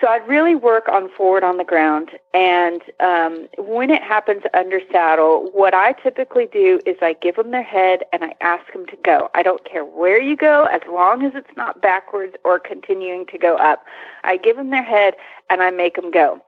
So 0.00 0.08
I'd 0.08 0.26
really 0.26 0.54
work 0.54 0.88
on 0.88 1.10
forward 1.10 1.44
on 1.44 1.58
the 1.58 1.64
ground. 1.64 2.10
And 2.32 2.80
um, 3.00 3.48
when 3.58 3.90
it 3.90 4.02
happens 4.02 4.42
under 4.54 4.80
saddle, 4.90 5.50
what 5.52 5.74
I 5.74 5.92
typically 5.92 6.46
do 6.46 6.80
is 6.86 6.96
I 7.02 7.14
give 7.20 7.36
them 7.36 7.50
their 7.50 7.62
head 7.62 8.04
and 8.12 8.24
I 8.24 8.34
ask 8.40 8.72
them 8.72 8.86
to 8.86 8.96
go. 9.04 9.28
I 9.34 9.42
don't 9.42 9.64
care 9.70 9.84
where 9.84 10.20
you 10.20 10.36
go, 10.36 10.64
as 10.72 10.80
long 10.90 11.22
as 11.24 11.32
it's 11.34 11.54
not 11.56 11.82
backwards 11.82 12.34
or 12.44 12.58
continuing 12.58 13.26
to 13.26 13.38
go 13.38 13.56
up. 13.56 13.84
I 14.24 14.38
give 14.38 14.56
them 14.56 14.70
their 14.70 14.82
head 14.82 15.14
and 15.50 15.60
I 15.60 15.70
make 15.70 15.96
them 15.96 16.10
go. 16.10 16.40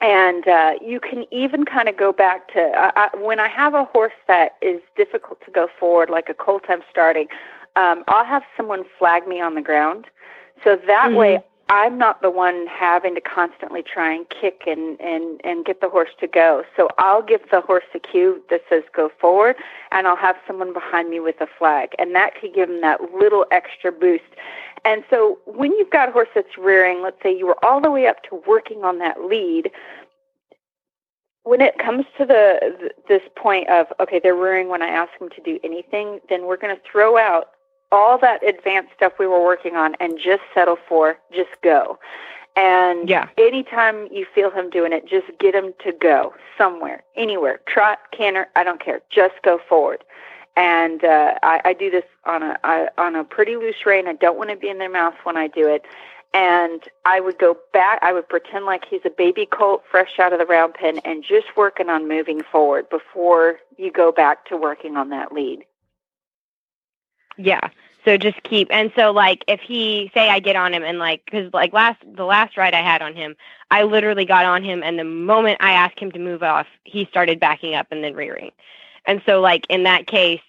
And 0.00 0.48
uh, 0.48 0.72
you 0.80 0.98
can 0.98 1.26
even 1.30 1.66
kind 1.66 1.86
of 1.86 1.98
go 1.98 2.10
back 2.12 2.50
to 2.54 2.60
uh, 2.60 2.92
I, 2.96 3.10
when 3.18 3.38
I 3.38 3.48
have 3.48 3.74
a 3.74 3.84
horse 3.84 4.14
that 4.28 4.52
is 4.62 4.80
difficult 4.96 5.40
to 5.44 5.50
go 5.50 5.68
forward, 5.78 6.08
like 6.08 6.30
a 6.30 6.34
colt 6.34 6.64
I'm 6.70 6.80
starting. 6.90 7.26
Um, 7.76 8.04
I'll 8.08 8.24
have 8.24 8.42
someone 8.56 8.84
flag 8.98 9.28
me 9.28 9.42
on 9.42 9.54
the 9.54 9.60
ground, 9.60 10.06
so 10.64 10.76
that 10.76 11.10
Mhm. 11.10 11.16
way 11.16 11.42
I'm 11.72 11.98
not 11.98 12.20
the 12.20 12.30
one 12.30 12.66
having 12.66 13.14
to 13.14 13.20
constantly 13.20 13.80
try 13.80 14.12
and 14.12 14.28
kick 14.28 14.64
and, 14.66 15.00
and, 15.00 15.40
and 15.44 15.64
get 15.64 15.80
the 15.80 15.88
horse 15.88 16.10
to 16.18 16.26
go. 16.26 16.64
So 16.76 16.88
I'll 16.98 17.22
give 17.22 17.48
the 17.50 17.60
horse 17.60 17.84
a 17.94 18.00
cue 18.00 18.42
that 18.50 18.62
says 18.68 18.82
go 18.92 19.08
forward, 19.20 19.54
and 19.92 20.08
I'll 20.08 20.16
have 20.16 20.36
someone 20.48 20.72
behind 20.72 21.10
me 21.10 21.20
with 21.20 21.40
a 21.40 21.46
flag. 21.46 21.94
And 22.00 22.12
that 22.16 22.34
could 22.34 22.54
give 22.54 22.68
them 22.68 22.80
that 22.80 23.14
little 23.14 23.46
extra 23.52 23.92
boost. 23.92 24.24
And 24.84 25.04
so 25.10 25.38
when 25.46 25.70
you've 25.72 25.90
got 25.90 26.08
a 26.08 26.12
horse 26.12 26.28
that's 26.34 26.58
rearing, 26.58 27.02
let's 27.02 27.22
say 27.22 27.36
you 27.36 27.46
were 27.46 27.64
all 27.64 27.80
the 27.80 27.90
way 27.90 28.08
up 28.08 28.20
to 28.24 28.42
working 28.48 28.82
on 28.82 28.98
that 28.98 29.22
lead, 29.22 29.70
when 31.44 31.60
it 31.60 31.78
comes 31.78 32.04
to 32.18 32.26
the 32.26 32.76
th- 32.80 32.92
this 33.08 33.22
point 33.36 33.68
of 33.70 33.86
okay 33.98 34.20
they're 34.22 34.34
rearing 34.34 34.68
when 34.68 34.82
i 34.82 34.88
ask 34.88 35.10
them 35.18 35.30
to 35.30 35.40
do 35.40 35.58
anything 35.64 36.20
then 36.28 36.44
we're 36.46 36.56
going 36.56 36.74
to 36.74 36.82
throw 36.82 37.16
out 37.16 37.52
all 37.92 38.18
that 38.18 38.46
advanced 38.46 38.90
stuff 38.96 39.12
we 39.18 39.26
were 39.26 39.42
working 39.42 39.76
on 39.76 39.94
and 40.00 40.18
just 40.18 40.42
settle 40.54 40.76
for 40.88 41.18
just 41.32 41.50
go 41.62 41.98
and 42.56 43.08
Yeah. 43.08 43.28
anytime 43.38 44.08
you 44.10 44.26
feel 44.34 44.50
him 44.50 44.70
doing 44.70 44.92
it 44.92 45.06
just 45.06 45.26
get 45.38 45.54
him 45.54 45.72
to 45.84 45.92
go 45.92 46.34
somewhere 46.58 47.02
anywhere 47.16 47.60
trot 47.66 47.98
canter 48.16 48.48
i 48.56 48.64
don't 48.64 48.80
care 48.84 49.00
just 49.10 49.34
go 49.42 49.58
forward 49.68 50.02
and 50.56 51.04
uh, 51.04 51.34
I, 51.42 51.60
I 51.64 51.72
do 51.72 51.90
this 51.90 52.04
on 52.24 52.42
a 52.42 52.58
I, 52.64 52.88
on 52.98 53.14
a 53.16 53.24
pretty 53.24 53.56
loose 53.56 53.86
rein. 53.86 54.08
I 54.08 54.14
don't 54.14 54.36
want 54.36 54.50
to 54.50 54.56
be 54.56 54.68
in 54.68 54.78
their 54.78 54.90
mouth 54.90 55.14
when 55.22 55.36
I 55.36 55.46
do 55.46 55.66
it, 55.68 55.84
and 56.34 56.82
I 57.04 57.20
would 57.20 57.38
go 57.38 57.56
back. 57.72 58.00
I 58.02 58.12
would 58.12 58.28
pretend 58.28 58.66
like 58.66 58.84
he's 58.84 59.00
a 59.04 59.10
baby 59.10 59.46
colt 59.46 59.84
fresh 59.90 60.18
out 60.18 60.32
of 60.32 60.38
the 60.38 60.46
round 60.46 60.74
pen, 60.74 60.98
and 61.04 61.22
just 61.22 61.56
working 61.56 61.88
on 61.88 62.08
moving 62.08 62.42
forward 62.42 62.88
before 62.90 63.58
you 63.78 63.90
go 63.92 64.10
back 64.12 64.44
to 64.46 64.56
working 64.56 64.96
on 64.96 65.08
that 65.10 65.32
lead. 65.32 65.64
Yeah. 67.40 67.70
So 68.04 68.16
just 68.16 68.42
keep 68.44 68.68
and 68.70 68.90
so 68.96 69.10
like 69.10 69.44
if 69.46 69.60
he 69.60 70.10
say 70.14 70.30
I 70.30 70.40
get 70.40 70.56
on 70.56 70.72
him 70.72 70.82
and 70.82 70.98
like 70.98 71.22
because 71.24 71.52
like 71.52 71.72
last 71.72 71.98
the 72.16 72.24
last 72.24 72.56
ride 72.56 72.72
I 72.72 72.80
had 72.80 73.02
on 73.02 73.14
him 73.14 73.36
I 73.70 73.82
literally 73.82 74.24
got 74.24 74.46
on 74.46 74.64
him 74.64 74.82
and 74.82 74.98
the 74.98 75.04
moment 75.04 75.58
I 75.60 75.72
asked 75.72 75.98
him 75.98 76.10
to 76.12 76.18
move 76.18 76.42
off 76.42 76.66
he 76.84 77.04
started 77.06 77.38
backing 77.38 77.74
up 77.74 77.88
and 77.90 78.02
then 78.02 78.14
rearing, 78.14 78.52
and 79.04 79.20
so 79.26 79.40
like 79.40 79.66
in 79.68 79.82
that 79.82 80.06
case 80.06 80.40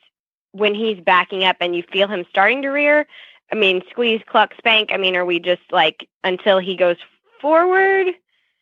when 0.53 0.73
he's 0.73 0.99
backing 1.01 1.43
up 1.43 1.57
and 1.59 1.75
you 1.75 1.83
feel 1.91 2.07
him 2.07 2.25
starting 2.29 2.61
to 2.61 2.69
rear, 2.69 3.05
I 3.51 3.55
mean 3.55 3.81
squeeze 3.89 4.21
cluck 4.25 4.53
spank 4.57 4.91
I 4.93 4.97
mean 4.97 5.17
are 5.17 5.25
we 5.25 5.37
just 5.39 5.63
like 5.71 6.07
until 6.23 6.57
he 6.57 6.77
goes 6.77 6.97
forward 7.41 8.07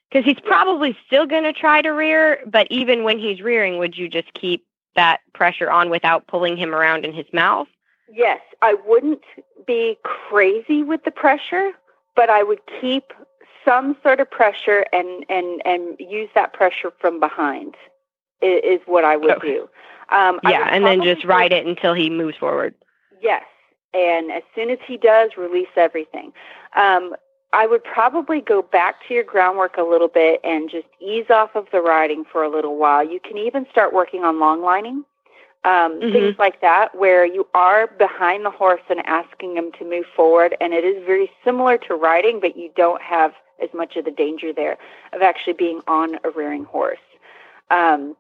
because 0.10 0.26
he's 0.26 0.40
probably 0.40 0.98
still 1.06 1.28
going 1.28 1.44
to 1.44 1.54
try 1.54 1.84
to 1.84 1.90
rear 1.90 2.40
but 2.48 2.66
even 2.72 3.04
when 3.04 3.20
he's 3.20 3.40
rearing 3.40 3.78
would 3.78 3.96
you 3.96 4.10
just 4.10 4.34
keep 4.34 4.66
that 4.96 5.20
pressure 5.34 5.70
on 5.70 5.92
without 5.92 6.26
pulling 6.26 6.58
him 6.58 6.74
around 6.74 7.06
in 7.06 7.14
his 7.14 7.28
mouth? 7.32 7.68
Yes, 8.12 8.42
I 8.62 8.76
wouldn't 8.86 9.24
be 9.68 9.98
crazy 10.04 10.84
with 10.84 11.04
the 11.04 11.12
pressure, 11.12 11.72
but 12.16 12.30
I 12.30 12.44
would 12.44 12.60
keep 12.82 13.14
some 13.66 13.96
sort 14.02 14.20
of 14.20 14.30
pressure 14.32 14.86
and 14.92 15.26
and 15.30 15.62
and 15.66 16.00
use 16.00 16.30
that 16.36 16.54
pressure 16.54 16.92
from 17.00 17.20
behind. 17.20 17.76
Is 18.42 18.80
what 18.86 19.04
I 19.04 19.18
would 19.18 19.32
Okay. 19.32 19.48
do. 19.56 19.70
Um, 20.10 20.40
Yeah, 20.44 20.68
and 20.72 20.86
then 20.86 21.04
just 21.04 21.26
ride 21.26 21.52
it 21.52 21.66
until 21.66 21.94
he 21.94 22.10
moves 22.10 22.38
forward. 22.38 22.74
Yes, 23.22 23.44
and 23.94 24.32
as 24.32 24.44
soon 24.56 24.70
as 24.70 24.80
he 24.88 24.98
does, 24.98 25.32
release 25.38 25.68
everything. 25.76 26.32
Um, 26.76 27.16
I 27.52 27.68
would 27.68 27.84
probably 27.84 28.42
go 28.42 28.62
back 28.62 29.06
to 29.08 29.14
your 29.14 29.24
groundwork 29.24 29.78
a 29.78 29.84
little 29.84 30.08
bit 30.08 30.40
and 30.44 30.70
just 30.70 30.88
ease 31.02 31.30
off 31.30 31.56
of 31.56 31.68
the 31.72 31.82
riding 31.82 32.24
for 32.24 32.44
a 32.44 32.50
little 32.50 32.78
while. 32.78 33.04
You 33.04 33.20
can 33.20 33.38
even 33.38 33.66
start 33.72 33.92
working 33.92 34.24
on 34.24 34.40
long 34.40 34.62
lining, 34.62 35.04
um, 35.64 36.00
Mhm. 36.00 36.12
things 36.12 36.40
like 36.40 36.62
that, 36.62 36.96
where 36.96 37.26
you 37.26 37.48
are 37.54 37.88
behind 37.88 38.46
the 38.46 38.50
horse 38.50 38.82
and 38.90 39.06
asking 39.06 39.58
him 39.58 39.72
to 39.74 39.86
move 39.86 40.06
forward. 40.16 40.56
And 40.62 40.74
it 40.74 40.84
is 40.84 41.04
very 41.06 41.32
similar 41.44 41.78
to 41.80 41.96
riding, 41.96 42.40
but 42.40 42.56
you 42.56 42.70
don't 42.76 43.02
have 43.02 43.34
as 43.62 43.74
much 43.74 43.98
of 43.98 44.06
the 44.06 44.12
danger 44.12 44.54
there 44.54 44.78
of 45.14 45.22
actually 45.22 45.54
being 45.54 45.82
on 45.88 46.18
a 46.24 46.30
rearing 46.30 46.64
horse. 46.64 47.00
Um, 47.70 48.16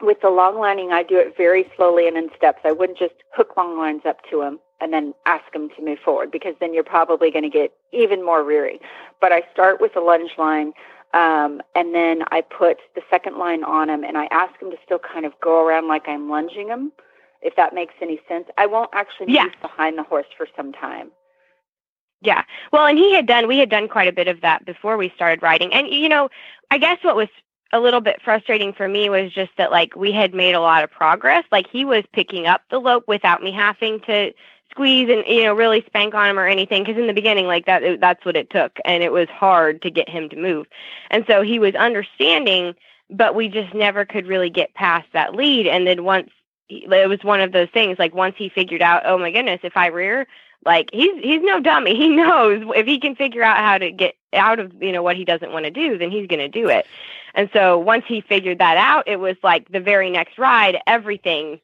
with 0.00 0.20
the 0.20 0.30
long 0.30 0.58
lining, 0.58 0.92
I 0.92 1.02
do 1.02 1.18
it 1.18 1.36
very 1.36 1.70
slowly 1.76 2.08
and 2.08 2.16
in 2.16 2.30
steps. 2.34 2.60
I 2.64 2.72
wouldn't 2.72 2.98
just 2.98 3.14
hook 3.34 3.56
long 3.56 3.78
lines 3.78 4.04
up 4.06 4.22
to 4.30 4.42
him 4.42 4.58
and 4.80 4.92
then 4.92 5.14
ask 5.26 5.54
him 5.54 5.68
to 5.76 5.82
move 5.82 5.98
forward 5.98 6.30
because 6.30 6.54
then 6.58 6.72
you're 6.72 6.82
probably 6.82 7.30
going 7.30 7.42
to 7.42 7.50
get 7.50 7.72
even 7.92 8.24
more 8.24 8.42
rearing. 8.42 8.78
But 9.20 9.30
I 9.30 9.42
start 9.52 9.80
with 9.80 9.94
a 9.96 10.00
lunge 10.00 10.32
line, 10.38 10.72
um, 11.14 11.60
and 11.74 11.94
then 11.94 12.22
I 12.30 12.40
put 12.40 12.78
the 12.94 13.02
second 13.10 13.38
line 13.38 13.64
on 13.64 13.90
him, 13.90 14.04
and 14.04 14.16
I 14.16 14.26
ask 14.30 14.60
him 14.60 14.70
to 14.70 14.76
still 14.84 14.98
kind 15.00 15.26
of 15.26 15.32
go 15.40 15.66
around 15.66 15.88
like 15.88 16.08
I'm 16.08 16.30
lunging 16.30 16.68
him, 16.68 16.92
if 17.42 17.56
that 17.56 17.74
makes 17.74 17.94
any 18.00 18.20
sense. 18.28 18.46
I 18.58 18.66
won't 18.66 18.90
actually 18.92 19.32
Yeah. 19.32 19.44
move 19.44 19.60
behind 19.62 19.98
the 19.98 20.02
horse 20.02 20.26
for 20.36 20.46
some 20.56 20.72
time. 20.72 21.10
Yeah. 22.22 22.44
Well, 22.70 22.86
and 22.86 22.98
he 22.98 23.14
had 23.14 23.26
done, 23.26 23.48
we 23.48 23.58
had 23.58 23.70
done 23.70 23.88
quite 23.88 24.08
a 24.08 24.12
bit 24.12 24.28
of 24.28 24.42
that 24.42 24.64
before 24.66 24.96
we 24.96 25.10
started 25.16 25.42
riding. 25.42 25.72
And, 25.72 25.88
you 25.88 26.08
know, 26.08 26.28
I 26.70 26.78
guess 26.78 26.98
what 27.02 27.16
was 27.16 27.28
a 27.72 27.80
little 27.80 28.00
bit 28.00 28.20
frustrating 28.22 28.72
for 28.72 28.88
me 28.88 29.08
was 29.08 29.32
just 29.32 29.52
that, 29.56 29.70
like, 29.70 29.96
we 29.96 30.12
had 30.12 30.34
made 30.34 30.54
a 30.54 30.60
lot 30.60 30.84
of 30.84 30.90
progress. 30.90 31.44
Like, 31.50 31.66
he 31.70 31.84
was 31.84 32.04
picking 32.12 32.46
up 32.46 32.62
the 32.70 32.78
lope 32.78 33.04
without 33.06 33.42
me 33.42 33.52
having 33.52 34.00
to 34.00 34.32
squeeze 34.70 35.08
and 35.10 35.24
you 35.26 35.44
know 35.44 35.54
really 35.54 35.82
spank 35.86 36.14
on 36.14 36.30
him 36.30 36.38
or 36.38 36.46
anything 36.46 36.82
because 36.82 36.98
in 36.98 37.06
the 37.06 37.12
beginning 37.12 37.46
like 37.46 37.66
that 37.66 38.00
that's 38.00 38.24
what 38.24 38.36
it 38.36 38.50
took 38.50 38.78
and 38.84 39.02
it 39.02 39.12
was 39.12 39.28
hard 39.28 39.82
to 39.82 39.90
get 39.90 40.08
him 40.08 40.28
to 40.28 40.36
move. 40.36 40.66
And 41.10 41.24
so 41.26 41.42
he 41.42 41.58
was 41.58 41.74
understanding 41.74 42.74
but 43.10 43.34
we 43.34 43.48
just 43.48 43.74
never 43.74 44.04
could 44.04 44.26
really 44.26 44.50
get 44.50 44.72
past 44.74 45.08
that 45.12 45.34
lead. 45.34 45.66
And 45.66 45.84
then 45.84 46.04
once 46.04 46.30
he, 46.68 46.86
it 46.88 47.08
was 47.08 47.24
one 47.24 47.40
of 47.40 47.52
those 47.52 47.68
things 47.70 47.98
like 47.98 48.14
once 48.14 48.36
he 48.38 48.48
figured 48.48 48.82
out 48.82 49.02
oh 49.04 49.18
my 49.18 49.30
goodness 49.30 49.60
if 49.64 49.76
i 49.76 49.88
rear 49.88 50.26
like 50.64 50.90
he's 50.92 51.22
he's 51.22 51.42
no 51.42 51.60
dummy. 51.60 51.94
He 52.00 52.08
knows. 52.08 52.62
If 52.76 52.86
he 52.86 52.98
can 52.98 53.14
figure 53.16 53.42
out 53.42 53.58
how 53.58 53.78
to 53.78 53.90
get 53.90 54.14
out 54.32 54.58
of 54.58 54.72
you 54.80 54.92
know 54.92 55.02
what 55.02 55.16
he 55.16 55.24
doesn't 55.24 55.52
want 55.52 55.64
to 55.64 55.70
do 55.70 55.98
then 55.98 56.10
he's 56.10 56.26
going 56.26 56.40
to 56.40 56.48
do 56.48 56.68
it. 56.68 56.86
And 57.34 57.48
so 57.52 57.78
once 57.78 58.04
he 58.06 58.20
figured 58.20 58.58
that 58.58 58.76
out 58.76 59.08
it 59.08 59.18
was 59.18 59.36
like 59.42 59.70
the 59.70 59.80
very 59.80 60.10
next 60.10 60.38
ride 60.38 60.78
everything 60.86 61.60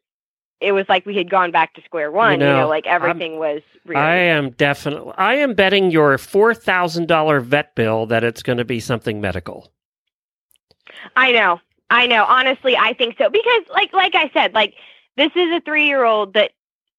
it 0.61 0.72
was 0.72 0.86
like 0.88 1.04
we 1.07 1.16
had 1.16 1.30
gone 1.30 1.50
back 1.50 1.74
to 1.74 1.82
square 1.82 2.11
one. 2.11 2.32
You 2.32 2.38
know, 2.38 2.50
you 2.50 2.61
know 2.61 2.68
like 2.68 2.86
everything 2.86 3.34
I'm, 3.34 3.38
was. 3.38 3.62
Real. 3.84 3.98
I 3.98 4.14
am 4.14 4.50
definitely. 4.50 5.12
I 5.16 5.34
am 5.34 5.54
betting 5.54 5.90
your 5.90 6.18
four 6.18 6.54
thousand 6.54 7.09
dollar 7.09 7.40
vet 7.40 7.74
bill 7.74 8.07
that 8.07 8.24
it's 8.24 8.42
going 8.42 8.59
to 8.59 8.64
be 8.64 8.80
something 8.80 9.20
medical. 9.20 9.72
I 11.14 11.32
know. 11.32 11.61
I 11.90 12.07
know. 12.07 12.24
Honestly, 12.24 12.76
I 12.76 12.94
think 12.94 13.16
so 13.18 13.28
because, 13.30 13.62
like, 13.72 13.92
like 13.92 14.14
I 14.14 14.30
said, 14.32 14.54
like 14.54 14.74
this 15.16 15.30
is 15.36 15.52
a 15.52 15.61
three 15.61 15.86
year 15.86 16.04
old 16.04 16.34
that 16.34 16.52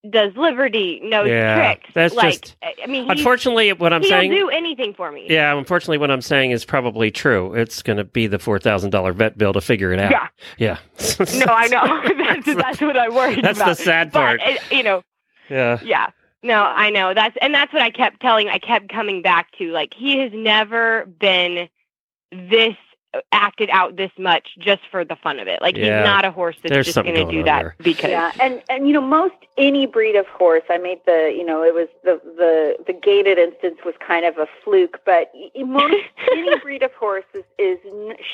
does 0.10 0.36
Liberty 0.36 1.02
knows 1.04 1.28
yeah, 1.28 1.56
tricks. 1.56 1.90
That's 1.94 2.14
like, 2.14 2.42
just. 2.42 2.56
I 2.84 2.88
mean, 2.88 3.10
unfortunately, 3.10 3.74
what 3.74 3.94
I'm 3.94 4.02
he'll 4.02 4.12
saying. 4.12 4.32
do 4.32 4.50
anything 4.50 4.94
for 4.94 5.12
me. 5.12 5.28
Yeah, 5.30 5.56
unfortunately, 5.58 5.98
what 5.98 6.12
I'm 6.12 6.22
saying 6.22 6.52
is 6.52 6.66
probably 6.66 7.12
true. 7.12 7.54
It's 7.54 7.82
going 7.82 7.98
to 7.98 8.04
be 8.04 8.28
the 8.28 8.40
four 8.40 8.60
thousand 8.60 8.92
dollar 8.92 9.14
vet 9.14 9.38
bill 9.38 9.54
to 9.54 9.62
figure 9.62 9.92
it 9.92 10.00
out. 10.00 10.12
Yeah. 10.12 10.28
Yeah. 10.58 10.78
no, 11.20 11.46
I 11.54 11.68
know. 11.68 12.04
that's 12.44 12.56
that's 12.56 12.82
what 12.82 12.98
I 12.98 13.10
worried 13.10 13.44
that's 13.44 13.60
about. 13.60 13.78
the 13.78 13.84
sad 13.84 14.14
part. 14.14 14.42
But, 14.44 14.72
you 14.72 14.84
know. 14.84 15.04
Yeah. 15.50 15.80
Yeah. 15.84 16.10
No, 16.44 16.64
I 16.64 16.90
know. 16.90 17.14
That's 17.14 17.36
and 17.42 17.54
that's 17.54 17.74
what 17.74 17.82
I 17.82 17.90
kept 17.90 18.22
telling. 18.22 18.48
I 18.50 18.60
kept 18.60 18.90
coming 18.90 19.22
back 19.22 19.52
to. 19.58 19.72
Like 19.72 19.94
he 19.96 20.20
has 20.20 20.32
never 20.34 21.06
been 21.06 21.68
this 22.32 22.76
acted 23.32 23.70
out 23.72 23.96
this 23.96 24.12
much 24.18 24.50
just 24.60 24.82
for 24.92 25.04
the 25.06 25.16
fun 25.16 25.40
of 25.40 25.48
it. 25.48 25.62
Like 25.62 25.76
Yeah. 25.78 26.00
he's 26.00 26.06
not 26.06 26.26
a 26.26 26.32
horse 26.32 26.56
that's 26.62 26.72
There's 26.74 26.86
just 26.88 26.96
going 26.96 27.14
to 27.16 27.24
going 27.24 27.36
do 27.38 27.44
that 27.44 27.62
there. 27.64 27.76
because 27.82 28.10
Yeah, 28.12 28.32
and 28.40 28.62
and 28.70 28.88
you 28.88 28.94
know 28.94 29.02
most 29.02 29.36
any 29.58 29.86
breed 29.86 30.16
of 30.16 30.28
horse. 30.28 30.64
I 30.70 30.78
made 30.78 31.00
the 31.06 31.34
you 31.36 31.44
know 31.46 31.64
it 31.64 31.74
was 31.74 31.88
the 32.04 32.20
the 32.38 32.78
the 32.86 32.94
gaited 32.94 33.38
instance 33.38 33.78
was 33.86 33.96
kind 34.06 34.26
of 34.26 34.38
a 34.38 34.48
fluke, 34.64 35.02
but 35.06 35.32
y- 35.34 35.64
most 35.64 35.96
any 36.32 36.60
breed 36.60 36.84
of 36.84 36.94
horse 36.94 37.26
is, 37.34 37.44
is 37.58 37.78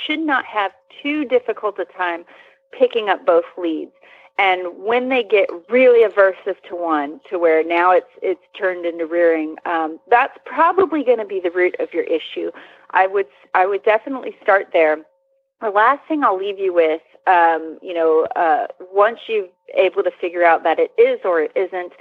should 0.05 0.19
not 0.19 0.45
have 0.45 0.71
too 1.01 1.23
difficult 1.25 1.79
a 1.79 1.85
time 1.85 2.25
picking 2.71 3.09
up 3.09 3.25
both 3.25 3.45
leads. 3.57 3.91
And 4.39 4.61
when 4.83 5.09
they 5.09 5.23
get 5.23 5.47
really 5.69 6.07
aversive 6.09 6.59
to 6.67 6.75
one, 6.75 7.21
to 7.29 7.37
where 7.37 7.63
now 7.63 7.91
it's 7.91 8.09
it's 8.23 8.41
turned 8.57 8.83
into 8.85 9.05
rearing, 9.05 9.57
um, 9.65 9.99
that's 10.09 10.35
probably 10.43 11.03
going 11.03 11.19
to 11.19 11.25
be 11.25 11.39
the 11.39 11.51
root 11.51 11.75
of 11.79 11.93
your 11.93 12.03
issue. 12.05 12.51
I 12.93 13.07
would 13.07 13.27
I 13.53 13.65
would 13.65 13.83
definitely 13.83 14.35
start 14.41 14.69
there. 14.71 14.97
The 15.61 15.69
last 15.69 16.07
thing 16.07 16.23
I'll 16.23 16.37
leave 16.37 16.59
you 16.59 16.73
with, 16.73 17.01
um, 17.25 17.79
you 17.81 17.93
know, 17.93 18.27
uh, 18.35 18.67
once 18.91 19.19
you've 19.27 19.49
able 19.75 20.03
to 20.03 20.11
figure 20.11 20.43
out 20.43 20.63
that 20.63 20.77
it 20.79 20.91
is 20.97 21.19
or 21.23 21.41
it 21.41 21.51
isn't, 21.55 21.93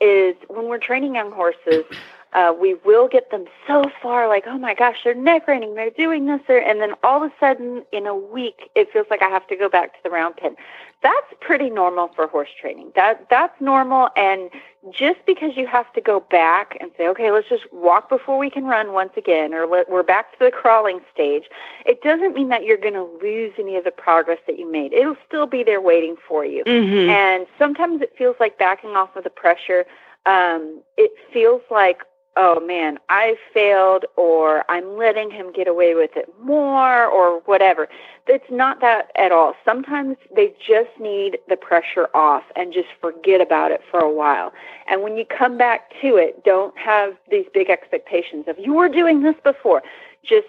is 0.00 0.36
when 0.48 0.68
we're 0.68 0.78
training 0.78 1.16
young 1.16 1.32
horses, 1.32 1.84
uh, 2.32 2.54
we 2.58 2.74
will 2.84 3.08
get 3.08 3.30
them 3.30 3.46
so 3.66 3.84
far, 4.02 4.28
like, 4.28 4.44
oh 4.46 4.58
my 4.58 4.74
gosh, 4.74 4.98
they're 5.02 5.14
neck 5.14 5.48
reining, 5.48 5.74
they're 5.74 5.90
doing 5.90 6.26
this, 6.26 6.40
they're, 6.46 6.64
and 6.64 6.80
then 6.80 6.92
all 7.02 7.24
of 7.24 7.30
a 7.30 7.34
sudden, 7.40 7.84
in 7.92 8.06
a 8.06 8.14
week, 8.14 8.70
it 8.74 8.88
feels 8.92 9.06
like 9.10 9.22
I 9.22 9.28
have 9.28 9.46
to 9.48 9.56
go 9.56 9.68
back 9.68 9.94
to 9.94 9.98
the 10.04 10.10
round 10.10 10.36
pen. 10.36 10.54
That's 11.00 11.26
pretty 11.40 11.70
normal 11.70 12.08
for 12.08 12.26
horse 12.26 12.48
training. 12.60 12.90
That 12.96 13.28
that's 13.30 13.60
normal, 13.60 14.08
and 14.16 14.50
just 14.90 15.18
because 15.26 15.56
you 15.56 15.66
have 15.66 15.92
to 15.92 16.00
go 16.00 16.20
back 16.20 16.76
and 16.80 16.90
say, 16.96 17.06
okay, 17.08 17.30
let's 17.30 17.48
just 17.48 17.72
walk 17.72 18.08
before 18.08 18.36
we 18.36 18.50
can 18.50 18.64
run 18.64 18.92
once 18.92 19.12
again, 19.16 19.54
or 19.54 19.66
let, 19.66 19.88
we're 19.88 20.02
back 20.02 20.32
to 20.32 20.38
the 20.44 20.50
crawling 20.50 21.00
stage, 21.12 21.44
it 21.86 22.02
doesn't 22.02 22.34
mean 22.34 22.48
that 22.48 22.64
you're 22.64 22.76
going 22.76 22.94
to 22.94 23.08
lose 23.22 23.52
any 23.58 23.76
of 23.76 23.84
the 23.84 23.90
progress 23.92 24.38
that 24.46 24.58
you 24.58 24.70
made. 24.70 24.92
It'll 24.92 25.16
still 25.26 25.46
be 25.46 25.62
there 25.62 25.80
waiting 25.80 26.16
for 26.26 26.44
you. 26.44 26.64
Mhm. 26.64 27.08
And 27.08 27.46
sometimes 27.58 28.02
it 28.02 28.12
feels 28.16 28.36
like 28.40 28.58
backing 28.58 28.96
off 28.96 29.14
of 29.14 29.22
the 29.24 29.30
pressure. 29.30 29.84
Um, 30.26 30.82
it 30.96 31.12
feels 31.32 31.62
like, 31.70 32.02
oh 32.38 32.60
man, 32.60 32.98
I 33.08 33.36
failed, 33.52 34.04
or 34.16 34.64
I'm 34.70 34.96
letting 34.96 35.30
him 35.30 35.52
get 35.52 35.66
away 35.66 35.94
with 35.94 36.16
it 36.16 36.32
more, 36.40 37.04
or 37.04 37.40
whatever. 37.40 37.88
It's 38.28 38.50
not 38.50 38.80
that 38.80 39.10
at 39.16 39.32
all. 39.32 39.54
Sometimes 39.64 40.16
they 40.34 40.54
just 40.64 40.90
need 41.00 41.38
the 41.48 41.56
pressure 41.56 42.08
off 42.14 42.44
and 42.54 42.72
just 42.72 42.88
forget 43.00 43.40
about 43.40 43.72
it 43.72 43.82
for 43.90 44.00
a 44.00 44.10
while. 44.10 44.52
And 44.88 45.02
when 45.02 45.16
you 45.16 45.24
come 45.26 45.58
back 45.58 45.90
to 46.00 46.16
it, 46.16 46.44
don't 46.44 46.76
have 46.78 47.16
these 47.30 47.46
big 47.52 47.68
expectations 47.68 48.46
of 48.46 48.56
you 48.58 48.72
were 48.72 48.88
doing 48.88 49.22
this 49.22 49.36
before. 49.42 49.82
Just 50.22 50.46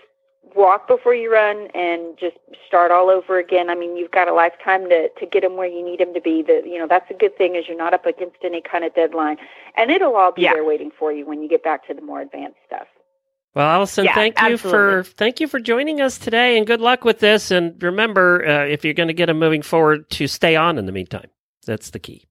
walk 0.56 0.88
before 0.88 1.14
you 1.14 1.32
run 1.32 1.68
and 1.74 2.18
just 2.20 2.38
start 2.68 2.92
all 2.92 3.10
over 3.10 3.38
again. 3.40 3.70
I 3.70 3.76
mean, 3.76 3.96
you've 3.98 4.12
got 4.12 4.28
a 4.28 4.34
lifetime 4.34 4.90
to 4.90 5.10
to 5.10 5.26
get 5.26 5.42
them 5.42 5.58
where 5.58 5.68
you 5.68 5.84
need 5.84 6.00
them 6.00 6.14
to 6.14 6.22
be. 6.22 6.42
That 6.44 6.64
you 6.66 6.78
know, 6.80 6.88
that's 6.88 7.10
a 7.10 7.14
good 7.14 7.38
thing 7.38 7.56
is 7.56 7.66
you're 7.68 7.78
not 7.78 7.94
up 7.94 8.06
against 8.06 8.38
any 8.44 8.62
kind 8.62 8.84
of 8.84 8.94
deadline, 8.96 9.38
and 9.76 9.92
it'll 9.92 10.16
all 10.16 10.32
be 10.32 10.44
Yeah. 10.44 10.54
there 10.54 10.64
waiting 10.64 10.92
for 10.98 11.12
you 11.12 11.26
when 11.26 11.42
you 11.42 11.50
get 11.50 11.64
back 11.64 11.88
to 11.88 11.94
the 11.94 12.02
more 12.02 12.22
advanced 12.22 12.60
stuff. 12.66 12.88
Well, 13.56 13.68
Allison, 13.68 14.06
Yeah, 14.06 14.14
thank 14.14 14.40
you 14.40 14.54
absolutely. 14.54 15.04
for 15.04 15.04
thank 15.04 15.40
you 15.40 15.48
for 15.48 15.60
joining 15.60 16.02
us 16.02 16.18
today, 16.18 16.58
and 16.58 16.68
good 16.68 16.82
luck 16.82 17.04
with 17.04 17.20
this. 17.20 17.52
And 17.52 17.82
remember, 17.82 18.46
uh, 18.46 18.66
if 18.66 18.86
you're 18.86 18.94
going 18.94 19.08
to 19.08 19.14
get 19.14 19.26
them 19.26 19.40
moving 19.40 19.62
forward, 19.64 20.10
to 20.12 20.28
stay 20.28 20.56
on 20.56 20.78
in 20.78 20.86
the 20.86 20.92
meantime. 20.92 21.30
That's 21.66 21.90
the 21.90 22.00
key. 22.00 22.26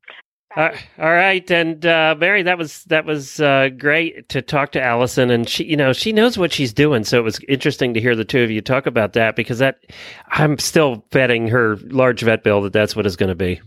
Uh, 0.59 0.77
all 0.99 1.13
right, 1.13 1.49
and 1.53 1.87
uh, 1.87 2.17
Mary, 2.19 2.43
that 2.43 2.59
was 2.59 2.83
that 2.87 3.05
was 3.05 3.41
uh, 3.41 3.69
great 3.79 4.29
to 4.29 4.43
talk 4.43 4.73
to 4.73 4.83
Allison, 4.83 5.31
and 5.31 5.49
she, 5.49 5.63
you 5.63 5.77
know, 5.77 5.93
she 5.93 6.11
knows 6.11 6.37
what 6.37 6.53
she's 6.53 6.73
doing. 6.73 7.05
So 7.05 7.17
it 7.17 7.23
was 7.23 7.39
interesting 7.47 7.95
to 7.95 8.01
hear 8.01 8.17
the 8.17 8.25
two 8.25 8.43
of 8.43 8.51
you 8.51 8.61
talk 8.61 8.87
about 8.87 9.13
that 9.13 9.37
because 9.37 9.61
that 9.61 9.79
I'm 10.27 10.59
still 10.59 10.97
betting 11.13 11.47
her 11.47 11.77
large 11.85 12.23
vet 12.23 12.43
bill 12.43 12.61
that 12.63 12.73
that's 12.73 12.97
what 12.97 13.07
it's 13.07 13.15
going 13.15 13.29
to 13.29 13.37
be. 13.37 13.61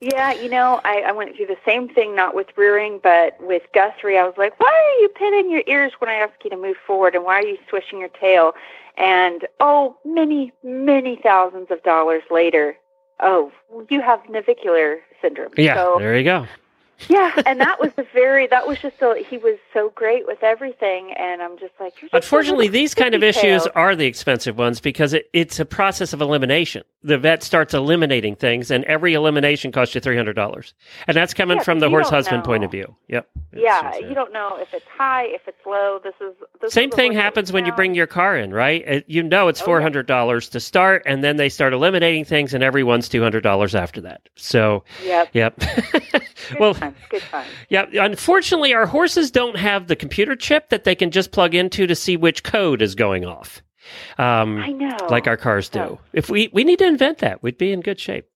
Yeah, 0.00 0.32
you 0.32 0.48
know, 0.48 0.80
I, 0.84 1.04
I 1.06 1.12
went 1.12 1.36
through 1.36 1.46
the 1.46 1.56
same 1.64 1.88
thing, 1.88 2.16
not 2.16 2.34
with 2.34 2.48
rearing, 2.56 2.98
but 3.00 3.40
with 3.40 3.62
Guthrie. 3.72 4.18
I 4.18 4.24
was 4.24 4.34
like, 4.36 4.58
why 4.58 4.72
are 4.72 5.00
you 5.02 5.08
pinning 5.10 5.52
your 5.52 5.62
ears 5.68 5.92
when 6.00 6.10
I 6.10 6.14
ask 6.14 6.32
you 6.42 6.50
to 6.50 6.56
move 6.56 6.78
forward, 6.84 7.14
and 7.14 7.24
why 7.24 7.34
are 7.34 7.46
you 7.46 7.58
swishing 7.70 8.00
your 8.00 8.08
tail? 8.08 8.54
And 8.96 9.46
oh, 9.60 9.96
many, 10.04 10.52
many 10.64 11.20
thousands 11.22 11.68
of 11.70 11.80
dollars 11.84 12.24
later, 12.28 12.76
oh, 13.22 13.52
you 13.88 14.00
have 14.00 14.20
navicular 14.28 14.98
syndrome. 15.20 15.52
Yeah, 15.56 15.76
So, 15.76 15.96
there 15.98 16.16
you 16.18 16.24
go. 16.24 16.46
Yeah, 17.08 17.32
and 17.46 17.60
that 17.60 17.80
was 17.80 17.92
the 17.96 18.06
very, 18.12 18.46
that 18.48 18.66
was 18.66 18.78
just 18.78 19.00
a, 19.02 19.24
he 19.28 19.38
was 19.38 19.58
so 19.72 19.90
great 19.94 20.26
with 20.26 20.42
everything, 20.42 21.12
and 21.18 21.42
I'm 21.42 21.58
just 21.58 21.72
like, 21.80 21.94
just 22.00 22.12
Unfortunately, 22.14 22.68
these 22.68 22.94
kind 22.94 23.14
of 23.14 23.22
issues 23.22 23.66
are 23.68 23.94
the 23.96 24.06
expensive 24.06 24.58
ones 24.58 24.80
because 24.80 25.12
it, 25.12 25.28
it's 25.32 25.58
a 25.60 25.64
process 25.64 26.12
of 26.12 26.20
elimination. 26.20 26.82
The 27.04 27.18
vet 27.18 27.42
starts 27.42 27.74
eliminating 27.74 28.36
things, 28.36 28.70
and 28.70 28.84
every 28.84 29.14
elimination 29.14 29.72
costs 29.72 29.94
you 29.94 30.00
three 30.00 30.16
hundred 30.16 30.34
dollars, 30.34 30.74
and 31.06 31.16
that's 31.16 31.34
coming 31.34 31.56
Yeah, 31.58 31.64
from 31.64 31.80
the 31.80 31.90
horse 31.90 32.08
husband 32.08 32.44
point 32.44 32.62
of 32.64 32.70
view. 32.70 32.94
Yep. 33.08 33.28
Yeah, 33.54 33.96
you 33.98 34.14
don't 34.14 34.32
know 34.32 34.56
if 34.60 34.72
it's 34.72 34.86
high, 34.96 35.24
if 35.24 35.42
it's 35.48 35.58
low. 35.66 35.98
This 36.02 36.14
is 36.20 36.34
this 36.60 36.72
Same 36.72 36.90
is 36.90 36.94
thing 36.94 37.12
happens 37.12 37.52
when 37.52 37.66
you 37.66 37.72
bring 37.72 37.94
your 37.94 38.06
car 38.06 38.36
in, 38.36 38.52
right? 38.54 38.82
It, 38.86 39.04
you 39.08 39.22
know 39.22 39.48
it's 39.48 39.60
Oh, 39.60 39.64
four 39.64 39.80
hundred 39.80 40.06
dollars 40.06 40.48
to 40.50 40.60
start, 40.60 41.02
and 41.06 41.24
then 41.24 41.36
they 41.36 41.48
start 41.48 41.72
eliminating 41.72 42.24
things, 42.24 42.54
and 42.54 42.62
everyone's 42.62 43.08
two 43.08 43.22
hundred 43.22 43.42
dollars 43.42 43.74
after 43.74 44.00
that. 44.02 44.28
So, 44.36 44.84
Yep. 45.04 45.30
yep. 45.32 45.60
Well, 46.58 46.76
good 47.10 47.22
times. 47.22 47.48
yeah. 47.68 47.86
Unfortunately, 47.94 48.72
our 48.74 48.86
horses 48.86 49.30
don't 49.30 49.56
have 49.56 49.86
the 49.88 49.96
computer 49.96 50.34
chip 50.36 50.68
that 50.70 50.84
they 50.84 50.94
can 50.94 51.10
just 51.10 51.32
plug 51.32 51.54
into 51.54 51.86
to 51.86 51.94
see 51.94 52.16
which 52.16 52.42
code 52.42 52.82
is 52.82 52.94
going 52.94 53.24
off. 53.24 53.62
Um, 54.18 54.58
I 54.58 54.68
know. 54.68 54.96
like 55.10 55.26
our 55.26 55.36
cars 55.36 55.68
do. 55.68 55.80
Oh. 55.80 56.00
If 56.12 56.30
we 56.30 56.48
we 56.52 56.62
need 56.64 56.78
to 56.78 56.86
invent 56.86 57.18
that, 57.18 57.42
we'd 57.42 57.58
be 57.58 57.72
in 57.72 57.80
good 57.80 57.98
shape. 57.98 58.26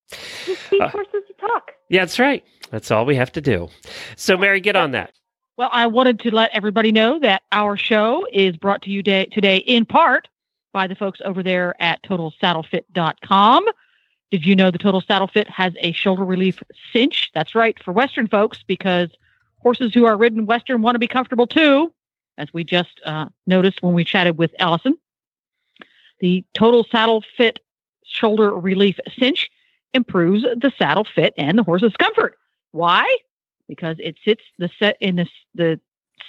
Just 0.45 0.61
teach 0.71 0.81
Uh, 0.81 0.89
horses 0.89 1.23
to 1.29 1.33
talk. 1.41 1.73
Yeah, 1.89 2.01
that's 2.03 2.19
right. 2.19 2.43
That's 2.71 2.91
all 2.91 3.07
we 3.07 3.15
have 3.15 3.31
to 3.33 3.41
do. 3.41 3.69
So, 4.17 4.37
Mary, 4.37 4.61
get 4.61 4.75
on 4.75 4.91
that. 4.91 5.13
Well, 5.57 5.71
I 5.73 5.87
wanted 5.87 6.19
to 6.21 6.35
let 6.35 6.51
everybody 6.53 6.91
know 6.93 7.19
that 7.21 7.43
our 7.53 7.77
show 7.77 8.27
is 8.33 8.57
brought 8.57 8.83
to 8.83 8.91
you 8.91 9.03
day, 9.03 9.27
today 9.27 9.59
in 9.59 9.87
part 9.87 10.29
by 10.73 10.87
the 10.87 10.95
folks 10.97 11.21
over 11.25 11.43
there 11.43 11.75
at 11.81 12.03
TotalSaddleFit.com. 12.03 13.65
Did 14.31 14.45
you 14.45 14.57
know 14.57 14.71
the 14.71 14.79
Total 14.79 15.01
Saddle 15.01 15.29
Fit 15.29 15.49
has 15.49 15.75
a 15.79 15.93
shoulder 15.93 16.25
relief 16.25 16.63
cinch? 16.93 17.31
That's 17.35 17.55
right, 17.55 17.81
for 17.83 17.93
Western 17.93 18.27
folks, 18.27 18.63
because 18.67 19.11
horses 19.59 19.95
who 19.95 20.05
are 20.05 20.17
ridden 20.17 20.47
Western 20.47 20.83
want 20.83 20.95
to 20.95 20.99
be 20.99 21.07
comfortable 21.07 21.47
too, 21.47 21.93
as 22.39 22.53
we 22.53 22.65
just 22.65 23.01
uh, 23.05 23.27
noticed 23.47 23.83
when 23.83 23.95
we 23.95 24.05
chatted 24.05 24.37
with 24.37 24.55
Allison. 24.59 24.97
The 26.21 26.45
Total 26.55 26.85
Saddle 26.91 27.23
Fit 27.37 27.61
shoulder 28.05 28.53
relief 28.53 28.99
cinch 29.19 29.51
improves 29.93 30.43
the 30.43 30.73
saddle 30.79 31.05
fit 31.05 31.35
and 31.37 31.59
the 31.59 31.63
horse's 31.63 31.97
comfort. 31.97 32.39
Why? 32.73 33.17
Because 33.69 33.97
it 33.99 34.17
sits 34.25 34.43
the 34.59 34.71
set 34.79 34.97
in 35.01 35.17
the 35.17 35.27
the 35.55 35.81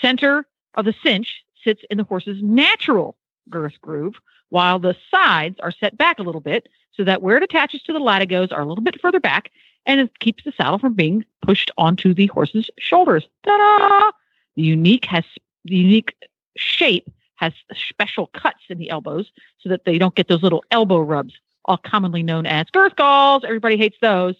center 0.01 0.45
of 0.75 0.85
the 0.85 0.95
cinch 1.03 1.43
sits 1.63 1.81
in 1.89 1.97
the 1.97 2.03
horse's 2.03 2.41
natural 2.41 3.17
girth 3.49 3.79
groove, 3.81 4.15
while 4.49 4.79
the 4.79 4.95
sides 5.11 5.57
are 5.61 5.71
set 5.71 5.97
back 5.97 6.19
a 6.19 6.23
little 6.23 6.41
bit 6.41 6.67
so 6.93 7.03
that 7.03 7.21
where 7.21 7.37
it 7.37 7.43
attaches 7.43 7.81
to 7.83 7.93
the 7.93 7.99
latigos 7.99 8.51
are 8.51 8.61
a 8.61 8.65
little 8.65 8.83
bit 8.83 8.99
further 8.99 9.19
back, 9.19 9.51
and 9.85 9.99
it 9.99 10.19
keeps 10.19 10.43
the 10.43 10.51
saddle 10.51 10.79
from 10.79 10.93
being 10.93 11.23
pushed 11.41 11.71
onto 11.77 12.13
the 12.13 12.27
horse's 12.27 12.69
shoulders. 12.77 13.27
Ta-da! 13.43 14.11
The 14.55 14.63
unique 14.63 15.05
has 15.05 15.23
the 15.65 15.75
unique 15.75 16.15
shape 16.57 17.09
has 17.35 17.53
special 17.89 18.27
cuts 18.27 18.63
in 18.69 18.77
the 18.79 18.89
elbows 18.89 19.31
so 19.59 19.69
that 19.69 19.85
they 19.85 19.97
don't 19.97 20.15
get 20.15 20.27
those 20.27 20.41
little 20.41 20.63
elbow 20.71 20.99
rubs, 20.99 21.33
all 21.65 21.77
commonly 21.77 22.23
known 22.23 22.45
as 22.45 22.65
girth 22.71 22.95
galls. 22.95 23.43
Everybody 23.43 23.77
hates 23.77 23.97
those. 24.01 24.35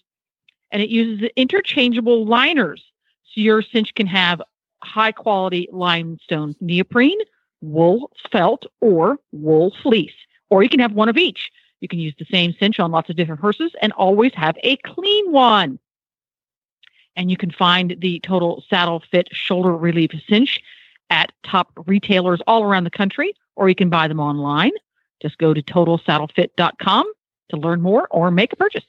And 0.71 0.81
it 0.81 0.89
uses 0.89 1.29
interchangeable 1.35 2.25
liners 2.25 2.83
so 3.23 3.41
your 3.41 3.61
cinch 3.61 3.93
can 3.95 4.07
have 4.07 4.41
high 4.83 5.11
quality 5.11 5.67
limestone 5.71 6.55
neoprene, 6.59 7.19
wool 7.61 8.11
felt, 8.31 8.65
or 8.81 9.17
wool 9.31 9.73
fleece. 9.81 10.13
Or 10.49 10.63
you 10.63 10.69
can 10.69 10.79
have 10.79 10.93
one 10.93 11.09
of 11.09 11.17
each. 11.17 11.51
You 11.81 11.87
can 11.87 11.99
use 11.99 12.15
the 12.17 12.25
same 12.25 12.53
cinch 12.59 12.79
on 12.79 12.91
lots 12.91 13.09
of 13.09 13.15
different 13.15 13.41
horses 13.41 13.71
and 13.81 13.91
always 13.93 14.33
have 14.33 14.57
a 14.63 14.77
clean 14.77 15.31
one. 15.31 15.79
And 17.15 17.29
you 17.29 17.37
can 17.37 17.51
find 17.51 17.95
the 17.99 18.19
total 18.19 18.63
saddle 18.69 19.03
fit 19.11 19.29
shoulder 19.31 19.75
relief 19.75 20.11
cinch 20.27 20.61
at 21.09 21.31
top 21.43 21.71
retailers 21.85 22.41
all 22.47 22.63
around 22.63 22.83
the 22.83 22.91
country, 22.91 23.33
or 23.55 23.69
you 23.69 23.75
can 23.75 23.89
buy 23.89 24.07
them 24.07 24.19
online. 24.19 24.71
Just 25.21 25.37
go 25.37 25.53
to 25.53 25.61
totalsaddlefit.com 25.61 27.11
to 27.49 27.57
learn 27.57 27.81
more 27.81 28.07
or 28.11 28.29
make 28.29 28.53
a 28.53 28.55
purchase. 28.55 28.83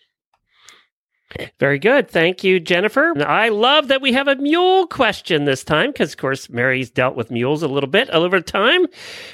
Very 1.59 1.79
good. 1.79 2.09
Thank 2.09 2.43
you, 2.43 2.59
Jennifer. 2.59 3.12
I 3.22 3.51
love 3.51 3.89
that 3.89 4.01
we 4.01 4.12
have 4.12 4.29
a 4.29 4.37
mule 4.37 4.87
question 4.87 5.45
this 5.45 5.62
time 5.62 5.93
because, 5.93 6.12
of 6.12 6.16
course, 6.18 6.49
Mary's 6.49 6.91
dealt 6.91 7.16
with 7.16 7.31
mules 7.31 7.62
a 7.62 7.68
little 7.68 7.89
bit 7.89 8.09
over 8.11 8.41
time. 8.41 8.87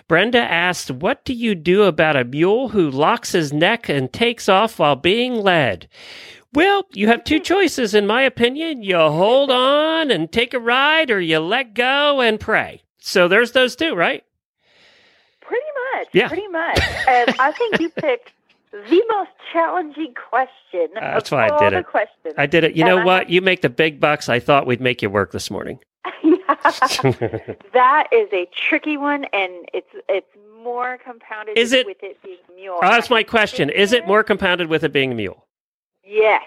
Brenda 0.08 0.40
asked, 0.40 0.90
What 0.90 1.24
do 1.24 1.32
you 1.32 1.54
do 1.54 1.84
about 1.84 2.16
a 2.16 2.24
mule 2.24 2.68
who 2.70 2.90
locks 2.90 3.32
his 3.32 3.52
neck 3.52 3.88
and 3.88 4.12
takes 4.12 4.48
off 4.48 4.78
while 4.78 4.96
being 4.96 5.34
led? 5.36 5.88
Well, 6.52 6.86
you 6.92 7.08
have 7.08 7.24
two 7.24 7.40
choices, 7.40 7.94
in 7.94 8.06
my 8.06 8.22
opinion. 8.22 8.82
You 8.82 8.96
hold 8.96 9.50
on 9.50 10.10
and 10.10 10.30
take 10.30 10.54
a 10.54 10.60
ride, 10.60 11.10
or 11.10 11.20
you 11.20 11.38
let 11.40 11.74
go 11.74 12.20
and 12.20 12.38
pray. 12.38 12.82
So 12.98 13.28
there's 13.28 13.52
those 13.52 13.76
two, 13.76 13.94
right? 13.94 14.24
Pretty 15.40 15.66
much. 15.94 16.08
Yeah. 16.12 16.28
Pretty 16.28 16.48
much. 16.48 16.80
And 17.08 17.34
I 17.38 17.52
think 17.52 17.80
you 17.80 17.88
picked 17.96 18.32
the 18.90 19.02
most 19.10 19.30
challenging 19.52 20.14
question. 20.14 20.88
That's 20.94 21.30
of 21.30 21.36
why 21.36 21.48
I 21.48 21.58
did 21.58 21.72
it. 21.78 21.86
Questions. 21.86 22.34
I 22.36 22.46
did 22.46 22.64
it. 22.64 22.74
You 22.76 22.84
And 22.84 22.90
know 22.96 22.98
I 23.02 23.04
what? 23.04 23.22
have- 23.24 23.30
You 23.30 23.40
make 23.40 23.62
the 23.62 23.68
big 23.70 24.00
bucks. 24.00 24.28
I 24.28 24.40
thought 24.40 24.66
we'd 24.66 24.80
make 24.80 25.00
you 25.02 25.10
work 25.10 25.32
this 25.32 25.50
morning. 25.50 25.78
that 27.72 28.08
is 28.12 28.28
a 28.32 28.46
tricky 28.54 28.96
one, 28.96 29.24
and 29.32 29.52
it's 29.72 29.88
it's 30.08 30.26
more 30.62 30.98
compounded 31.04 31.56
Is 31.58 31.72
it- 31.72 31.86
with 31.86 32.02
it 32.02 32.20
being 32.22 32.38
a 32.50 32.54
mule. 32.54 32.78
Oh, 32.82 32.88
that's 32.88 33.10
my 33.10 33.22
question. 33.22 33.70
Is 33.70 33.92
it 33.92 34.06
more 34.06 34.22
compounded 34.22 34.68
with 34.68 34.84
it 34.84 34.92
being 34.92 35.12
a 35.12 35.14
mule? 35.14 35.46
Yes. 36.04 36.42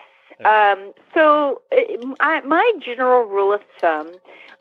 Um, 0.46 0.94
so 1.16 1.62
uh, 1.72 2.14
I, 2.20 2.42
my 2.42 2.72
general 2.80 3.24
rule 3.24 3.52
of 3.54 3.62
thumb, 3.82 4.12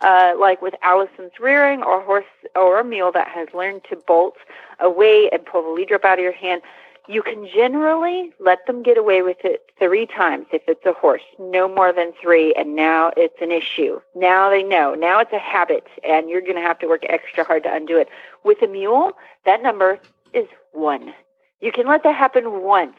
uh, 0.01 0.33
like 0.39 0.63
with 0.63 0.75
Allison's 0.83 1.33
rearing 1.39 1.83
or 1.83 2.01
horse 2.03 2.25
or 2.55 2.81
a 2.81 2.85
mule 2.85 3.13
that 3.13 3.29
has 3.29 3.49
learned 3.53 3.83
to 3.91 3.97
bolt 3.97 4.37
away 4.81 5.29
and 5.33 5.45
pull 5.45 5.63
the 5.63 5.69
lead 5.69 5.91
rope 5.91 6.05
out 6.07 6.19
of 6.19 6.23
your 6.23 6.33
hand, 6.33 6.63
you 7.09 7.23
can 7.23 7.49
generally 7.53 8.33
let 8.41 8.67
them 8.67 8.83
get 8.83 8.99
away 8.99 9.23
with 9.23 9.39
it 9.45 9.71
three 9.79 10.07
times 10.07 10.47
if 10.53 10.63
it's 10.67 10.85
a 10.85 10.93
horse, 10.93 11.23
no 11.39 11.69
more 11.69 11.93
than 11.93 12.13
three, 12.21 12.53
and 12.55 12.75
now 12.75 13.13
it's 13.17 13.41
an 13.41 13.53
issue. 13.53 14.01
Now 14.15 14.51
they 14.51 14.63
know. 14.63 14.95
Now 14.95 15.21
it's 15.21 15.33
a 15.33 15.39
habit, 15.39 15.87
and 16.03 16.29
you're 16.29 16.41
going 16.41 16.57
to 16.57 16.61
have 16.61 16.79
to 16.81 16.89
work 16.89 17.05
extra 17.09 17.45
hard 17.45 17.63
to 17.65 17.73
undo 17.75 17.99
it. 17.99 18.09
With 18.45 18.63
a 18.63 18.67
mule, 18.67 19.13
that 19.45 19.63
number 19.63 19.99
is 20.33 20.47
one. 20.73 21.15
You 21.61 21.73
can 21.73 21.87
let 21.87 22.03
that 22.03 22.15
happen 22.15 22.63
once. 22.63 22.97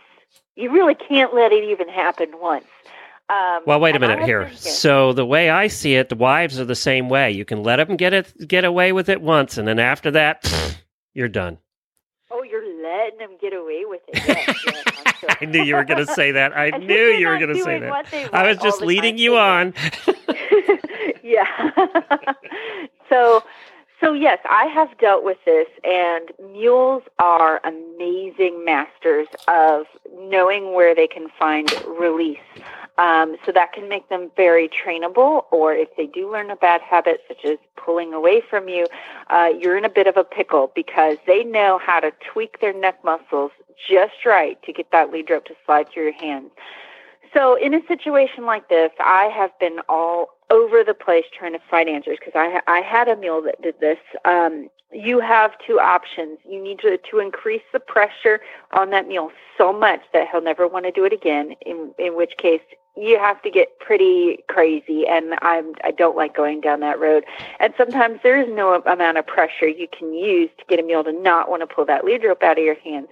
You 0.55 0.71
really 0.71 0.95
can't 0.95 1.33
let 1.33 1.51
it 1.51 1.63
even 1.63 1.87
happen 1.87 2.29
once. 2.41 2.65
Um, 3.29 3.61
Well, 3.65 3.79
wait 3.79 3.95
a 3.95 3.99
minute 3.99 4.23
here. 4.23 4.49
So 4.55 5.11
the 5.13 5.25
way 5.25 5.49
I 5.49 5.67
see 5.67 5.95
it, 5.95 6.09
the 6.09 6.15
wives 6.15 6.59
are 6.59 6.65
the 6.65 6.75
same 6.75 7.09
way. 7.09 7.31
You 7.31 7.43
can 7.45 7.61
let 7.61 7.75
them 7.75 7.97
get 7.97 8.13
it, 8.13 8.47
get 8.47 8.63
away 8.63 8.93
with 8.93 9.09
it 9.09 9.21
once, 9.21 9.57
and 9.57 9.67
then 9.67 9.79
after 9.79 10.11
that, 10.11 10.43
you're 11.13 11.27
done. 11.27 11.57
Letting 13.07 13.19
them 13.19 13.37
get 13.39 13.53
away 13.53 13.83
with 13.85 14.01
it. 14.09 14.21
Yes, 14.27 14.65
yes, 14.65 15.15
sure. 15.19 15.29
I 15.39 15.45
knew 15.45 15.63
you 15.63 15.75
were 15.75 15.85
going 15.85 16.05
to 16.05 16.13
say 16.13 16.33
that. 16.33 16.57
I 16.57 16.65
And 16.73 16.85
knew 16.85 17.05
you 17.05 17.27
were 17.27 17.37
going 17.37 17.55
to 17.55 17.63
say 17.63 17.79
that. 17.79 18.33
I 18.33 18.49
was 18.49 18.57
just 18.57 18.81
leading 18.81 19.17
you 19.17 19.37
on. 19.37 19.73
yeah. 21.23 21.71
so, 23.09 23.43
so 23.99 24.13
yes, 24.13 24.39
I 24.49 24.65
have 24.65 24.95
dealt 24.99 25.23
with 25.23 25.37
this, 25.45 25.67
and 25.83 26.31
mules 26.53 27.03
are 27.17 27.59
amazing 27.63 28.63
masters 28.63 29.27
of 29.47 29.85
knowing 30.15 30.73
where 30.73 30.93
they 30.93 31.07
can 31.07 31.29
find 31.39 31.71
release. 31.99 32.37
Um, 32.99 33.37
so 33.45 33.51
that 33.51 33.73
can 33.73 33.87
make 33.87 34.09
them 34.09 34.31
very 34.35 34.69
trainable, 34.69 35.45
or 35.51 35.73
if 35.73 35.95
they 35.95 36.07
do 36.07 36.31
learn 36.31 36.49
a 36.49 36.55
bad 36.55 36.81
habit, 36.81 37.21
such 37.27 37.45
as 37.45 37.57
pulling 37.75 38.13
away 38.13 38.41
from 38.41 38.69
you, 38.69 38.87
uh, 39.29 39.49
you're 39.59 39.77
in 39.77 39.85
a 39.85 39.89
bit 39.89 40.07
of 40.07 40.17
a 40.17 40.23
pickle 40.23 40.71
because 40.73 41.17
they 41.27 41.43
know 41.43 41.79
how 41.83 41.99
to 41.99 42.11
tweak 42.31 42.59
their 42.59 42.73
neck 42.73 43.03
muscles 43.03 43.51
just 43.87 44.25
right 44.25 44.61
to 44.63 44.73
get 44.73 44.91
that 44.91 45.11
lead 45.11 45.29
rope 45.29 45.45
to 45.45 45.55
slide 45.65 45.89
through 45.89 46.05
your 46.05 46.13
hands. 46.13 46.49
So, 47.33 47.55
in 47.55 47.73
a 47.73 47.85
situation 47.87 48.45
like 48.45 48.69
this, 48.69 48.91
I 48.99 49.25
have 49.25 49.51
been 49.59 49.79
all 49.87 50.36
over 50.49 50.83
the 50.83 50.93
place 50.93 51.25
trying 51.37 51.53
to 51.53 51.59
find 51.69 51.89
answers 51.89 52.17
because 52.19 52.33
I, 52.35 52.61
I 52.67 52.79
had 52.79 53.07
a 53.07 53.15
mule 53.15 53.41
that 53.43 53.61
did 53.61 53.79
this. 53.79 53.97
Um, 54.25 54.69
you 54.91 55.19
have 55.19 55.51
two 55.65 55.79
options. 55.79 56.39
You 56.47 56.63
need 56.63 56.79
to, 56.79 56.97
to 56.97 57.19
increase 57.19 57.63
the 57.73 57.79
pressure 57.79 58.39
on 58.71 58.89
that 58.91 59.07
mule 59.07 59.31
so 59.57 59.73
much 59.73 60.01
that 60.13 60.27
he'll 60.31 60.41
never 60.41 60.67
want 60.67 60.85
to 60.85 60.91
do 60.91 61.03
it 61.03 61.11
again, 61.11 61.55
in, 61.65 61.93
in 61.99 62.15
which 62.15 62.37
case 62.37 62.61
you 62.95 63.19
have 63.19 63.41
to 63.43 63.51
get 63.51 63.77
pretty 63.79 64.39
crazy 64.47 65.05
and 65.07 65.35
I'm 65.43 65.73
I 65.83 65.91
don't 65.91 66.17
like 66.17 66.35
going 66.35 66.61
down 66.61 66.79
that 66.79 66.99
road. 66.99 67.25
And 67.59 67.73
sometimes 67.77 68.19
there 68.23 68.41
is 68.41 68.47
no 68.49 68.81
amount 68.81 69.19
of 69.19 69.27
pressure 69.27 69.67
you 69.67 69.87
can 69.87 70.13
use 70.13 70.49
to 70.57 70.65
get 70.67 70.79
a 70.79 70.83
mule 70.83 71.03
to 71.03 71.13
not 71.13 71.49
want 71.49 71.61
to 71.61 71.67
pull 71.67 71.85
that 71.85 72.05
lead 72.05 72.23
rope 72.23 72.41
out 72.41 72.57
of 72.57 72.63
your 72.63 72.79
hands 72.79 73.09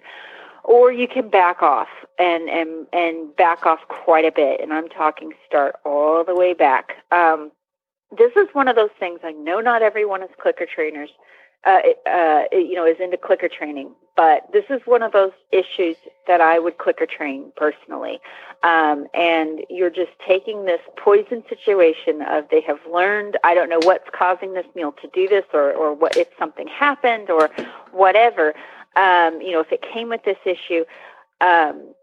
or 0.66 0.91
you 0.91 1.07
can 1.07 1.30
back 1.30 1.61
off 1.61 1.88
and 2.20 2.49
and 2.49 2.88
and 2.91 3.36
back 3.36 3.66
off 3.66 3.80
quite 3.88 4.26
a 4.26 4.32
bit 4.32 4.59
and 4.59 4.74
i'm 4.74 4.89
talking 4.89 5.32
start 5.45 5.76
all 5.86 6.24
the 6.24 6.36
way 6.36 6.53
back. 6.53 6.93
Um, 7.11 7.51
this 8.18 8.32
is 8.36 8.47
one 8.53 8.68
of 8.68 8.76
those 8.76 8.91
things 8.99 9.20
i 9.24 9.32
know 9.32 9.59
not 9.59 9.82
everyone 9.82 10.22
is 10.22 10.30
clicker 10.41 10.66
trainers 10.66 11.09
uh, 11.66 11.80
uh, 12.07 12.43
you 12.51 12.74
know 12.74 12.86
is 12.86 12.97
into 12.99 13.18
clicker 13.18 13.49
training 13.49 13.91
but 14.16 14.43
this 14.53 14.63
is 14.70 14.80
one 14.86 15.01
of 15.03 15.11
those 15.11 15.32
issues 15.51 15.95
that 16.28 16.41
i 16.41 16.59
would 16.59 16.78
clicker 16.78 17.05
train 17.05 17.51
personally. 17.55 18.20
Um, 18.63 19.05
and 19.13 19.61
you're 19.70 19.91
just 19.91 20.11
taking 20.26 20.66
this 20.66 20.80
poison 20.97 21.43
situation 21.49 22.22
of 22.24 22.45
they 22.49 22.61
have 22.61 22.80
learned 22.91 23.38
i 23.43 23.53
don't 23.53 23.70
know 23.70 23.80
what's 23.84 24.09
causing 24.13 24.53
this 24.53 24.66
meal 24.76 24.93
to 25.01 25.07
do 25.13 25.28
this 25.28 25.45
or 25.53 25.74
or 25.74 25.93
what 25.93 26.16
if 26.18 26.28
something 26.39 26.68
happened 26.68 27.30
or 27.30 27.49
whatever 27.91 28.53
um, 28.95 29.41
you 29.41 29.51
know, 29.51 29.59
if 29.59 29.71
it 29.71 29.81
came 29.81 30.09
with 30.09 30.23
this 30.23 30.37
issue, 30.45 30.85
um, 31.41 31.93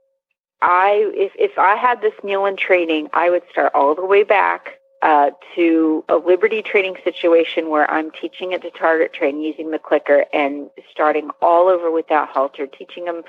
I 0.60 1.10
if 1.14 1.32
if 1.36 1.58
I 1.58 1.76
had 1.76 2.00
this 2.00 2.14
mule 2.22 2.46
in 2.46 2.56
training, 2.56 3.08
I 3.12 3.30
would 3.30 3.42
start 3.50 3.72
all 3.74 3.94
the 3.94 4.04
way 4.04 4.22
back 4.22 4.78
uh, 5.02 5.30
to 5.56 6.04
a 6.08 6.16
liberty 6.16 6.62
training 6.62 6.96
situation 7.02 7.68
where 7.68 7.90
I'm 7.90 8.12
teaching 8.12 8.52
it 8.52 8.62
to 8.62 8.70
target 8.70 9.12
train 9.12 9.40
using 9.40 9.72
the 9.72 9.78
clicker 9.78 10.24
and 10.32 10.70
starting 10.90 11.30
all 11.40 11.68
over 11.68 11.90
with 11.90 12.06
that 12.08 12.28
halter, 12.28 12.66
teaching 12.68 13.06
them 13.06 13.22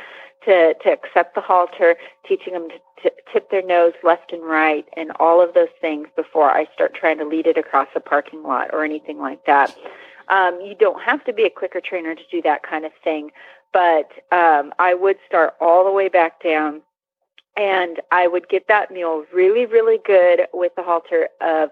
to 0.46 0.76
to 0.76 0.92
accept 0.92 1.34
the 1.34 1.42
halter, 1.42 1.96
teaching 2.28 2.54
them 2.54 2.70
to, 2.70 3.10
to 3.10 3.12
tip 3.32 3.50
their 3.50 3.64
nose 3.64 3.94
left 4.04 4.32
and 4.32 4.44
right, 4.44 4.86
and 4.96 5.12
all 5.20 5.42
of 5.44 5.56
those 5.56 5.74
things 5.82 6.08
before 6.16 6.52
I 6.52 6.68
start 6.76 6.94
trying 6.94 7.18
to 7.18 7.26
lead 7.26 7.48
it 7.48 7.58
across 7.58 7.88
a 7.96 8.00
parking 8.00 8.44
lot 8.44 8.70
or 8.72 8.84
anything 8.84 9.18
like 9.18 9.46
that. 9.48 9.76
Um, 10.34 10.60
you 10.62 10.74
don't 10.74 11.00
have 11.04 11.24
to 11.26 11.34
be 11.34 11.44
a 11.44 11.50
clicker 11.52 11.80
trainer 11.80 12.16
to 12.16 12.22
do 12.32 12.42
that 12.42 12.64
kind 12.64 12.86
of 12.86 12.92
thing, 13.04 13.30
but 13.72 14.10
um, 14.32 14.74
I 14.80 14.96
would 14.96 15.18
start 15.28 15.54
all 15.62 15.86
the 15.86 15.92
way 15.92 16.10
back 16.10 16.42
down, 16.42 16.82
and 17.56 18.02
I 18.12 18.26
would 18.28 18.50
get 18.50 18.68
that 18.68 18.90
mule 18.92 19.26
really, 19.32 19.68
really 19.68 20.00
good 20.04 20.48
with 20.52 20.72
the 20.76 20.82
halter 20.82 21.30
of 21.40 21.70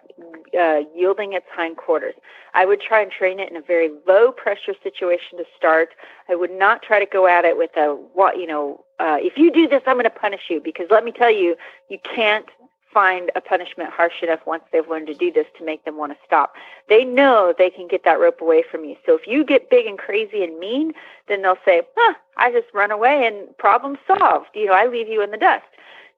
uh, 0.55 0.81
yielding 0.95 1.33
its 1.33 1.47
hindquarters. 1.55 2.13
I 2.53 2.67
would 2.67 2.81
try 2.81 3.01
and 3.01 3.11
train 3.11 3.39
it 3.39 3.49
in 3.49 3.57
a 3.57 3.61
very 3.61 3.89
low 4.07 4.31
pressure 4.31 4.75
situation 4.83 5.39
to 5.39 5.45
start. 5.57 5.89
I 6.29 6.35
would 6.35 6.51
not 6.51 6.83
try 6.83 6.99
to 6.99 7.07
go 7.11 7.25
at 7.25 7.45
it 7.45 7.57
with 7.57 7.75
a 7.77 7.95
what 8.13 8.37
you 8.37 8.45
know. 8.45 8.85
Uh, 8.99 9.17
if 9.19 9.37
you 9.37 9.51
do 9.51 9.67
this, 9.67 9.81
I'm 9.87 9.95
going 9.95 10.03
to 10.03 10.11
punish 10.11 10.41
you 10.51 10.61
because 10.61 10.85
let 10.91 11.03
me 11.03 11.11
tell 11.11 11.31
you, 11.31 11.55
you 11.89 11.97
can't 12.03 12.45
find 12.93 13.31
a 13.35 13.41
punishment 13.41 13.89
harsh 13.89 14.21
enough 14.21 14.41
once 14.45 14.63
they've 14.71 14.87
learned 14.87 15.07
to 15.07 15.13
do 15.13 15.31
this 15.31 15.47
to 15.57 15.65
make 15.65 15.85
them 15.85 15.97
want 15.97 16.11
to 16.11 16.17
stop. 16.25 16.53
They 16.89 17.03
know 17.03 17.53
they 17.57 17.69
can 17.69 17.87
get 17.87 18.03
that 18.03 18.19
rope 18.19 18.41
away 18.41 18.63
from 18.69 18.85
you. 18.85 18.95
So 19.05 19.15
if 19.15 19.27
you 19.27 19.43
get 19.43 19.69
big 19.69 19.85
and 19.85 19.97
crazy 19.97 20.43
and 20.43 20.59
mean, 20.59 20.93
then 21.27 21.41
they'll 21.41 21.57
say, 21.65 21.81
huh, 21.95 22.13
I 22.37 22.51
just 22.51 22.67
run 22.73 22.91
away 22.91 23.25
and 23.25 23.57
problem 23.57 23.97
solved. 24.07 24.49
You 24.53 24.67
know, 24.67 24.73
I 24.73 24.87
leave 24.87 25.07
you 25.07 25.21
in 25.21 25.31
the 25.31 25.37
dust. 25.37 25.65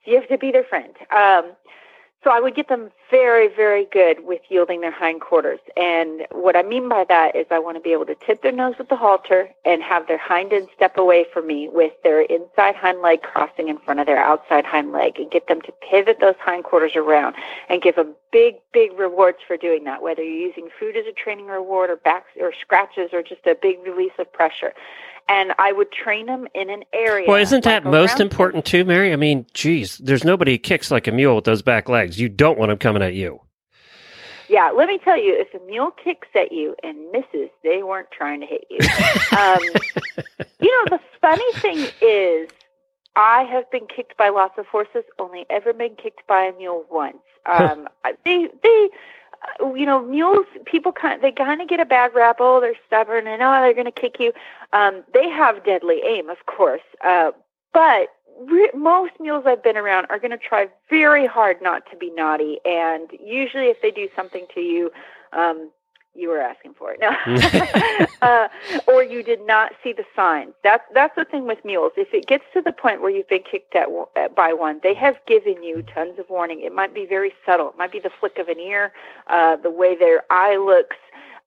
So 0.04 0.12
you 0.12 0.20
have 0.20 0.30
to 0.30 0.38
be 0.38 0.52
their 0.52 0.64
friend. 0.64 0.94
Um, 1.12 1.52
so 2.24 2.32
I 2.32 2.40
would 2.40 2.56
get 2.56 2.70
them 2.70 2.90
very, 3.12 3.48
very 3.54 3.86
good 3.86 4.26
with 4.26 4.42
yielding 4.50 4.82
their 4.82 4.92
hindquarters. 4.92 5.60
And 5.76 6.26
what 6.32 6.56
I 6.56 6.64
mean 6.64 6.88
by 6.88 7.06
that 7.10 7.36
is 7.36 7.46
I 7.52 7.60
want 7.60 7.76
to 7.76 7.82
be 7.82 7.92
able 7.92 8.06
to 8.06 8.16
tip 8.16 8.42
their 8.42 8.52
nose 8.52 8.76
with 8.78 8.88
the 8.88 8.96
halter 8.96 9.50
and 9.66 9.84
have 9.84 10.08
their 10.08 10.18
hind 10.18 10.54
end 10.54 10.70
step 10.74 10.98
away 10.98 11.26
from 11.34 11.48
me 11.48 11.70
with 11.72 11.92
their 12.04 12.22
inside 12.22 12.76
hind 12.76 13.02
leg 13.02 13.22
crossing 13.22 13.68
in 13.68 13.78
front 13.80 14.00
of 14.00 14.06
their 14.06 14.18
outside 14.18 14.66
hind 14.66 14.92
leg 14.94 15.20
and 15.20 15.32
get 15.32 15.48
them 15.48 15.62
to 15.62 15.74
pivot 15.90 16.18
those 16.22 16.36
hindquarters 16.44 16.96
around 16.96 17.36
and 17.68 17.82
give 17.82 17.96
them 17.96 18.16
big, 18.32 18.56
big 18.72 18.98
rewards 18.98 19.40
for 19.46 19.58
doing 19.58 19.84
that, 19.84 20.02
whether 20.02 20.24
you're 20.24 20.48
using 20.48 20.70
food 20.80 20.96
as 20.96 21.06
a 21.06 21.12
training 21.12 21.48
reward 21.48 21.90
or 21.90 21.98
backs 21.98 22.32
or 22.40 22.54
scratches 22.60 23.10
or 23.12 23.22
just 23.22 23.46
a 23.46 23.56
big 23.62 23.80
release 23.84 24.14
of 24.18 24.32
pressure 24.32 24.74
and 25.28 25.54
I 25.58 25.72
would 25.72 25.92
train 25.92 26.26
them 26.26 26.48
in 26.54 26.70
an 26.70 26.84
area. 26.94 27.26
Well, 27.28 27.42
isn't 27.42 27.64
that 27.64 27.86
like 27.86 27.92
most 27.92 28.20
important 28.20 28.66
too, 28.66 28.86
Mary? 28.86 29.14
I 29.14 29.16
mean, 29.16 29.46
geez, 29.54 29.98
there's 29.98 30.24
nobody 30.24 30.54
who 30.54 30.58
kicks 30.60 30.92
like 30.92 31.08
a 31.08 31.12
mule 31.12 31.36
with 31.36 31.46
those 31.46 31.62
back 31.62 31.90
legs. 31.90 32.20
You 32.20 32.30
don't 32.30 32.58
want 32.58 32.70
them 32.70 32.78
coming 32.78 33.02
at 33.02 33.14
you. 33.14 33.42
Yeah, 34.50 34.72
let 34.72 34.88
me 34.88 35.00
tell 35.00 35.18
you, 35.18 35.34
if 35.36 35.54
a 35.60 35.66
mule 35.66 35.92
kicks 35.92 36.28
at 36.36 36.52
you 36.52 36.76
and 36.84 37.12
misses, 37.12 37.50
they 37.64 37.82
weren't 37.82 38.12
trying 38.12 38.42
to 38.42 38.46
hit 38.46 38.66
you. 38.70 38.80
um, 39.38 39.60
you 40.60 40.86
know, 40.86 40.98
the 40.98 41.00
funny 41.22 41.54
thing 41.54 41.88
is, 42.02 42.50
I 43.16 43.44
have 43.44 43.70
been 43.72 43.88
kicked 43.88 44.18
by 44.18 44.30
lots 44.30 44.58
of 44.58 44.66
horses, 44.68 45.04
only 45.20 45.46
ever 45.50 45.74
been 45.74 45.96
kicked 45.96 46.28
by 46.28 46.44
a 46.44 46.58
mule 46.58 46.86
once. 46.92 47.18
Um, 47.46 47.88
they, 48.26 48.48
they, 48.62 48.90
uh, 48.92 48.98
you 49.60 49.86
know, 49.86 50.02
mules. 50.02 50.46
People 50.66 50.92
kind, 50.92 51.22
they 51.22 51.32
kind 51.32 51.62
of 51.62 51.68
get 51.68 51.80
a 51.80 51.86
bad 51.86 52.14
rap. 52.14 52.38
Oh, 52.40 52.60
they're 52.60 52.76
stubborn, 52.88 53.28
and 53.28 53.42
oh, 53.42 53.52
they're 53.62 53.74
going 53.74 53.86
to 53.86 53.92
kick 53.92 54.20
you. 54.20 54.34
Um, 54.74 55.04
they 55.14 55.30
have 55.30 55.64
deadly 55.64 56.02
aim, 56.06 56.30
of 56.30 56.46
course, 56.46 56.82
uh, 57.04 57.32
but 57.74 58.10
re- 58.48 58.72
most 58.74 59.14
mules 59.20 59.46
I've 59.46 59.64
been 59.64 59.78
around 59.78 60.08
are 60.10 60.20
going 60.20 60.32
to 60.32 60.38
try 60.38 60.68
very 60.90 61.26
hard 61.26 61.62
not 61.62 61.84
to 61.92 61.98
be 61.98 62.12
naughty, 62.12 62.60
and 62.66 63.10
usually, 63.24 63.68
if 63.68 63.82
they 63.82 63.92
do 63.92 64.10
something 64.16 64.46
to 64.54 64.62
you, 64.62 64.92
um, 65.34 65.72
you 66.16 66.30
were 66.30 66.40
asking 66.40 66.74
for 66.74 66.94
it, 66.94 67.00
no, 67.00 67.10
uh, 68.22 68.48
or 68.88 69.04
you 69.04 69.24
did 69.24 69.46
not 69.46 69.72
see 69.84 69.94
the 69.94 70.06
signs. 70.16 70.54
That's 70.64 70.84
that's 70.94 71.16
the 71.16 71.26
thing 71.26 71.48
with 71.48 71.64
mules. 71.66 71.94
If 71.98 72.14
it 72.14 72.28
gets 72.28 72.44
to 72.54 72.62
the 72.62 72.72
point 72.72 73.02
where 73.02 73.12
you've 73.12 73.28
been 73.28 73.44
kicked 73.50 73.76
at, 73.76 73.88
at 74.16 74.36
by 74.36 74.54
one, 74.54 74.80
they 74.84 74.94
have 74.94 75.18
given 75.28 75.64
you 75.64 75.84
tons 75.84 76.20
of 76.20 76.30
warning. 76.30 76.62
It 76.62 76.74
might 76.74 76.94
be 76.94 77.06
very 77.06 77.34
subtle. 77.46 77.70
It 77.70 77.78
might 77.78 77.92
be 77.92 78.00
the 78.00 78.12
flick 78.20 78.38
of 78.38 78.48
an 78.48 78.60
ear, 78.60 78.94
uh, 79.28 79.56
the 79.58 79.72
way 79.72 79.96
their 79.98 80.24
eye 80.30 80.58
looks. 80.58 80.98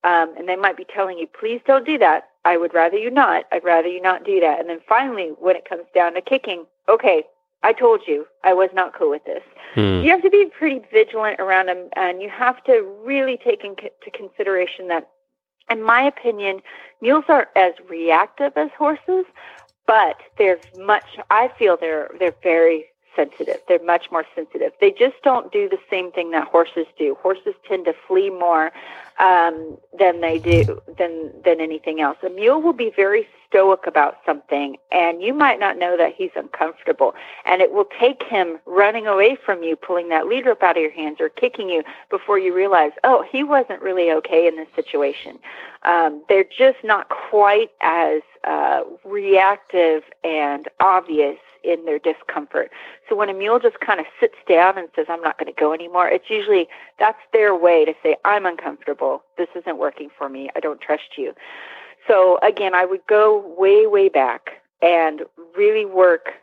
Um, 0.04 0.34
and 0.36 0.48
they 0.48 0.54
might 0.56 0.76
be 0.76 0.84
telling 0.84 1.18
you, 1.18 1.26
please 1.26 1.60
don't 1.66 1.84
do 1.84 1.98
that. 1.98 2.28
I 2.44 2.58
would 2.58 2.74
rather 2.74 2.96
you 2.96 3.10
not. 3.10 3.44
I'd 3.50 3.64
rather 3.64 3.88
you 3.88 4.00
not 4.00 4.24
do 4.24 4.38
that. 4.38 4.60
And 4.60 4.68
then 4.68 4.78
finally, 4.88 5.32
when 5.40 5.56
it 5.56 5.68
comes 5.68 5.82
down 5.92 6.14
to 6.14 6.20
kicking, 6.20 6.64
okay, 6.88 7.24
I 7.62 7.72
told 7.72 8.02
you 8.06 8.26
I 8.44 8.54
was 8.54 8.70
not 8.72 8.94
cool 8.94 9.10
with 9.10 9.24
this. 9.24 9.42
Hmm. 9.74 10.04
You 10.04 10.10
have 10.10 10.22
to 10.22 10.30
be 10.30 10.46
pretty 10.56 10.80
vigilant 10.92 11.40
around 11.40 11.66
them, 11.66 11.88
and 11.96 12.22
you 12.22 12.30
have 12.30 12.62
to 12.64 12.82
really 13.04 13.38
take 13.42 13.64
into 13.64 13.90
consideration 14.12 14.88
that, 14.88 15.08
in 15.70 15.82
my 15.82 16.02
opinion, 16.02 16.60
mules 17.00 17.24
are 17.28 17.48
as 17.56 17.72
reactive 17.88 18.52
as 18.56 18.70
horses, 18.78 19.24
but 19.86 20.16
they're 20.38 20.60
much. 20.78 21.04
I 21.30 21.50
feel 21.58 21.76
they're 21.80 22.10
they're 22.18 22.34
very 22.42 22.86
sensitive. 23.16 23.60
They're 23.66 23.82
much 23.82 24.10
more 24.12 24.24
sensitive. 24.34 24.72
They 24.80 24.92
just 24.92 25.16
don't 25.24 25.50
do 25.50 25.68
the 25.68 25.78
same 25.90 26.12
thing 26.12 26.30
that 26.32 26.46
horses 26.46 26.86
do. 26.98 27.16
Horses 27.20 27.54
tend 27.66 27.86
to 27.86 27.94
flee 28.06 28.30
more 28.30 28.70
um, 29.18 29.78
than 29.98 30.20
they 30.20 30.38
do 30.38 30.80
than 30.98 31.32
than 31.44 31.60
anything 31.60 32.00
else. 32.00 32.18
A 32.22 32.28
mule 32.28 32.60
will 32.60 32.74
be 32.74 32.92
very 32.94 33.26
stoic 33.48 33.86
about 33.86 34.18
something, 34.26 34.76
and 34.92 35.22
you 35.22 35.32
might 35.32 35.58
not 35.58 35.78
know 35.78 35.96
that 35.96 36.14
he's 36.14 36.32
uncomfortable, 36.36 37.14
and 37.44 37.62
it 37.62 37.72
will 37.72 37.88
take 37.98 38.22
him 38.24 38.58
running 38.66 39.06
away 39.06 39.36
from 39.36 39.62
you, 39.62 39.76
pulling 39.76 40.08
that 40.10 40.26
lead 40.26 40.44
rope 40.44 40.62
out 40.62 40.76
of 40.76 40.82
your 40.82 40.92
hands, 40.92 41.18
or 41.20 41.28
kicking 41.28 41.70
you 41.70 41.82
before 42.10 42.38
you 42.38 42.54
realize, 42.54 42.92
oh, 43.04 43.24
he 43.30 43.42
wasn't 43.42 43.80
really 43.80 44.10
okay 44.10 44.46
in 44.46 44.56
this 44.56 44.68
situation. 44.74 45.38
Um, 45.84 46.22
they're 46.28 46.44
just 46.44 46.78
not 46.84 47.08
quite 47.08 47.70
as 47.80 48.20
uh, 48.44 48.82
reactive 49.04 50.02
and 50.24 50.68
obvious 50.80 51.38
in 51.66 51.84
their 51.84 51.98
discomfort. 51.98 52.70
So 53.08 53.16
when 53.16 53.28
a 53.28 53.34
mule 53.34 53.58
just 53.58 53.80
kind 53.80 54.00
of 54.00 54.06
sits 54.20 54.36
down 54.48 54.78
and 54.78 54.88
says, 54.94 55.06
I'm 55.08 55.20
not 55.20 55.38
going 55.38 55.52
to 55.52 55.60
go 55.60 55.72
anymore, 55.72 56.08
it's 56.08 56.30
usually 56.30 56.68
that's 56.98 57.18
their 57.32 57.54
way 57.54 57.84
to 57.84 57.94
say, 58.02 58.16
I'm 58.24 58.46
uncomfortable. 58.46 59.22
This 59.36 59.48
isn't 59.56 59.78
working 59.78 60.10
for 60.16 60.28
me. 60.28 60.50
I 60.54 60.60
don't 60.60 60.80
trust 60.80 61.18
you. 61.18 61.34
So 62.06 62.38
again, 62.42 62.74
I 62.74 62.84
would 62.84 63.06
go 63.08 63.54
way, 63.58 63.86
way 63.86 64.08
back 64.08 64.62
and 64.80 65.22
really 65.56 65.84
work 65.84 66.34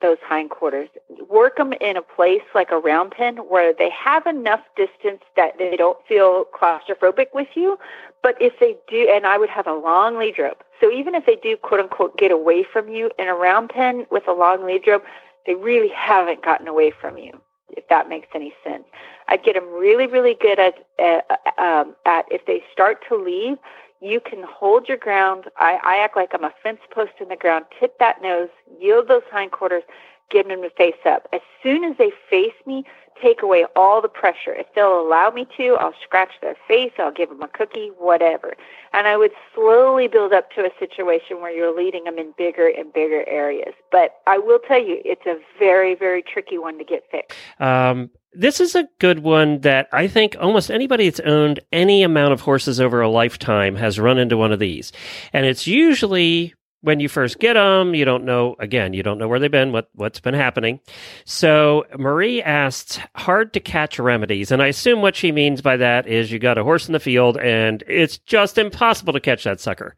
those 0.00 0.18
hindquarters. 0.28 0.88
Work 1.28 1.56
them 1.56 1.72
in 1.80 1.96
a 1.96 2.02
place 2.02 2.42
like 2.54 2.70
a 2.70 2.78
round 2.78 3.12
pen 3.12 3.36
where 3.36 3.72
they 3.72 3.90
have 3.90 4.26
enough 4.26 4.60
distance 4.76 5.22
that 5.36 5.58
they 5.58 5.76
don't 5.76 5.98
feel 6.06 6.44
claustrophobic 6.58 7.26
with 7.34 7.48
you. 7.54 7.78
But 8.22 8.36
if 8.40 8.58
they 8.60 8.76
do, 8.88 9.10
and 9.12 9.26
I 9.26 9.38
would 9.38 9.50
have 9.50 9.66
a 9.66 9.74
long 9.74 10.18
lead 10.18 10.38
rope. 10.38 10.62
So 10.80 10.90
even 10.90 11.14
if 11.14 11.26
they 11.26 11.36
do 11.36 11.56
quote 11.56 11.80
unquote 11.80 12.16
get 12.16 12.30
away 12.30 12.64
from 12.64 12.88
you 12.88 13.10
in 13.18 13.28
a 13.28 13.34
round 13.34 13.70
pen 13.70 14.06
with 14.10 14.26
a 14.28 14.32
long 14.32 14.64
lead 14.64 14.86
rope, 14.86 15.04
they 15.46 15.54
really 15.54 15.88
haven't 15.88 16.42
gotten 16.42 16.68
away 16.68 16.92
from 17.00 17.18
you. 17.18 17.40
If 17.76 17.88
that 17.88 18.08
makes 18.08 18.28
any 18.34 18.52
sense, 18.64 18.84
I'd 19.28 19.44
get 19.44 19.54
them 19.54 19.68
really, 19.72 20.06
really 20.06 20.36
good 20.40 20.58
at 20.58 20.74
uh, 20.98 21.20
um, 21.62 21.94
at 22.04 22.24
if 22.30 22.44
they 22.46 22.64
start 22.72 22.98
to 23.08 23.16
leave, 23.16 23.58
you 24.00 24.20
can 24.20 24.42
hold 24.42 24.88
your 24.88 24.96
ground. 24.96 25.44
I, 25.56 25.78
I 25.82 25.96
act 26.02 26.16
like 26.16 26.30
I'm 26.32 26.44
a 26.44 26.52
fence 26.62 26.80
post 26.90 27.12
in 27.20 27.28
the 27.28 27.36
ground. 27.36 27.66
Tip 27.78 27.98
that 27.98 28.22
nose, 28.22 28.48
yield 28.78 29.08
those 29.08 29.22
hindquarters, 29.30 29.82
get 30.30 30.48
them 30.48 30.62
to 30.62 30.70
face 30.70 30.94
up. 31.04 31.28
As 31.32 31.40
soon 31.62 31.84
as 31.84 31.96
they 31.98 32.12
face 32.28 32.54
me, 32.66 32.84
take 33.20 33.42
away 33.42 33.66
all 33.76 34.00
the 34.00 34.08
pressure. 34.08 34.54
If 34.54 34.66
they'll 34.74 35.00
allow 35.00 35.30
me 35.30 35.46
to, 35.56 35.76
I'll 35.78 35.94
scratch 36.02 36.30
their 36.40 36.56
face, 36.66 36.92
I'll 36.98 37.12
give 37.12 37.28
them 37.28 37.42
a 37.42 37.48
cookie, 37.48 37.90
whatever. 37.98 38.54
And 38.92 39.06
I 39.06 39.16
would 39.16 39.32
slowly 39.54 40.08
build 40.08 40.32
up 40.32 40.50
to 40.52 40.62
a 40.62 40.70
situation 40.78 41.40
where 41.40 41.50
you're 41.50 41.76
leading 41.76 42.04
them 42.04 42.18
in 42.18 42.32
bigger 42.38 42.68
and 42.68 42.92
bigger 42.92 43.24
areas. 43.28 43.74
But 43.92 44.16
I 44.26 44.38
will 44.38 44.60
tell 44.60 44.82
you, 44.82 45.02
it's 45.04 45.26
a 45.26 45.38
very, 45.58 45.94
very 45.94 46.22
tricky 46.22 46.58
one 46.58 46.78
to 46.78 46.84
get 46.84 47.04
fixed. 47.10 47.38
Um, 47.58 48.10
this 48.32 48.60
is 48.60 48.74
a 48.74 48.88
good 48.98 49.20
one 49.20 49.60
that 49.60 49.88
I 49.92 50.06
think 50.06 50.36
almost 50.40 50.70
anybody 50.70 51.08
that's 51.08 51.20
owned 51.20 51.60
any 51.72 52.02
amount 52.02 52.32
of 52.32 52.40
horses 52.40 52.80
over 52.80 53.00
a 53.00 53.08
lifetime 53.08 53.76
has 53.76 53.98
run 53.98 54.18
into 54.18 54.36
one 54.36 54.52
of 54.52 54.58
these. 54.58 54.92
And 55.32 55.46
it's 55.46 55.66
usually 55.66 56.54
when 56.82 57.00
you 57.00 57.08
first 57.08 57.38
get 57.38 57.54
them, 57.54 57.94
you 57.94 58.04
don't 58.04 58.24
know, 58.24 58.56
again, 58.58 58.94
you 58.94 59.02
don't 59.02 59.18
know 59.18 59.28
where 59.28 59.38
they've 59.38 59.50
been, 59.50 59.72
what, 59.72 59.90
what's 59.94 60.20
been 60.20 60.34
happening. 60.34 60.80
So 61.26 61.84
Marie 61.98 62.42
asked 62.42 63.00
hard 63.16 63.52
to 63.52 63.60
catch 63.60 63.98
remedies. 63.98 64.50
And 64.50 64.62
I 64.62 64.68
assume 64.68 65.02
what 65.02 65.16
she 65.16 65.30
means 65.30 65.60
by 65.60 65.76
that 65.76 66.06
is 66.06 66.32
you 66.32 66.38
got 66.38 66.56
a 66.56 66.64
horse 66.64 66.88
in 66.88 66.92
the 66.92 67.00
field 67.00 67.36
and 67.36 67.84
it's 67.86 68.16
just 68.18 68.56
impossible 68.56 69.12
to 69.12 69.20
catch 69.20 69.44
that 69.44 69.60
sucker. 69.60 69.94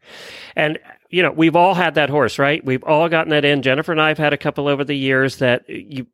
And 0.55 0.77
you 1.09 1.21
know, 1.21 1.31
we've 1.31 1.55
all 1.55 1.75
had 1.75 1.95
that 1.95 2.09
horse, 2.09 2.39
right? 2.39 2.65
We've 2.65 2.83
all 2.83 3.07
gotten 3.07 3.29
that 3.29 3.45
in. 3.45 3.61
Jennifer 3.61 3.91
and 3.91 4.01
I 4.01 4.07
have 4.07 4.17
had 4.17 4.33
a 4.33 4.37
couple 4.37 4.67
over 4.67 4.83
the 4.83 4.97
years 4.97 5.37
that 5.37 5.69
you, 5.69 6.07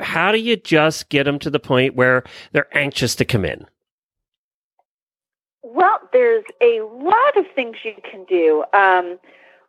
how 0.00 0.32
do 0.32 0.38
you 0.38 0.56
just 0.56 1.08
get 1.08 1.24
them 1.24 1.38
to 1.40 1.50
the 1.50 1.60
point 1.60 1.94
where 1.94 2.24
they're 2.52 2.76
anxious 2.76 3.14
to 3.16 3.24
come 3.24 3.44
in? 3.44 3.66
Well, 5.62 5.98
there's 6.12 6.44
a 6.60 6.80
lot 6.92 7.36
of 7.36 7.46
things 7.54 7.76
you 7.84 7.94
can 8.08 8.24
do. 8.24 8.64
Um, 8.72 9.18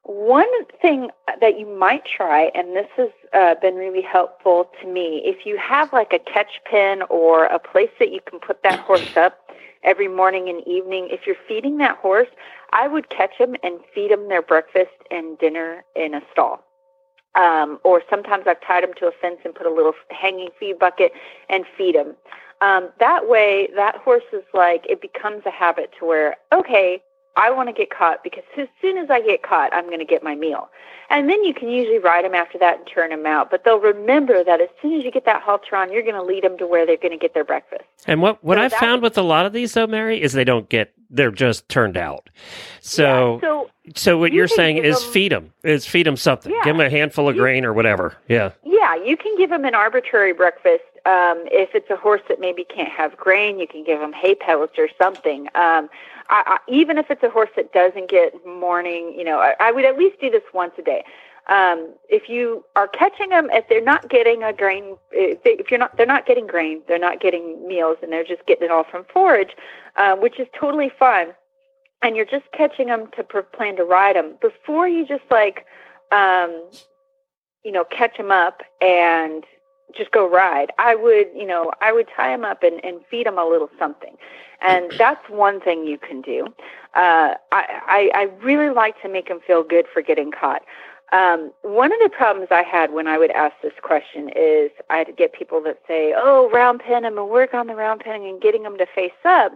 one 0.04 0.66
thing 0.82 1.10
that 1.42 1.58
you 1.60 1.66
might 1.66 2.06
try, 2.06 2.52
and 2.54 2.76
this 2.76 2.88
has 2.98 3.10
uh, 3.34 3.56
been 3.62 3.76
really 3.76 4.02
helpful 4.02 4.70
to 4.82 4.88
me, 4.88 5.24
if 5.26 5.46
you 5.46 5.58
have 5.58 5.94
like 5.94 6.14
a 6.14 6.20
catch 6.20 6.62
pen 6.66 7.02
or 7.10 7.46
a 7.46 7.60
place 7.60 7.90
that 8.00 8.12
you 8.12 8.20
can 8.30 8.40
put 8.40 8.62
that 8.64 8.80
horse 8.80 9.16
up 9.18 9.50
every 9.84 10.08
morning 10.08 10.50
and 10.50 10.68
evening, 10.68 11.08
if 11.12 11.22
you're 11.26 11.36
feeding 11.48 11.78
that 11.78 11.98
horse, 11.98 12.28
I 12.72 12.88
would 12.88 13.10
catch 13.10 13.38
them 13.40 13.56
and 13.64 13.80
feed 13.94 14.12
them 14.12 14.28
their 14.28 14.42
breakfast 14.42 14.92
and 15.10 15.38
dinner 15.40 15.84
in 15.96 16.14
a 16.14 16.22
stall. 16.32 16.65
Um, 17.36 17.80
or 17.84 18.02
sometimes 18.10 18.46
I've 18.48 18.62
tied 18.62 18.84
them 18.84 18.94
to 19.00 19.08
a 19.08 19.12
fence 19.12 19.40
and 19.44 19.54
put 19.54 19.68
a 19.68 19.70
little 19.70 19.94
hanging 20.10 20.50
feed 20.58 20.80
bucket 20.80 21.12
and 21.50 21.66
feed 21.78 21.96
them. 21.96 22.16
Um, 22.62 22.90
that 23.00 23.28
way, 23.28 23.70
that 23.76 23.98
horse 23.98 24.24
is 24.32 24.44
like, 24.54 24.86
it 24.90 25.02
becomes 25.02 25.46
a 25.46 25.52
habit 25.52 25.92
to 26.00 26.06
where, 26.06 26.38
okay, 26.54 27.02
I 27.38 27.52
want 27.52 27.68
to 27.68 27.74
get 27.74 27.90
caught 27.90 28.24
because 28.24 28.44
as 28.58 28.68
soon 28.82 28.98
as 28.98 29.10
I 29.10 29.20
get 29.22 29.44
caught, 29.44 29.74
I'm 29.74 29.88
going 29.88 30.00
to 30.00 30.06
get 30.06 30.24
my 30.24 30.36
meal. 30.36 30.70
And 31.10 31.30
then 31.30 31.44
you 31.44 31.54
can 31.54 31.70
usually 31.70 32.00
ride 32.00 32.24
them 32.24 32.34
after 32.34 32.58
that 32.60 32.78
and 32.80 32.88
turn 32.88 33.10
them 33.10 33.26
out. 33.26 33.52
But 33.52 33.66
they'll 33.66 33.80
remember 33.80 34.44
that 34.44 34.62
as 34.62 34.70
soon 34.82 34.94
as 34.94 35.04
you 35.04 35.12
get 35.12 35.26
that 35.26 35.42
halter 35.42 35.76
on, 35.76 35.92
you're 35.92 36.02
going 36.02 36.16
to 36.16 36.24
lead 36.24 36.44
them 36.44 36.58
to 36.58 36.66
where 36.66 36.86
they're 36.86 36.96
going 36.98 37.12
to 37.12 37.18
get 37.18 37.34
their 37.34 37.44
breakfast. 37.44 37.84
And 38.08 38.22
what, 38.22 38.42
what 38.44 38.58
So 38.58 38.62
I've 38.62 38.74
found 38.74 39.02
with 39.02 39.18
a 39.18 39.22
lot 39.22 39.46
of 39.46 39.52
these, 39.52 39.74
though, 39.74 39.86
Mary, 39.86 40.22
is 40.22 40.32
they 40.32 40.46
don't 40.46 40.70
get, 40.70 40.94
they're 41.10 41.32
just 41.32 41.68
turned 41.70 41.98
out. 41.98 42.30
So, 42.82 43.36
Yeah, 43.36 43.40
so 43.50 43.70
so 43.96 44.18
what 44.18 44.32
you 44.32 44.38
you're 44.40 44.48
saying 44.48 44.78
is 44.78 45.02
them- 45.02 45.12
feed 45.12 45.32
them, 45.32 45.54
is 45.64 45.86
feed 45.86 46.06
them 46.06 46.18
something. 46.18 46.52
Yeah. 46.52 46.62
Give 46.64 46.78
them 46.78 46.86
a 46.86 46.90
handful 46.90 47.30
of 47.30 47.36
You- 47.36 47.42
grain 47.42 47.66
or 47.66 47.74
whatever. 47.74 48.16
Yeah. 48.28 48.52
Yeah, 48.64 48.96
you 48.96 49.16
can 49.18 49.38
give 49.38 49.50
them 49.50 49.66
an 49.66 49.76
arbitrary 49.76 50.34
breakfast. 50.34 50.84
Um, 51.06 51.44
if 51.52 51.76
it's 51.76 51.90
a 51.92 51.96
horse 51.96 52.22
that 52.30 52.40
maybe 52.40 52.64
can't 52.64 52.90
have 52.90 53.16
grain, 53.16 53.60
you 53.60 53.68
can 53.68 53.84
give 53.84 54.00
them 54.00 54.12
hay 54.12 54.34
pellets 54.36 54.74
or 54.80 54.90
something. 55.00 55.42
Um, 55.54 55.90
I, 56.30 56.44
I, 56.48 56.58
even 56.68 56.98
if 56.98 57.12
it's 57.12 57.22
a 57.22 57.30
horse 57.30 57.52
that 57.56 57.72
doesn't 57.74 58.10
get 58.10 58.34
morning, 58.46 59.14
you 59.16 59.24
know, 59.24 59.38
I, 59.40 59.54
I 59.60 59.72
would 59.72 59.86
at 59.86 59.98
least 60.00 60.20
do 60.20 60.32
this 60.32 60.42
once 60.54 60.74
a 60.80 60.82
day. 60.82 61.04
Um, 61.48 61.94
if 62.10 62.28
you 62.28 62.66
are 62.76 62.88
catching 62.88 63.30
them, 63.30 63.50
if 63.52 63.70
they're 63.70 63.84
not 63.84 64.10
getting 64.10 64.42
a 64.42 64.52
grain, 64.52 64.98
if, 65.12 65.44
they, 65.44 65.52
if 65.52 65.70
you're 65.70 65.80
not, 65.80 65.96
they're 65.96 66.06
not 66.06 66.26
getting 66.26 66.48
grain, 66.48 66.82
they're 66.88 66.98
not 66.98 67.22
getting 67.22 67.68
meals, 67.68 67.98
and 68.02 68.12
they're 68.12 68.24
just 68.24 68.46
getting 68.48 68.66
it 68.66 68.72
all 68.72 68.84
from 68.84 69.06
forage, 69.14 69.52
uh, 69.96 70.16
which 70.16 70.40
is 70.40 70.48
totally 70.60 70.92
fine. 70.98 71.28
And 72.02 72.16
you're 72.16 72.26
just 72.26 72.46
catching 72.52 72.88
them 72.88 73.08
to 73.16 73.24
plan 73.24 73.78
to 73.78 73.84
ride 73.84 74.16
them 74.16 74.36
before 74.42 74.88
you 74.88 75.06
just 75.06 75.24
like, 75.30 75.66
um, 76.12 76.64
you 77.64 77.72
know, 77.72 77.84
catch 77.86 78.18
them 78.18 78.32
up 78.32 78.62
and 78.82 79.44
just 79.96 80.12
go 80.12 80.28
ride. 80.30 80.72
I 80.78 80.96
would, 80.96 81.28
you 81.36 81.46
know, 81.46 81.72
I 81.82 81.94
would 81.94 82.08
tie 82.16 82.30
them 82.30 82.44
up 82.44 82.64
and, 82.64 82.84
and 82.84 83.02
feed 83.10 83.26
them 83.26 83.38
a 83.38 83.46
little 83.46 83.70
something. 83.80 84.18
And 84.62 84.92
that's 84.98 85.30
one 85.30 85.62
thing 85.62 85.86
you 85.86 85.98
can 85.98 86.22
do. 86.22 86.48
Uh, 86.96 87.36
I, 87.52 87.66
I, 87.88 88.12
I 88.14 88.24
really 88.44 88.74
like 88.74 89.02
to 89.02 89.10
make 89.10 89.28
them 89.28 89.40
feel 89.46 89.64
good 89.64 89.86
for 89.92 90.02
getting 90.02 90.32
caught. 90.32 90.64
Um, 91.16 91.54
one 91.62 91.94
of 91.94 92.00
the 92.04 92.10
problems 92.10 92.50
I 92.52 92.62
had 92.62 92.92
when 92.92 93.08
I 93.08 93.18
would 93.18 93.32
ask 93.32 93.56
this 93.64 93.72
question 93.82 94.30
is 94.36 94.70
I'd 94.90 95.16
get 95.16 95.32
people 95.32 95.62
that 95.64 95.80
say, 95.88 96.14
oh, 96.16 96.50
round 96.52 96.82
pen, 96.82 97.06
I'm 97.06 97.16
to 97.16 97.24
work 97.24 97.54
on 97.54 97.68
the 97.68 97.76
round 97.76 98.02
pen 98.02 98.22
and 98.22 98.42
getting 98.42 98.64
them 98.64 98.78
to 98.78 98.86
face 98.86 99.12
up. 99.24 99.54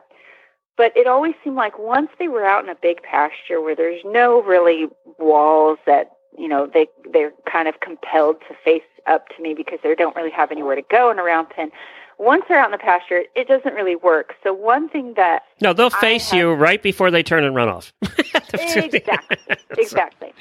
But 0.78 0.96
it 0.96 1.06
always 1.06 1.34
seemed 1.44 1.58
like 1.58 1.78
once 1.78 2.12
they 2.18 2.30
were 2.30 2.46
out 2.46 2.64
in 2.64 2.70
a 2.70 2.76
big 2.76 3.04
pasture 3.04 3.60
where 3.60 3.76
there's 3.76 4.02
no 4.06 4.42
really 4.42 4.88
walls 5.18 5.80
that 5.86 6.12
you 6.38 6.48
know 6.48 6.70
they 6.74 6.88
they're 7.12 7.34
kind 7.52 7.68
of 7.68 7.82
compelled 7.82 8.38
to 8.48 8.56
face 8.64 8.84
up 9.06 9.28
to 9.36 9.44
me 9.44 9.54
because 9.54 9.80
they 9.84 9.94
don't 9.96 10.16
really 10.16 10.32
have 10.32 10.52
anywhere 10.52 10.76
to 10.76 10.84
go 10.90 11.12
in 11.12 11.20
a 11.20 11.24
round 11.24 11.50
pen 11.50 11.72
once 12.20 12.44
they're 12.48 12.60
out 12.60 12.68
in 12.68 12.72
the 12.72 12.78
pasture 12.78 13.24
it 13.36 13.48
doesn't 13.48 13.74
really 13.74 13.96
work. 13.96 14.36
So 14.44 14.54
one 14.54 14.90
thing 14.90 15.14
that 15.16 15.44
no 15.62 15.74
they'll 15.74 15.90
face 15.90 16.30
have, 16.30 16.38
you 16.38 16.54
right 16.54 16.82
before 16.82 17.10
they 17.12 17.24
turn 17.24 17.44
and 17.44 17.56
run 17.56 17.70
off. 17.70 17.94
Exactly 18.52 19.38
exactly. 19.78 20.34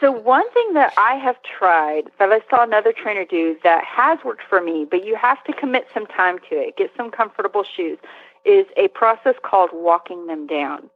So 0.00 0.10
one 0.10 0.48
thing 0.52 0.72
that 0.74 0.92
i 0.96 1.14
have 1.14 1.36
tried 1.42 2.10
that 2.18 2.30
i 2.32 2.40
saw 2.50 2.62
another 2.62 2.92
trainer 2.92 3.24
do 3.24 3.56
that 3.62 3.84
has 3.84 4.18
worked 4.24 4.42
for 4.48 4.60
me 4.60 4.84
but 4.88 5.04
you 5.04 5.16
have 5.16 5.42
to 5.44 5.52
commit 5.52 5.86
some 5.94 6.06
time 6.06 6.38
to 6.50 6.56
it 6.56 6.76
get 6.76 6.90
some 6.96 7.10
comfortable 7.10 7.64
shoes 7.64 7.98
is 8.44 8.66
a 8.76 8.88
process 8.88 9.34
called 9.42 9.70
walking 9.72 10.26
them 10.26 10.46
down. 10.46 10.90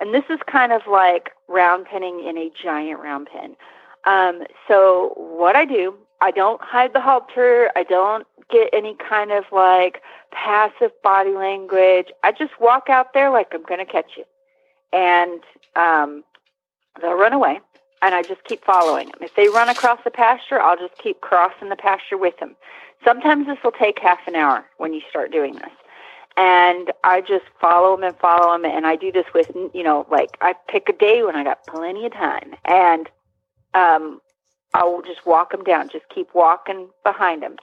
And 0.00 0.14
this 0.14 0.24
is 0.30 0.38
kind 0.46 0.72
of 0.72 0.82
like 0.90 1.30
round 1.48 1.86
penning 1.86 2.24
in 2.24 2.36
a 2.36 2.50
giant 2.62 3.00
round 3.00 3.28
pen 3.32 3.56
um, 4.04 4.44
so 4.66 5.12
what 5.16 5.56
I 5.56 5.64
do, 5.64 5.94
I 6.20 6.30
don't 6.30 6.60
hide 6.60 6.92
the 6.94 7.00
halter. 7.00 7.70
I 7.76 7.84
don't 7.84 8.26
get 8.50 8.68
any 8.72 8.96
kind 8.96 9.30
of 9.32 9.44
like 9.52 10.02
passive 10.32 10.90
body 11.02 11.32
language. 11.32 12.06
I 12.24 12.32
just 12.32 12.60
walk 12.60 12.88
out 12.88 13.14
there 13.14 13.30
like 13.30 13.48
I'm 13.52 13.62
going 13.62 13.84
to 13.84 13.90
catch 13.90 14.12
you, 14.16 14.24
and 14.92 15.40
um, 15.76 16.24
they'll 17.00 17.14
run 17.14 17.32
away. 17.32 17.60
And 18.00 18.14
I 18.14 18.22
just 18.22 18.44
keep 18.44 18.64
following 18.64 19.08
them. 19.08 19.18
If 19.20 19.34
they 19.34 19.48
run 19.48 19.68
across 19.68 19.98
the 20.04 20.10
pasture, 20.12 20.60
I'll 20.60 20.76
just 20.76 20.96
keep 20.98 21.20
crossing 21.20 21.68
the 21.68 21.74
pasture 21.74 22.16
with 22.16 22.38
them. 22.38 22.54
Sometimes 23.04 23.46
this 23.48 23.58
will 23.64 23.72
take 23.72 23.98
half 23.98 24.20
an 24.28 24.36
hour 24.36 24.64
when 24.76 24.94
you 24.94 25.00
start 25.10 25.32
doing 25.32 25.54
this 25.54 25.72
and 26.38 26.92
I 27.02 27.20
just 27.20 27.46
follow 27.60 27.96
them 27.96 28.04
and 28.04 28.16
follow 28.16 28.52
them. 28.52 28.64
And 28.64 28.86
I 28.86 28.94
do 28.94 29.10
this 29.10 29.26
with, 29.34 29.50
you 29.74 29.82
know, 29.82 30.06
like 30.10 30.38
I 30.40 30.54
pick 30.68 30.88
a 30.88 30.92
day 30.92 31.24
when 31.24 31.34
I 31.34 31.42
got 31.42 31.66
plenty 31.66 32.06
of 32.06 32.12
time, 32.12 32.54
and 32.64 33.10
um, 33.74 34.20
I'll 34.74 35.02
just 35.02 35.26
walk 35.26 35.52
them 35.52 35.64
down. 35.64 35.88
Just 35.88 36.04
keep 36.14 36.34
walking 36.34 36.88
behind 37.04 37.42
them. 37.42 37.56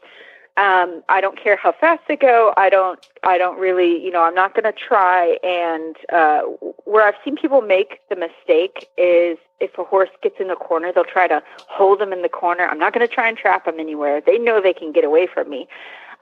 Um, 0.58 1.04
I 1.10 1.20
don't 1.20 1.42
care 1.42 1.58
how 1.58 1.74
fast 1.74 2.04
they 2.08 2.16
go. 2.16 2.54
I 2.56 2.70
don't. 2.70 3.06
I 3.24 3.38
don't 3.38 3.60
really. 3.60 4.02
You 4.02 4.12
know, 4.12 4.24
I'm 4.24 4.36
not 4.36 4.54
going 4.54 4.64
to 4.64 4.72
try. 4.72 5.38
And 5.44 5.98
uh, 6.14 6.44
where 6.86 7.06
I've 7.06 7.16
seen 7.26 7.36
people 7.36 7.62
make 7.62 8.00
the 8.10 8.16
mistake 8.16 8.88
is 8.98 9.38
if 9.60 9.78
a 9.78 9.84
horse 9.84 10.10
gets 10.24 10.36
in 10.40 10.48
the 10.48 10.56
corner, 10.56 10.94
they'll 10.94 11.04
try 11.04 11.28
to 11.28 11.44
hold 11.68 12.00
them 12.00 12.14
in 12.14 12.22
the 12.22 12.30
corner. 12.30 12.68
I'm 12.68 12.80
not 12.80 12.94
going 12.94 13.06
to 13.06 13.14
try 13.14 13.28
and 13.28 13.38
trap 13.38 13.66
them 13.66 13.80
anywhere. 13.80 14.22
They 14.26 14.38
know 14.38 14.62
they 14.62 14.74
can 14.74 14.94
get 14.94 15.04
away 15.04 15.28
from 15.28 15.50
me. 15.50 15.68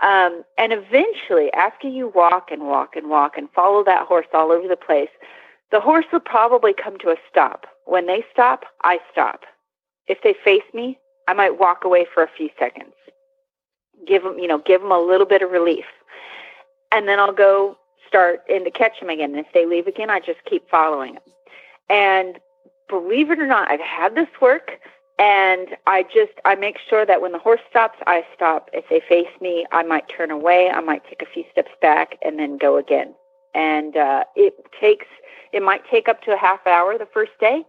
Um, 0.02 0.44
and 0.58 0.74
eventually, 0.74 1.54
after 1.54 1.88
you 1.88 2.12
walk 2.16 2.50
and 2.52 2.64
walk 2.64 2.96
and 2.96 3.10
walk 3.12 3.38
and 3.38 3.48
follow 3.52 3.84
that 3.84 4.08
horse 4.08 4.26
all 4.34 4.52
over 4.52 4.68
the 4.68 4.76
place, 4.76 5.10
the 5.72 5.80
horse 5.80 6.06
will 6.12 6.20
probably 6.20 6.74
come 6.74 6.98
to 7.00 7.10
a 7.10 7.16
stop. 7.30 7.68
When 7.86 8.08
they 8.08 8.26
stop, 8.32 8.66
I 8.84 8.98
stop 9.12 9.42
if 10.08 10.22
they 10.24 10.36
face 10.44 10.64
me, 10.74 10.98
I 11.28 11.34
might 11.34 11.60
walk 11.60 11.84
away 11.84 12.06
for 12.14 12.24
a 12.24 12.30
few 12.36 12.50
seconds. 12.60 12.94
Give 14.06 14.24
them, 14.24 14.38
you 14.38 14.48
know, 14.48 14.58
give 14.58 14.82
them 14.82 14.92
a 14.92 15.00
little 15.00 15.26
bit 15.26 15.42
of 15.42 15.52
relief. 15.52 15.86
And 16.92 17.08
then 17.08 17.20
I'll 17.20 17.34
go 17.34 17.78
start 18.08 18.42
in 18.50 18.64
to 18.66 18.72
catch 18.72 19.00
them 19.00 19.10
again. 19.10 19.32
And 19.32 19.40
if 19.40 19.52
they 19.54 19.66
leave 19.66 19.88
again, 19.88 20.10
I 20.10 20.20
just 20.20 20.44
keep 20.46 20.70
following 20.70 21.14
them. 21.14 21.24
And 21.90 22.40
believe 22.90 23.32
it 23.32 23.40
or 23.40 23.48
not, 23.48 23.72
I've 23.72 23.80
had 23.80 24.16
this 24.16 24.28
work 24.42 24.72
and 25.20 25.70
I 25.86 26.04
just 26.04 26.34
I 26.44 26.56
make 26.56 26.78
sure 26.90 27.06
that 27.06 27.22
when 27.22 27.32
the 27.32 27.40
horse 27.40 27.62
stops, 27.70 27.98
I 28.08 28.26
stop. 28.36 28.70
If 28.74 28.86
they 28.90 29.00
face 29.08 29.34
me, 29.40 29.66
I 29.72 29.84
might 29.84 30.10
turn 30.10 30.32
away. 30.32 30.70
I 30.70 30.82
might 30.82 31.04
take 31.08 31.22
a 31.22 31.32
few 31.32 31.44
steps 31.52 31.72
back 31.82 32.18
and 32.24 32.40
then 32.40 32.58
go 32.58 32.78
again. 32.78 33.14
And 33.54 33.96
uh, 33.96 34.24
it 34.36 34.56
takes 34.80 35.06
it 35.52 35.62
might 35.62 35.84
take 35.90 36.08
up 36.08 36.22
to 36.24 36.34
a 36.34 36.38
half 36.38 36.66
hour 36.66 36.98
the 36.98 37.08
first 37.14 37.32
day, 37.40 37.64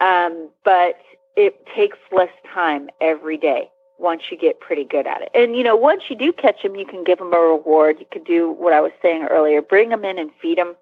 um, 0.00 0.50
but 0.62 0.96
it 1.36 1.64
takes 1.74 1.98
less 2.12 2.30
time 2.52 2.88
every 3.00 3.36
day 3.36 3.70
once 3.98 4.22
you 4.30 4.38
get 4.38 4.60
pretty 4.60 4.84
good 4.84 5.06
at 5.06 5.22
it. 5.22 5.30
And 5.34 5.56
you 5.56 5.62
know, 5.62 5.76
once 5.76 6.04
you 6.08 6.16
do 6.16 6.32
catch 6.32 6.62
them, 6.62 6.74
you 6.74 6.86
can 6.86 7.04
give 7.04 7.18
them 7.18 7.32
a 7.32 7.38
reward. 7.38 7.96
You 8.00 8.06
could 8.10 8.24
do 8.24 8.50
what 8.50 8.72
I 8.72 8.80
was 8.80 8.92
saying 9.02 9.26
earlier: 9.30 9.62
bring 9.62 9.90
them 9.90 10.04
in 10.04 10.18
and 10.18 10.30
feed 10.40 10.58
them. 10.58 10.74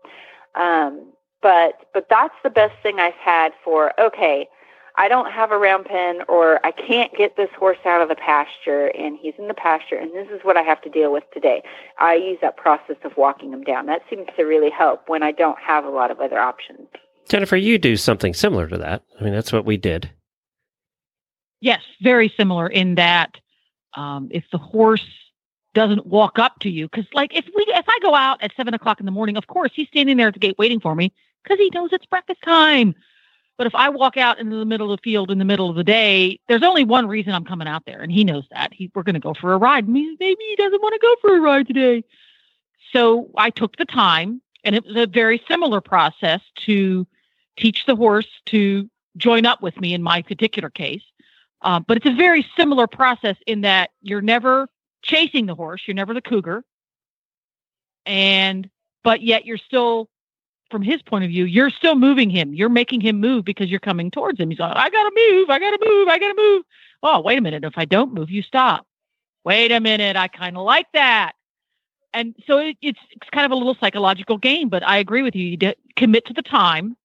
Um, 0.55 1.12
but 1.42 1.86
but 1.92 2.07
that's 2.09 2.34
the 2.42 2.51
best 2.51 2.74
thing 2.82 2.99
I've 2.99 3.14
had 3.14 3.53
for 3.64 3.99
okay. 4.01 4.49
I 5.01 5.07
don't 5.07 5.30
have 5.30 5.53
a 5.53 5.59
round 5.59 5.84
pen, 5.84 6.22
or 6.28 6.59
I 6.66 6.72
can't 6.72 7.14
get 7.16 7.36
this 7.36 7.51
horse 7.57 7.78
out 7.86 8.03
of 8.03 8.09
the 8.09 8.16
pasture, 8.16 8.86
and 8.99 9.16
he's 9.16 9.34
in 9.38 9.46
the 9.46 9.55
pasture, 9.55 9.94
and 9.94 10.11
this 10.12 10.26
is 10.28 10.40
what 10.42 10.57
I 10.57 10.62
have 10.62 10.82
to 10.82 10.90
deal 10.90 11.12
with 11.12 11.22
today. 11.32 11.62
I 12.01 12.14
use 12.14 12.38
that 12.42 12.57
process 12.57 12.96
of 13.05 13.16
walking 13.16 13.53
him 13.53 13.62
down. 13.62 13.86
That 13.86 14.03
seems 14.11 14.26
to 14.36 14.42
really 14.42 14.70
help 14.70 15.09
when 15.09 15.22
I 15.22 15.30
don't 15.30 15.59
have 15.61 15.84
a 15.84 15.88
lot 15.88 16.11
of 16.11 16.18
other 16.18 16.40
options. 16.40 16.88
Jennifer, 17.28 17.57
you 17.57 17.78
do 17.78 17.96
something 17.96 18.34
similar 18.34 18.66
to 18.66 18.76
that. 18.78 19.05
I 19.20 19.22
mean, 19.22 19.32
that's 19.32 19.53
what 19.53 19.64
we 19.64 19.76
did. 19.76 20.11
Yes, 21.61 21.83
very 22.01 22.33
similar 22.37 22.69
in 22.69 22.95
that 22.97 23.37
um, 23.95 24.29
if 24.31 24.45
the 24.53 24.59
horse 24.59 25.07
doesn't 25.75 26.07
walk 26.07 26.39
up 26.39 26.59
to 26.61 26.71
you, 26.71 26.89
because 26.89 27.07
like 27.13 27.35
if 27.35 27.47
we 27.55 27.65
if 27.69 27.85
I 27.89 27.99
go 28.03 28.15
out 28.15 28.43
at 28.43 28.53
seven 28.57 28.75
o'clock 28.75 29.01
in 29.01 29.07
the 29.07 29.13
morning, 29.13 29.37
of 29.37 29.47
course 29.47 29.73
he's 29.75 29.89
standing 29.89 30.17
there 30.17 30.29
at 30.29 30.35
the 30.35 30.41
gate 30.41 30.57
waiting 30.59 30.81
for 30.81 30.95
me 30.95 31.13
because 31.43 31.59
he 31.59 31.71
knows 31.75 31.91
it's 31.93 32.07
breakfast 32.07 32.43
time. 32.43 32.95
But 33.57 33.67
if 33.67 33.75
I 33.75 33.89
walk 33.89 34.17
out 34.17 34.39
into 34.39 34.57
the 34.57 34.65
middle 34.65 34.93
of 34.93 35.01
the 35.01 35.03
field 35.03 35.33
in 35.33 35.39
the 35.39 35.45
middle 35.45 35.69
of 35.69 35.75
the 35.75 35.83
day, 35.83 36.39
there's 36.47 36.63
only 36.63 36.85
one 36.85 37.09
reason 37.09 37.35
I'm 37.35 37.45
coming 37.45 37.67
out 37.67 37.85
there, 37.87 38.01
and 38.01 38.13
he 38.13 38.23
knows 38.23 38.45
that. 38.53 38.73
He, 38.73 38.89
we're 38.95 39.03
going 39.03 39.15
to 39.15 39.21
go 39.21 39.35
for 39.35 39.53
a 39.53 39.59
ride. 39.59 39.89
Maybe 39.89 40.17
he 40.21 40.57
doesn't 40.57 40.81
want 40.81 40.95
to 40.95 41.01
go 41.01 41.15
for 41.21 41.37
a 41.37 41.41
ride 41.41 41.67
today. 41.67 42.05
So 42.93 43.29
I 43.37 43.51
took 43.51 43.77
the 43.77 43.85
time, 43.85 44.41
and 44.63 44.77
it 44.77 44.85
was 44.85 44.97
a 44.97 45.07
very 45.07 45.43
similar 45.49 45.81
process 45.81 46.41
to 46.67 47.05
teach 47.57 47.85
the 47.85 47.97
horse 47.97 48.29
to 48.47 48.89
join 49.17 49.45
up 49.45 49.61
with 49.61 49.81
me 49.81 49.93
in 49.93 50.05
my 50.05 50.23
particular 50.23 50.71
case. 50.71 51.03
Uh, 51.63 51.81
but 51.81 51.97
it's 51.97 52.07
a 52.07 52.15
very 52.15 52.47
similar 52.57 52.87
process 52.87 53.37
in 53.47 53.63
that 53.63 53.91
you're 54.01 54.21
never 54.21 54.69
chasing 55.03 55.47
the 55.47 55.55
horse, 55.55 55.83
you're 55.87 55.95
never 55.95 56.15
the 56.15 56.23
cougar, 56.23 56.65
and 58.07 58.69
but 59.03 59.23
yet 59.23 59.45
you're 59.45 59.59
still, 59.59 60.09
from 60.71 60.83
his 60.83 61.03
point 61.03 61.25
of 61.25 61.31
view, 61.31 61.45
you're 61.45 61.71
still 61.71 61.95
moving 61.95 62.31
him. 62.31 62.53
You're 62.55 62.69
making 62.69 63.01
him 63.01 63.21
move 63.21 63.45
because 63.45 63.71
you're 63.71 63.81
coming 63.81 64.11
towards 64.11 64.39
him. 64.39 64.51
He's 64.51 64.59
like, 64.59 64.77
I 64.77 64.91
gotta 64.91 65.13
move, 65.15 65.51
I 65.51 65.59
gotta 65.59 65.79
move, 65.85 66.09
I 66.09 66.19
gotta 66.19 66.35
move. 66.37 66.65
Oh, 67.03 67.21
wait 67.21 67.39
a 67.39 67.41
minute. 67.41 67.65
If 67.65 67.75
I 67.77 67.85
don't 67.85 68.13
move, 68.15 68.31
you 68.31 68.43
stop. 68.43 68.87
Wait 69.45 69.73
a 69.73 69.81
minute. 69.81 70.17
I 70.17 70.29
kind 70.29 70.57
of 70.57 70.65
like 70.65 70.87
that. 70.93 71.33
And 72.13 72.35
so 72.47 72.59
it, 72.59 72.77
it's, 72.83 72.99
it's 73.11 73.31
kind 73.31 73.47
of 73.47 73.53
a 73.53 73.55
little 73.55 73.77
psychological 73.79 74.37
game, 74.37 74.69
but 74.69 74.87
I 74.87 74.99
agree 74.99 75.23
with 75.23 75.37
you. 75.37 75.57
You 75.61 75.75
commit 75.97 76.27
to 76.27 76.33
the 76.33 76.43
time 76.43 76.97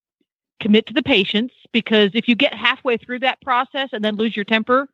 commit 0.64 0.86
to 0.88 0.94
the 0.94 1.04
patience 1.04 1.52
because 1.74 2.12
if 2.14 2.28
you 2.28 2.36
get 2.36 2.54
halfway 2.54 2.98
through 2.98 3.20
that 3.20 3.42
process 3.42 3.90
and 3.92 4.04
then 4.04 4.16
lose 4.16 4.36
your 4.36 4.46
temper 4.46 4.88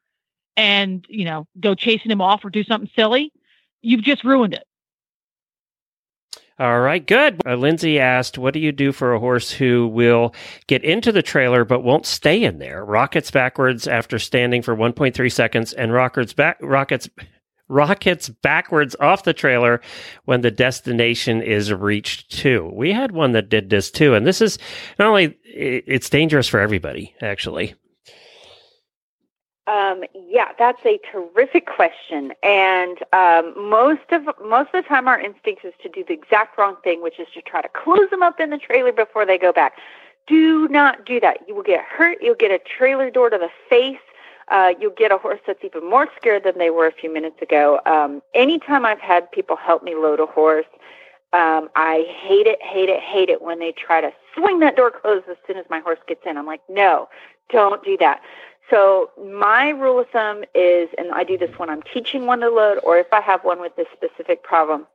and 0.58 1.06
you 1.10 1.26
know 1.26 1.46
go 1.60 1.76
chasing 1.76 2.12
him 2.12 2.22
off 2.22 2.44
or 2.44 2.50
do 2.50 2.64
something 2.64 2.90
silly 2.96 3.32
you've 3.82 4.04
just 4.04 4.24
ruined 4.24 4.54
it 4.54 4.64
all 6.60 6.82
right, 6.82 7.06
good. 7.06 7.40
Uh, 7.46 7.56
Lindsay 7.56 8.00
asked, 8.00 8.38
What 8.38 8.54
do 8.54 8.60
you 8.60 8.74
do 8.74 8.92
for 8.92 9.14
a 9.14 9.20
horse 9.20 9.50
who 9.50 9.88
will 9.88 10.36
get 10.68 10.84
into 10.84 11.14
the 11.14 11.22
trailer 11.22 11.64
but 11.64 11.86
won't 11.86 12.06
stay 12.06 12.44
in 12.44 12.60
there? 12.60 12.84
Rockets 12.84 13.32
backwards 13.32 13.88
after 13.88 14.20
standing 14.20 14.62
for 14.62 14.76
1.3 14.76 15.32
seconds 15.32 15.72
and 15.72 15.94
rockets 15.94 16.34
back, 16.34 16.58
rockets 16.60 17.08
rockets 17.70 18.28
backwards 18.28 18.96
off 19.00 19.24
the 19.24 19.34
trailer 19.34 19.80
when 20.26 20.42
the 20.42 20.52
destination 20.52 21.42
is 21.42 21.72
reached 21.72 22.32
too. 22.32 22.70
We 22.74 22.92
had 22.92 23.12
one 23.12 23.32
that 23.34 23.48
did 23.50 23.70
this 23.70 23.90
too, 23.90 24.16
and 24.16 24.28
this 24.28 24.42
is 24.42 24.58
not 24.98 25.08
only 25.08 25.38
it's 25.46 26.10
dangerous 26.10 26.48
for 26.48 26.60
everybody 26.60 27.16
actually. 27.22 27.76
Um, 29.68 30.04
yeah, 30.16 30.48
that's 30.58 30.84
a 30.84 31.00
terrific 31.12 31.68
question, 31.68 32.34
and 32.42 32.98
um, 33.14 33.54
most 33.70 34.02
of 34.12 34.24
most 34.44 34.70
of 34.74 34.84
the 34.84 34.88
time, 34.88 35.08
our 35.08 35.20
instinct 35.20 35.64
is 35.64 35.74
to 35.84 35.90
do 35.90 36.04
the 36.04 36.14
exact 36.14 36.58
wrong 36.58 36.78
thing, 36.84 37.04
which 37.04 37.20
is 37.20 37.28
to 37.36 37.42
try 37.44 37.62
to 37.62 37.70
close 37.70 38.10
them 38.10 38.24
up 38.24 38.40
in 38.40 38.50
the 38.50 38.58
trailer 38.58 38.92
before 38.92 39.28
they 39.28 39.38
go 39.38 39.54
back. 39.54 39.74
Do 40.26 40.68
not 40.70 41.06
do 41.06 41.20
that. 41.20 41.42
You 41.48 41.54
will 41.54 41.64
get 41.64 41.86
hurt. 41.86 42.18
You'll 42.20 42.34
get 42.34 42.50
a 42.50 42.60
trailer 42.60 43.12
door 43.12 43.30
to 43.30 43.38
the 43.38 43.50
face 43.70 44.00
uh, 44.50 44.74
you'll 44.80 44.92
get 44.92 45.12
a 45.12 45.18
horse 45.18 45.40
that's 45.46 45.64
even 45.64 45.90
more 45.90 46.08
scared 46.18 46.44
than 46.44 46.58
they 46.58 46.70
were 46.70 46.88
a 46.88 46.92
few 46.92 47.12
minutes 47.14 47.42
ago. 47.42 47.80
Um, 47.86 48.22
anytime 48.34 48.86
I've 48.86 49.00
had 49.00 49.32
people 49.32 49.56
help 49.56 49.84
me 49.84 49.96
load 49.96 50.20
a 50.20 50.26
horse, 50.26 50.66
um, 51.32 51.70
I 51.76 52.06
hate 52.22 52.48
it, 52.48 52.60
hate 52.62 52.90
it, 52.90 53.00
hate 53.00 53.30
it 53.30 53.42
when 53.42 53.60
they 53.60 53.72
try 53.72 54.02
to 54.02 54.12
swing 54.36 54.60
that 54.60 54.76
door 54.76 54.90
closed 54.90 55.26
as 55.30 55.38
soon 55.46 55.58
as 55.58 55.66
my 55.70 55.80
horse 55.80 56.00
gets 56.08 56.22
in. 56.26 56.38
I'm 56.38 56.48
like, 56.48 56.62
no, 56.68 57.08
don't 57.52 57.84
do 57.84 57.98
that. 57.98 58.22
So 58.70 59.12
my 59.24 59.70
rule 59.70 60.00
of 60.00 60.10
thumb 60.10 60.44
is, 60.56 60.90
and 60.98 61.12
I 61.12 61.24
do 61.24 61.38
this 61.38 61.52
when 61.58 61.70
I'm 61.70 61.82
teaching 61.94 62.26
one 62.26 62.40
to 62.40 62.50
load, 62.50 62.80
or 62.84 62.98
if 62.98 63.12
I 63.12 63.22
have 63.22 63.44
one 63.44 63.60
with 63.60 63.76
this 63.76 63.88
specific 63.94 64.44
problem, 64.44 64.88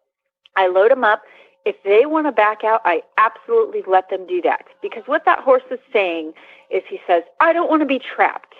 I 0.56 0.68
load 0.68 0.90
them 0.90 1.04
up. 1.04 1.22
If 1.64 1.76
they 1.82 2.06
want 2.06 2.26
to 2.26 2.32
back 2.32 2.62
out, 2.62 2.82
I 2.84 3.02
absolutely 3.16 3.82
let 3.86 4.10
them 4.10 4.26
do 4.26 4.42
that. 4.42 4.66
Because 4.82 5.04
what 5.06 5.24
that 5.24 5.40
horse 5.40 5.62
is 5.70 5.80
saying 5.92 6.34
is 6.70 6.82
he 6.88 7.00
says, 7.06 7.22
I 7.40 7.52
don't 7.52 7.70
want 7.70 7.80
to 7.80 7.86
be 7.86 7.98
trapped. 7.98 8.54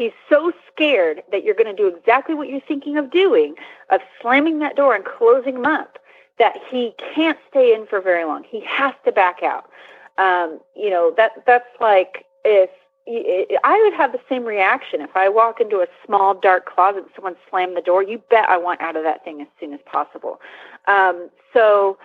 He's 0.00 0.12
so 0.30 0.50
scared 0.72 1.22
that 1.30 1.44
you're 1.44 1.54
going 1.54 1.66
to 1.66 1.76
do 1.76 1.86
exactly 1.86 2.34
what 2.34 2.48
you're 2.48 2.62
thinking 2.66 2.96
of 2.96 3.10
doing, 3.10 3.54
of 3.90 4.00
slamming 4.22 4.58
that 4.60 4.74
door 4.74 4.94
and 4.94 5.04
closing 5.04 5.56
him 5.56 5.66
up, 5.66 5.98
that 6.38 6.56
he 6.70 6.94
can't 7.14 7.38
stay 7.50 7.74
in 7.74 7.86
for 7.86 8.00
very 8.00 8.24
long. 8.24 8.42
He 8.48 8.64
has 8.64 8.94
to 9.04 9.12
back 9.12 9.42
out. 9.42 9.68
Um, 10.16 10.58
you 10.74 10.88
know, 10.88 11.12
that 11.18 11.44
that's 11.44 11.68
like 11.82 12.24
if 12.46 12.70
I 13.62 13.82
would 13.84 13.92
have 13.92 14.12
the 14.12 14.20
same 14.26 14.46
reaction 14.46 15.02
if 15.02 15.14
I 15.14 15.28
walk 15.28 15.60
into 15.60 15.80
a 15.80 15.86
small 16.06 16.32
dark 16.32 16.64
closet 16.64 17.02
and 17.02 17.10
someone 17.14 17.36
slammed 17.50 17.76
the 17.76 17.82
door. 17.82 18.02
You 18.02 18.22
bet 18.30 18.48
I 18.48 18.56
want 18.56 18.80
out 18.80 18.96
of 18.96 19.02
that 19.02 19.22
thing 19.22 19.42
as 19.42 19.48
soon 19.60 19.74
as 19.74 19.80
possible. 19.84 20.40
Um, 20.88 21.28
so 21.52 21.98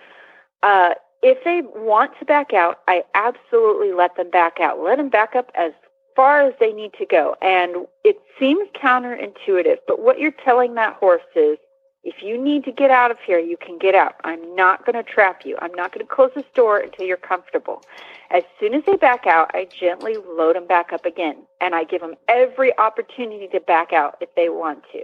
uh, 0.62 0.90
if 1.22 1.42
they 1.44 1.62
want 1.74 2.12
to 2.18 2.26
back 2.26 2.52
out, 2.52 2.80
I 2.88 3.04
absolutely 3.14 3.94
let 3.94 4.16
them 4.16 4.28
back 4.28 4.60
out. 4.60 4.80
Let 4.80 4.98
them 4.98 5.08
back 5.08 5.34
up 5.34 5.50
as 5.54 5.72
far 6.16 6.40
as 6.40 6.54
they 6.58 6.72
need 6.72 6.92
to 6.94 7.06
go. 7.06 7.36
And 7.42 7.86
it 8.02 8.16
seems 8.38 8.68
counterintuitive, 8.70 9.78
but 9.86 10.00
what 10.00 10.18
you're 10.18 10.32
telling 10.44 10.74
that 10.74 10.94
horse 10.94 11.22
is 11.36 11.58
if 12.06 12.22
you 12.22 12.40
need 12.40 12.64
to 12.64 12.70
get 12.70 12.92
out 12.92 13.10
of 13.10 13.18
here, 13.26 13.40
you 13.40 13.56
can 13.56 13.78
get 13.78 13.96
out. 13.96 14.14
I'm 14.22 14.54
not 14.54 14.86
going 14.86 14.94
to 14.94 15.02
trap 15.02 15.44
you. 15.44 15.58
I'm 15.60 15.74
not 15.74 15.92
going 15.92 16.06
to 16.06 16.12
close 16.12 16.30
this 16.36 16.44
door 16.54 16.78
until 16.78 17.04
you're 17.04 17.16
comfortable. 17.16 17.82
As 18.30 18.44
soon 18.60 18.74
as 18.74 18.84
they 18.86 18.94
back 18.94 19.26
out, 19.26 19.50
I 19.54 19.66
gently 19.76 20.16
load 20.16 20.54
them 20.54 20.68
back 20.68 20.92
up 20.92 21.04
again, 21.04 21.38
and 21.60 21.74
I 21.74 21.82
give 21.82 22.00
them 22.00 22.14
every 22.28 22.76
opportunity 22.78 23.48
to 23.48 23.60
back 23.60 23.92
out 23.92 24.18
if 24.20 24.32
they 24.36 24.48
want 24.48 24.84
to. 24.92 25.02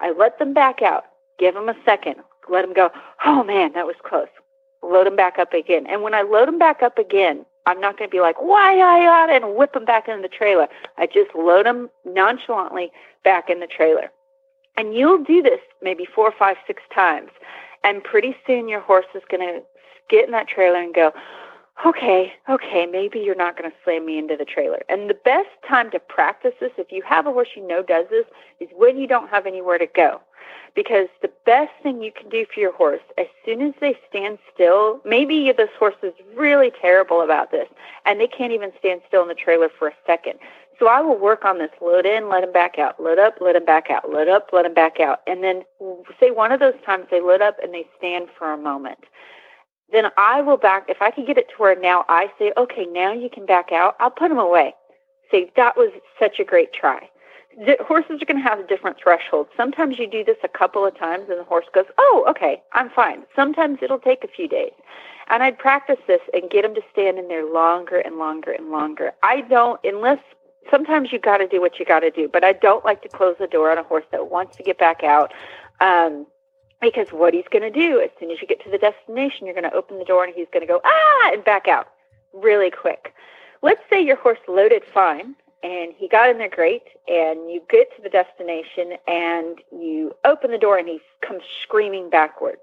I 0.00 0.12
let 0.12 0.38
them 0.38 0.54
back 0.54 0.80
out, 0.80 1.04
give 1.38 1.52
them 1.52 1.68
a 1.68 1.76
second, 1.84 2.16
let 2.50 2.62
them 2.62 2.72
go, 2.72 2.90
oh 3.26 3.44
man, 3.44 3.74
that 3.74 3.86
was 3.86 3.96
close. 4.02 4.28
Load 4.82 5.06
them 5.06 5.16
back 5.16 5.38
up 5.38 5.52
again. 5.52 5.86
And 5.86 6.02
when 6.02 6.14
I 6.14 6.22
load 6.22 6.48
them 6.48 6.58
back 6.58 6.82
up 6.82 6.96
again, 6.96 7.44
I'm 7.68 7.82
not 7.82 7.98
going 7.98 8.08
to 8.08 8.14
be 8.14 8.22
like, 8.22 8.40
why 8.40 8.78
I 8.78 9.06
ought 9.06 9.28
and 9.28 9.54
whip 9.54 9.74
them 9.74 9.84
back 9.84 10.08
in 10.08 10.22
the 10.22 10.28
trailer. 10.28 10.68
I 10.96 11.04
just 11.04 11.34
load 11.34 11.66
them 11.66 11.90
nonchalantly 12.06 12.90
back 13.24 13.50
in 13.50 13.60
the 13.60 13.66
trailer. 13.66 14.10
And 14.78 14.94
you'll 14.94 15.22
do 15.22 15.42
this 15.42 15.60
maybe 15.82 16.06
four, 16.06 16.32
five, 16.32 16.56
six 16.66 16.82
times. 16.94 17.28
And 17.84 18.02
pretty 18.02 18.34
soon 18.46 18.68
your 18.70 18.80
horse 18.80 19.04
is 19.14 19.22
going 19.30 19.46
to 19.46 19.60
get 20.08 20.24
in 20.24 20.30
that 20.30 20.48
trailer 20.48 20.80
and 20.80 20.94
go, 20.94 21.12
okay, 21.84 22.32
okay, 22.48 22.86
maybe 22.86 23.18
you're 23.18 23.34
not 23.34 23.58
going 23.58 23.70
to 23.70 23.76
slam 23.84 24.06
me 24.06 24.18
into 24.18 24.34
the 24.34 24.46
trailer. 24.46 24.80
And 24.88 25.10
the 25.10 25.14
best 25.14 25.50
time 25.68 25.90
to 25.90 25.98
practice 25.98 26.54
this, 26.60 26.72
if 26.78 26.90
you 26.90 27.02
have 27.02 27.26
a 27.26 27.32
horse 27.32 27.48
you 27.54 27.68
know 27.68 27.82
does 27.82 28.06
this, 28.08 28.24
is 28.60 28.68
when 28.74 28.96
you 28.96 29.06
don't 29.06 29.28
have 29.28 29.44
anywhere 29.44 29.76
to 29.76 29.86
go. 29.86 30.22
Because 30.74 31.08
the 31.22 31.30
best 31.44 31.72
thing 31.82 32.02
you 32.02 32.12
can 32.12 32.28
do 32.28 32.46
for 32.52 32.60
your 32.60 32.72
horse, 32.72 33.02
as 33.16 33.26
soon 33.44 33.62
as 33.62 33.74
they 33.80 33.98
stand 34.08 34.38
still, 34.54 35.00
maybe 35.04 35.52
this 35.56 35.70
horse 35.78 35.96
is 36.02 36.12
really 36.36 36.70
terrible 36.80 37.20
about 37.20 37.50
this, 37.50 37.68
and 38.04 38.20
they 38.20 38.28
can't 38.28 38.52
even 38.52 38.70
stand 38.78 39.00
still 39.08 39.22
in 39.22 39.28
the 39.28 39.34
trailer 39.34 39.68
for 39.68 39.88
a 39.88 39.94
second. 40.06 40.38
So 40.78 40.86
I 40.86 41.00
will 41.00 41.18
work 41.18 41.44
on 41.44 41.58
this 41.58 41.72
load 41.80 42.06
in, 42.06 42.28
let 42.28 42.42
them 42.42 42.52
back 42.52 42.78
out, 42.78 43.02
load 43.02 43.18
up, 43.18 43.34
let 43.40 43.54
them 43.54 43.64
back 43.64 43.90
out, 43.90 44.10
load 44.10 44.28
up, 44.28 44.50
let 44.52 44.62
them 44.62 44.74
back 44.74 45.00
out. 45.00 45.20
And 45.26 45.42
then 45.42 45.62
say 46.20 46.30
one 46.30 46.52
of 46.52 46.60
those 46.60 46.80
times 46.86 47.06
they 47.10 47.20
load 47.20 47.42
up 47.42 47.56
and 47.60 47.74
they 47.74 47.86
stand 47.98 48.28
for 48.38 48.52
a 48.52 48.56
moment. 48.56 48.98
Then 49.90 50.04
I 50.16 50.40
will 50.42 50.58
back, 50.58 50.84
if 50.88 51.00
I 51.00 51.10
can 51.10 51.24
get 51.24 51.38
it 51.38 51.48
to 51.48 51.54
where 51.56 51.78
now 51.78 52.04
I 52.08 52.30
say, 52.38 52.52
okay, 52.56 52.86
now 52.86 53.12
you 53.12 53.28
can 53.28 53.46
back 53.46 53.72
out, 53.72 53.96
I'll 53.98 54.10
put 54.10 54.28
them 54.28 54.38
away. 54.38 54.74
Say, 55.30 55.50
that 55.56 55.76
was 55.76 55.90
such 56.20 56.38
a 56.38 56.44
great 56.44 56.72
try. 56.72 57.08
Horses 57.80 58.22
are 58.22 58.24
going 58.24 58.36
to 58.36 58.48
have 58.48 58.68
different 58.68 58.98
thresholds. 59.02 59.50
Sometimes 59.56 59.98
you 59.98 60.08
do 60.08 60.22
this 60.22 60.36
a 60.44 60.48
couple 60.48 60.86
of 60.86 60.96
times 60.96 61.28
and 61.28 61.40
the 61.40 61.44
horse 61.44 61.66
goes, 61.74 61.86
oh, 61.98 62.24
okay, 62.28 62.62
I'm 62.72 62.88
fine. 62.88 63.24
Sometimes 63.34 63.78
it'll 63.82 63.98
take 63.98 64.22
a 64.22 64.28
few 64.28 64.46
days. 64.46 64.72
And 65.28 65.42
I'd 65.42 65.58
practice 65.58 65.98
this 66.06 66.20
and 66.32 66.48
get 66.50 66.62
them 66.62 66.74
to 66.74 66.82
stand 66.92 67.18
in 67.18 67.26
there 67.26 67.44
longer 67.52 67.98
and 67.98 68.16
longer 68.16 68.52
and 68.52 68.70
longer. 68.70 69.12
I 69.22 69.40
don't, 69.42 69.80
unless 69.82 70.20
sometimes 70.70 71.12
you 71.12 71.18
got 71.18 71.38
to 71.38 71.48
do 71.48 71.60
what 71.60 71.78
you 71.78 71.84
got 71.84 72.00
to 72.00 72.10
do. 72.10 72.28
But 72.32 72.44
I 72.44 72.52
don't 72.52 72.84
like 72.84 73.02
to 73.02 73.08
close 73.08 73.34
the 73.40 73.48
door 73.48 73.72
on 73.72 73.78
a 73.78 73.82
horse 73.82 74.04
that 74.12 74.30
wants 74.30 74.56
to 74.58 74.62
get 74.62 74.78
back 74.78 75.02
out. 75.02 75.32
Um, 75.80 76.26
because 76.80 77.08
what 77.08 77.34
he's 77.34 77.48
going 77.50 77.62
to 77.62 77.70
do 77.70 78.00
as 78.00 78.10
soon 78.20 78.30
as 78.30 78.40
you 78.40 78.46
get 78.46 78.62
to 78.62 78.70
the 78.70 78.78
destination, 78.78 79.46
you're 79.46 79.54
going 79.54 79.68
to 79.68 79.74
open 79.74 79.98
the 79.98 80.04
door 80.04 80.24
and 80.24 80.32
he's 80.34 80.46
going 80.52 80.64
to 80.64 80.72
go 80.72 80.80
ah 80.84 81.30
and 81.32 81.44
back 81.44 81.66
out 81.66 81.88
really 82.32 82.70
quick. 82.70 83.14
Let's 83.62 83.82
say 83.90 84.00
your 84.00 84.16
horse 84.16 84.38
loaded 84.46 84.84
fine 84.84 85.34
and 85.62 85.92
he 85.96 86.08
got 86.08 86.30
in 86.30 86.38
there 86.38 86.48
great, 86.48 86.84
and 87.06 87.50
you 87.50 87.62
get 87.68 87.94
to 87.96 88.02
the 88.02 88.08
destination 88.08 88.94
and 89.06 89.58
you 89.72 90.14
open 90.24 90.50
the 90.50 90.58
door 90.58 90.78
and 90.78 90.88
he 90.88 91.00
comes 91.20 91.42
screaming 91.62 92.10
backwards 92.10 92.60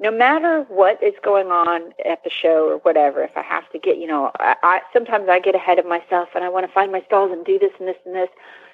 no 0.00 0.10
matter 0.10 0.64
what 0.68 1.02
is 1.02 1.14
going 1.22 1.48
on 1.48 1.92
at 2.04 2.22
the 2.22 2.30
show 2.30 2.68
or 2.68 2.78
whatever, 2.78 3.22
if 3.22 3.36
I 3.36 3.42
have 3.42 3.68
to 3.70 3.78
get, 3.78 3.98
you 3.98 4.06
know, 4.06 4.30
I, 4.38 4.54
I 4.62 4.80
sometimes 4.92 5.28
I 5.28 5.40
get 5.40 5.54
ahead 5.54 5.78
of 5.78 5.86
myself 5.86 6.28
and 6.34 6.44
I 6.44 6.48
want 6.48 6.66
to 6.66 6.72
find 6.72 6.92
my 6.92 7.02
stalls 7.06 7.32
and 7.32 7.44
do 7.44 7.58
this 7.58 7.72
and 7.78 7.88
this 7.88 7.96
and 8.04 8.14
this. 8.14 8.28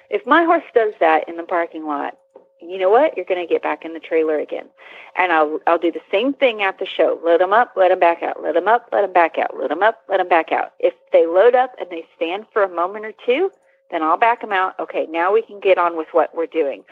If 0.09 0.25
my 0.27 0.43
horse 0.43 0.63
does 0.75 0.93
that 0.99 1.27
in 1.27 1.37
the 1.37 1.43
parking 1.43 1.87
lot, 1.87 2.17
you 2.61 2.77
know 2.77 2.89
what? 2.89 3.15
You're 3.15 3.25
going 3.25 3.45
to 3.45 3.51
get 3.51 3.61
back 3.61 3.85
in 3.85 3.93
the 3.93 3.99
trailer 3.99 4.39
again, 4.39 4.65
and 5.17 5.31
I'll 5.31 5.59
I'll 5.67 5.77
do 5.77 5.91
the 5.91 6.01
same 6.11 6.33
thing 6.33 6.61
at 6.61 6.79
the 6.79 6.85
show. 6.85 7.19
Load 7.23 7.41
them 7.41 7.53
up, 7.53 7.73
let 7.75 7.89
them 7.89 7.99
back 7.99 8.23
out. 8.23 8.41
Load 8.41 8.55
them 8.55 8.67
up, 8.67 8.89
let 8.91 9.01
them 9.01 9.13
back 9.13 9.37
out. 9.37 9.55
Load 9.55 9.71
them 9.71 9.83
up, 9.83 10.01
let 10.09 10.17
them 10.17 10.29
back 10.29 10.51
out. 10.51 10.73
If 10.79 10.93
they 11.11 11.25
load 11.25 11.55
up 11.55 11.73
and 11.79 11.89
they 11.89 12.05
stand 12.15 12.45
for 12.51 12.63
a 12.63 12.69
moment 12.69 13.05
or 13.05 13.13
two, 13.25 13.51
then 13.91 14.01
I'll 14.01 14.17
back 14.17 14.41
them 14.41 14.51
out. 14.51 14.79
Okay, 14.79 15.05
now 15.09 15.33
we 15.33 15.41
can 15.41 15.59
get 15.59 15.77
on 15.77 15.97
with 15.97 16.07
what 16.11 16.35
we're 16.35 16.47
doing. 16.47 16.83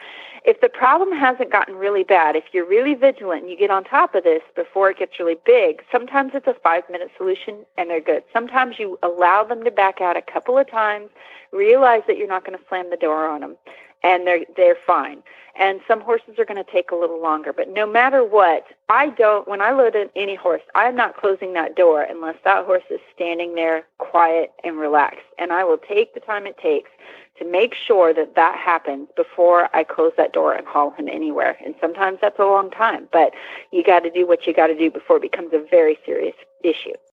If 0.44 0.60
the 0.60 0.68
problem 0.68 1.10
hasn't 1.12 1.50
gotten 1.50 1.76
really 1.76 2.04
bad, 2.04 2.36
if 2.36 2.44
you're 2.52 2.66
really 2.66 2.94
vigilant 2.94 3.42
and 3.42 3.50
you 3.50 3.56
get 3.56 3.70
on 3.70 3.82
top 3.82 4.14
of 4.14 4.24
this 4.24 4.42
before 4.54 4.90
it 4.90 4.98
gets 4.98 5.18
really 5.18 5.38
big, 5.46 5.82
sometimes 5.90 6.32
it's 6.34 6.46
a 6.46 6.54
five 6.62 6.84
minute 6.90 7.10
solution 7.16 7.64
and 7.78 7.88
they're 7.88 8.00
good. 8.00 8.22
Sometimes 8.32 8.78
you 8.78 8.98
allow 9.02 9.42
them 9.42 9.64
to 9.64 9.70
back 9.70 10.00
out 10.00 10.16
a 10.16 10.22
couple 10.22 10.58
of 10.58 10.70
times, 10.70 11.10
realize 11.50 12.02
that 12.06 12.18
you're 12.18 12.28
not 12.28 12.44
going 12.44 12.58
to 12.58 12.64
slam 12.68 12.90
the 12.90 12.96
door 12.96 13.26
on 13.26 13.40
them, 13.40 13.56
and 14.04 14.26
they're 14.26 14.44
they're 14.56 14.76
fine. 14.86 15.22
And 15.56 15.80
some 15.86 16.00
horses 16.00 16.36
are 16.38 16.44
going 16.44 16.62
to 16.62 16.70
take 16.70 16.90
a 16.90 16.96
little 16.96 17.22
longer, 17.22 17.52
but 17.52 17.68
no 17.68 17.86
matter 17.86 18.24
what, 18.24 18.66
I 18.88 19.10
don't. 19.10 19.46
When 19.46 19.62
I 19.62 19.70
load 19.70 19.94
in 19.94 20.10
any 20.16 20.34
horse, 20.34 20.62
I'm 20.74 20.96
not 20.96 21.16
closing 21.16 21.52
that 21.52 21.76
door 21.76 22.02
unless 22.02 22.34
that 22.44 22.64
horse 22.64 22.82
is 22.90 22.98
standing 23.14 23.54
there 23.54 23.84
quiet 23.98 24.52
and 24.64 24.78
relaxed. 24.78 25.26
And 25.38 25.52
I 25.52 25.62
will 25.62 25.78
take 25.78 26.12
the 26.12 26.20
time 26.20 26.46
it 26.46 26.58
takes 26.58 26.90
to 27.38 27.44
make 27.44 27.74
sure 27.74 28.12
that 28.14 28.34
that 28.34 28.58
happens 28.58 29.08
before 29.16 29.68
I 29.74 29.84
close 29.84 30.12
that 30.16 30.32
door 30.32 30.54
and 30.54 30.66
haul 30.66 30.90
him 30.90 31.08
anywhere. 31.08 31.56
And 31.64 31.74
sometimes 31.80 32.18
that's 32.20 32.38
a 32.38 32.44
long 32.44 32.70
time, 32.70 33.08
but 33.12 33.32
you 33.70 33.84
got 33.84 34.00
to 34.00 34.10
do 34.10 34.26
what 34.26 34.46
you 34.46 34.54
got 34.54 34.68
to 34.68 34.76
do 34.76 34.90
before 34.90 35.16
it 35.16 35.22
becomes 35.22 35.52
a 35.52 35.64
very 35.70 35.98
serious 36.04 36.36
issue. 36.64 36.94